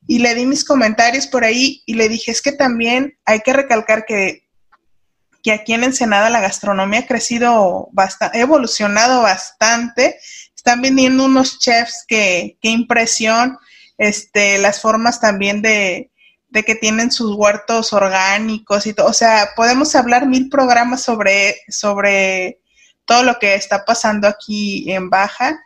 [0.07, 3.53] Y le di mis comentarios por ahí y le dije, es que también hay que
[3.53, 4.47] recalcar que,
[5.43, 10.19] que aquí en Ensenada la gastronomía ha crecido bastante, ha evolucionado bastante.
[10.55, 13.57] Están vendiendo unos chefs que, qué impresión,
[13.97, 16.11] este, las formas también de,
[16.49, 19.07] de que tienen sus huertos orgánicos y todo.
[19.07, 22.59] O sea, podemos hablar mil programas sobre, sobre
[23.05, 25.59] todo lo que está pasando aquí en Baja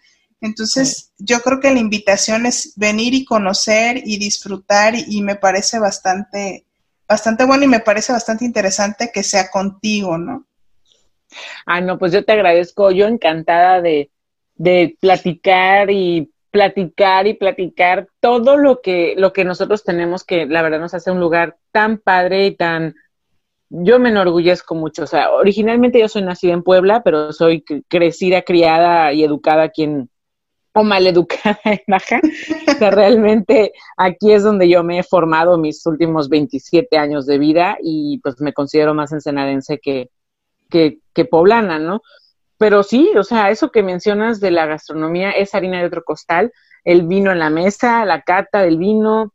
[0.45, 5.79] entonces, yo creo que la invitación es venir y conocer y disfrutar y, me parece
[5.79, 6.65] bastante,
[7.07, 10.45] bastante bueno y me parece bastante interesante que sea contigo, ¿no?
[11.65, 14.09] Ah, no, pues yo te agradezco, yo encantada de,
[14.55, 20.61] de platicar y platicar y platicar todo lo que, lo que nosotros tenemos que la
[20.61, 22.95] verdad nos hace un lugar tan padre y tan,
[23.69, 25.03] yo me enorgullezco mucho.
[25.03, 29.83] O sea, originalmente yo soy nacida en Puebla, pero soy crecida, criada y educada aquí
[29.83, 30.09] en,
[30.75, 31.57] o maleducada
[31.87, 32.19] Baja.
[32.67, 37.37] O sea, realmente aquí es donde yo me he formado mis últimos 27 años de
[37.37, 40.09] vida y pues me considero más ensenadense que,
[40.69, 42.01] que, que poblana, ¿no?
[42.57, 46.51] Pero sí, o sea, eso que mencionas de la gastronomía es harina de otro costal,
[46.83, 49.33] el vino en la mesa, la cata del vino.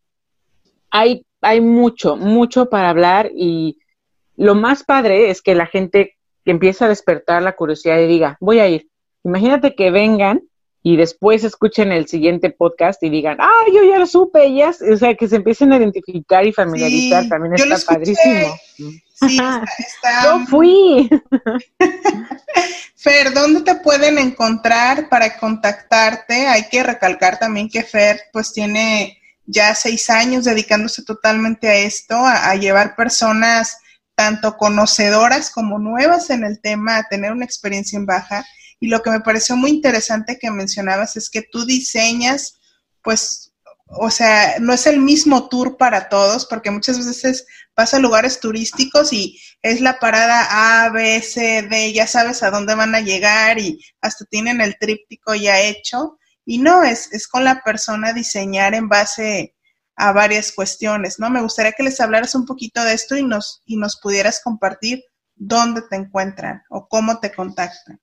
[0.90, 3.78] Hay, hay mucho, mucho para hablar y
[4.36, 8.36] lo más padre es que la gente que empieza a despertar la curiosidad y diga,
[8.40, 8.88] voy a ir.
[9.24, 10.42] Imagínate que vengan
[10.82, 14.96] y después escuchen el siguiente podcast y digan, ah, yo ya lo supe, ya, o
[14.96, 18.56] sea, que se empiecen a identificar y familiarizar, también está padrísimo.
[18.76, 19.02] Sí,
[19.78, 21.10] está, Yo fui.
[22.96, 26.46] Fer, ¿dónde te pueden encontrar para contactarte?
[26.46, 32.14] Hay que recalcar también que Fer, pues tiene ya seis años dedicándose totalmente a esto,
[32.16, 33.78] a llevar personas
[34.14, 38.44] tanto conocedoras como nuevas en el tema, a tener una experiencia en baja
[38.80, 42.58] y lo que me pareció muy interesante que mencionabas es que tú diseñas,
[43.02, 43.52] pues,
[43.86, 47.46] o sea, no es el mismo tour para todos, porque muchas veces
[47.76, 52.50] vas a lugares turísticos y es la parada A, B, C, D, ya sabes a
[52.50, 56.18] dónde van a llegar y hasta tienen el tríptico ya hecho.
[56.46, 59.54] Y no, es, es con la persona diseñar en base
[59.96, 61.28] a varias cuestiones, ¿no?
[61.28, 65.04] Me gustaría que les hablaras un poquito de esto y nos, y nos pudieras compartir
[65.34, 68.00] dónde te encuentran o cómo te contactan.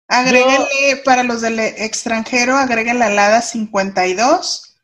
[0.09, 4.77] Agréguenle, para los del extranjero, agreguen la LADA 52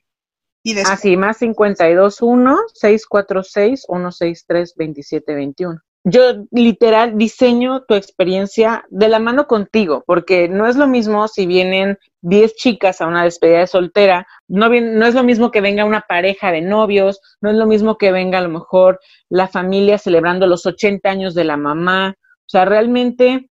[0.63, 0.99] y después.
[0.99, 10.03] Así, más 521 646 163 2721 yo literal diseño tu experiencia de la mano contigo,
[10.07, 14.69] porque no es lo mismo si vienen 10 chicas a una despedida de soltera, no,
[14.69, 18.13] no es lo mismo que venga una pareja de novios, no es lo mismo que
[18.13, 22.65] venga a lo mejor la familia celebrando los 80 años de la mamá, o sea,
[22.65, 23.50] realmente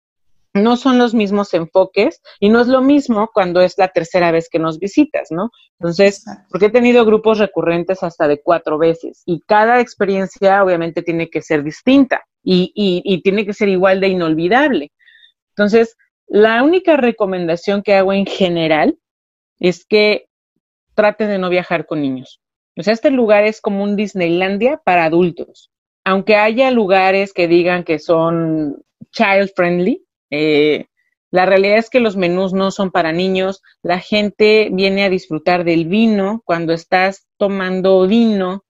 [0.63, 4.49] no son los mismos enfoques y no es lo mismo cuando es la tercera vez
[4.49, 5.51] que nos visitas, ¿no?
[5.79, 11.29] Entonces, porque he tenido grupos recurrentes hasta de cuatro veces y cada experiencia obviamente tiene
[11.29, 14.91] que ser distinta y, tiene que ser igual de inolvidable.
[15.49, 15.95] Entonces,
[16.27, 18.97] la única recomendación que hago en general
[19.59, 20.27] es que
[20.93, 22.41] traten de no viajar con niños.
[22.77, 25.71] O sea, este lugar es como un Disneylandia para adultos.
[26.05, 28.81] Aunque haya lugares que digan que son
[29.11, 30.85] child friendly, eh,
[31.31, 33.61] la realidad es que los menús no son para niños.
[33.83, 36.41] La gente viene a disfrutar del vino.
[36.45, 38.63] Cuando estás tomando vino,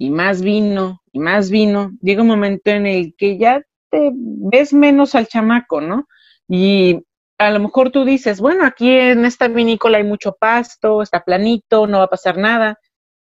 [0.00, 4.72] y más vino y más vino, llega un momento en el que ya te ves
[4.72, 6.08] menos al chamaco, ¿no?
[6.48, 7.02] Y
[7.36, 11.86] a lo mejor tú dices, bueno, aquí en esta vinícola hay mucho pasto, está planito,
[11.86, 12.78] no va a pasar nada,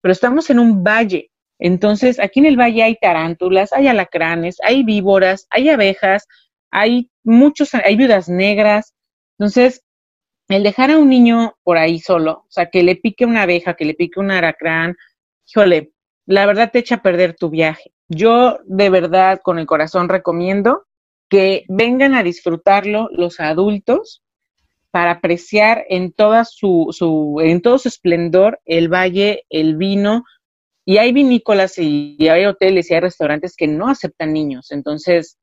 [0.02, 1.30] pero estamos en un valle.
[1.60, 6.28] Entonces, aquí en el valle hay tarántulas, hay alacranes, hay víboras, hay abejas,
[6.74, 8.94] hay muchos, hay viudas negras.
[9.38, 9.84] Entonces,
[10.50, 13.76] el dejar a un niño por ahí solo, o sea, que le pique una abeja,
[13.76, 14.96] que le pique un aracrán,
[15.48, 15.92] híjole,
[16.26, 17.94] la verdad te echa a perder tu viaje.
[18.10, 20.86] Yo de verdad con el corazón recomiendo
[21.30, 24.24] que vengan a disfrutarlo los adultos
[24.92, 30.24] para apreciar en toda su, su, en todo su esplendor el valle, el vino,
[30.86, 34.72] y hay vinícolas y, hay hoteles y hay restaurantes que no aceptan niños.
[34.72, 35.38] Entonces,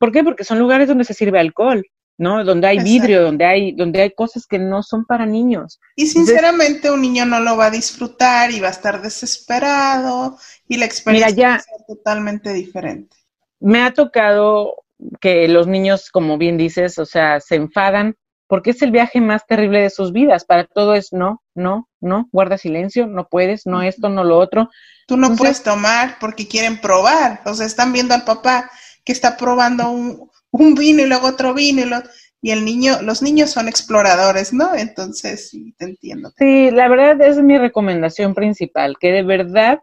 [0.00, 0.24] ¿por qué?
[0.24, 1.84] Porque son lugares donde se sirve alcohol.
[2.20, 2.44] ¿no?
[2.44, 5.80] Donde hay vidrio, donde hay, donde hay cosas que no son para niños.
[5.96, 10.36] Y sinceramente un niño no lo va a disfrutar y va a estar desesperado
[10.68, 13.16] y la experiencia va a ser totalmente diferente.
[13.58, 14.84] Me ha tocado
[15.18, 18.16] que los niños, como bien dices, o sea, se enfadan
[18.48, 20.44] porque es el viaje más terrible de sus vidas.
[20.44, 24.68] Para todo es no, no, no, guarda silencio, no puedes, no esto, no lo otro.
[25.06, 28.70] Tú no puedes tomar porque quieren probar, o sea, están viendo al papá
[29.10, 32.00] que está probando un, un vino y luego otro vino y lo,
[32.40, 34.72] y el niño, los niños son exploradores, ¿no?
[34.76, 36.30] Entonces, sí, te entiendo.
[36.38, 39.80] Sí, la verdad es mi recomendación principal, que de verdad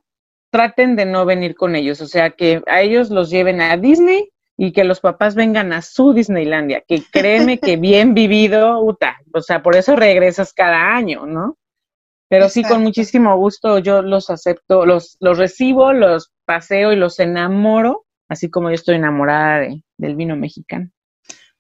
[0.50, 4.30] traten de no venir con ellos, o sea, que a ellos los lleven a Disney
[4.56, 9.42] y que los papás vengan a su Disneylandia, que créeme que bien vivido, Uta, o
[9.42, 11.58] sea, por eso regresas cada año, ¿no?
[12.30, 17.20] Pero sí, con muchísimo gusto yo los acepto, los, los recibo, los paseo y los
[17.20, 20.90] enamoro, así como yo estoy enamorada de, del vino mexicano.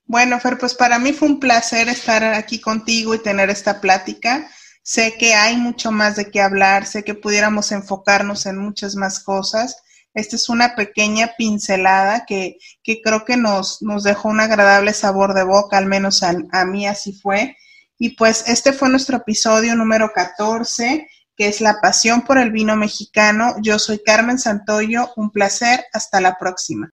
[0.06, 4.50] Bueno, Fer, pues para mí fue un placer estar aquí contigo y tener esta plática.
[4.82, 9.20] Sé que hay mucho más de qué hablar, sé que pudiéramos enfocarnos en muchas más
[9.20, 9.84] cosas.
[10.14, 15.34] Esta es una pequeña pincelada que, que creo que nos, nos dejó un agradable sabor
[15.34, 17.58] de boca, al menos a, a mí así fue.
[18.00, 21.06] Y pues este fue nuestro episodio número 14,
[21.38, 23.56] que es La pasión por el vino mexicano.
[23.62, 26.90] Yo soy Carmen Santoyo, un placer, hasta la próxima.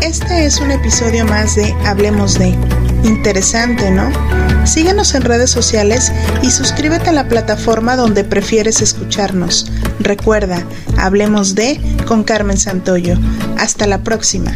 [0.00, 2.56] Este es un episodio más de Hablemos de.
[3.02, 4.10] Interesante, ¿no?
[4.64, 6.12] Síguenos en redes sociales
[6.42, 9.70] y suscríbete a la plataforma donde prefieres escucharnos.
[9.98, 10.64] Recuerda,
[10.98, 13.16] hablemos de con Carmen Santoyo.
[13.58, 14.52] Hasta la próxima.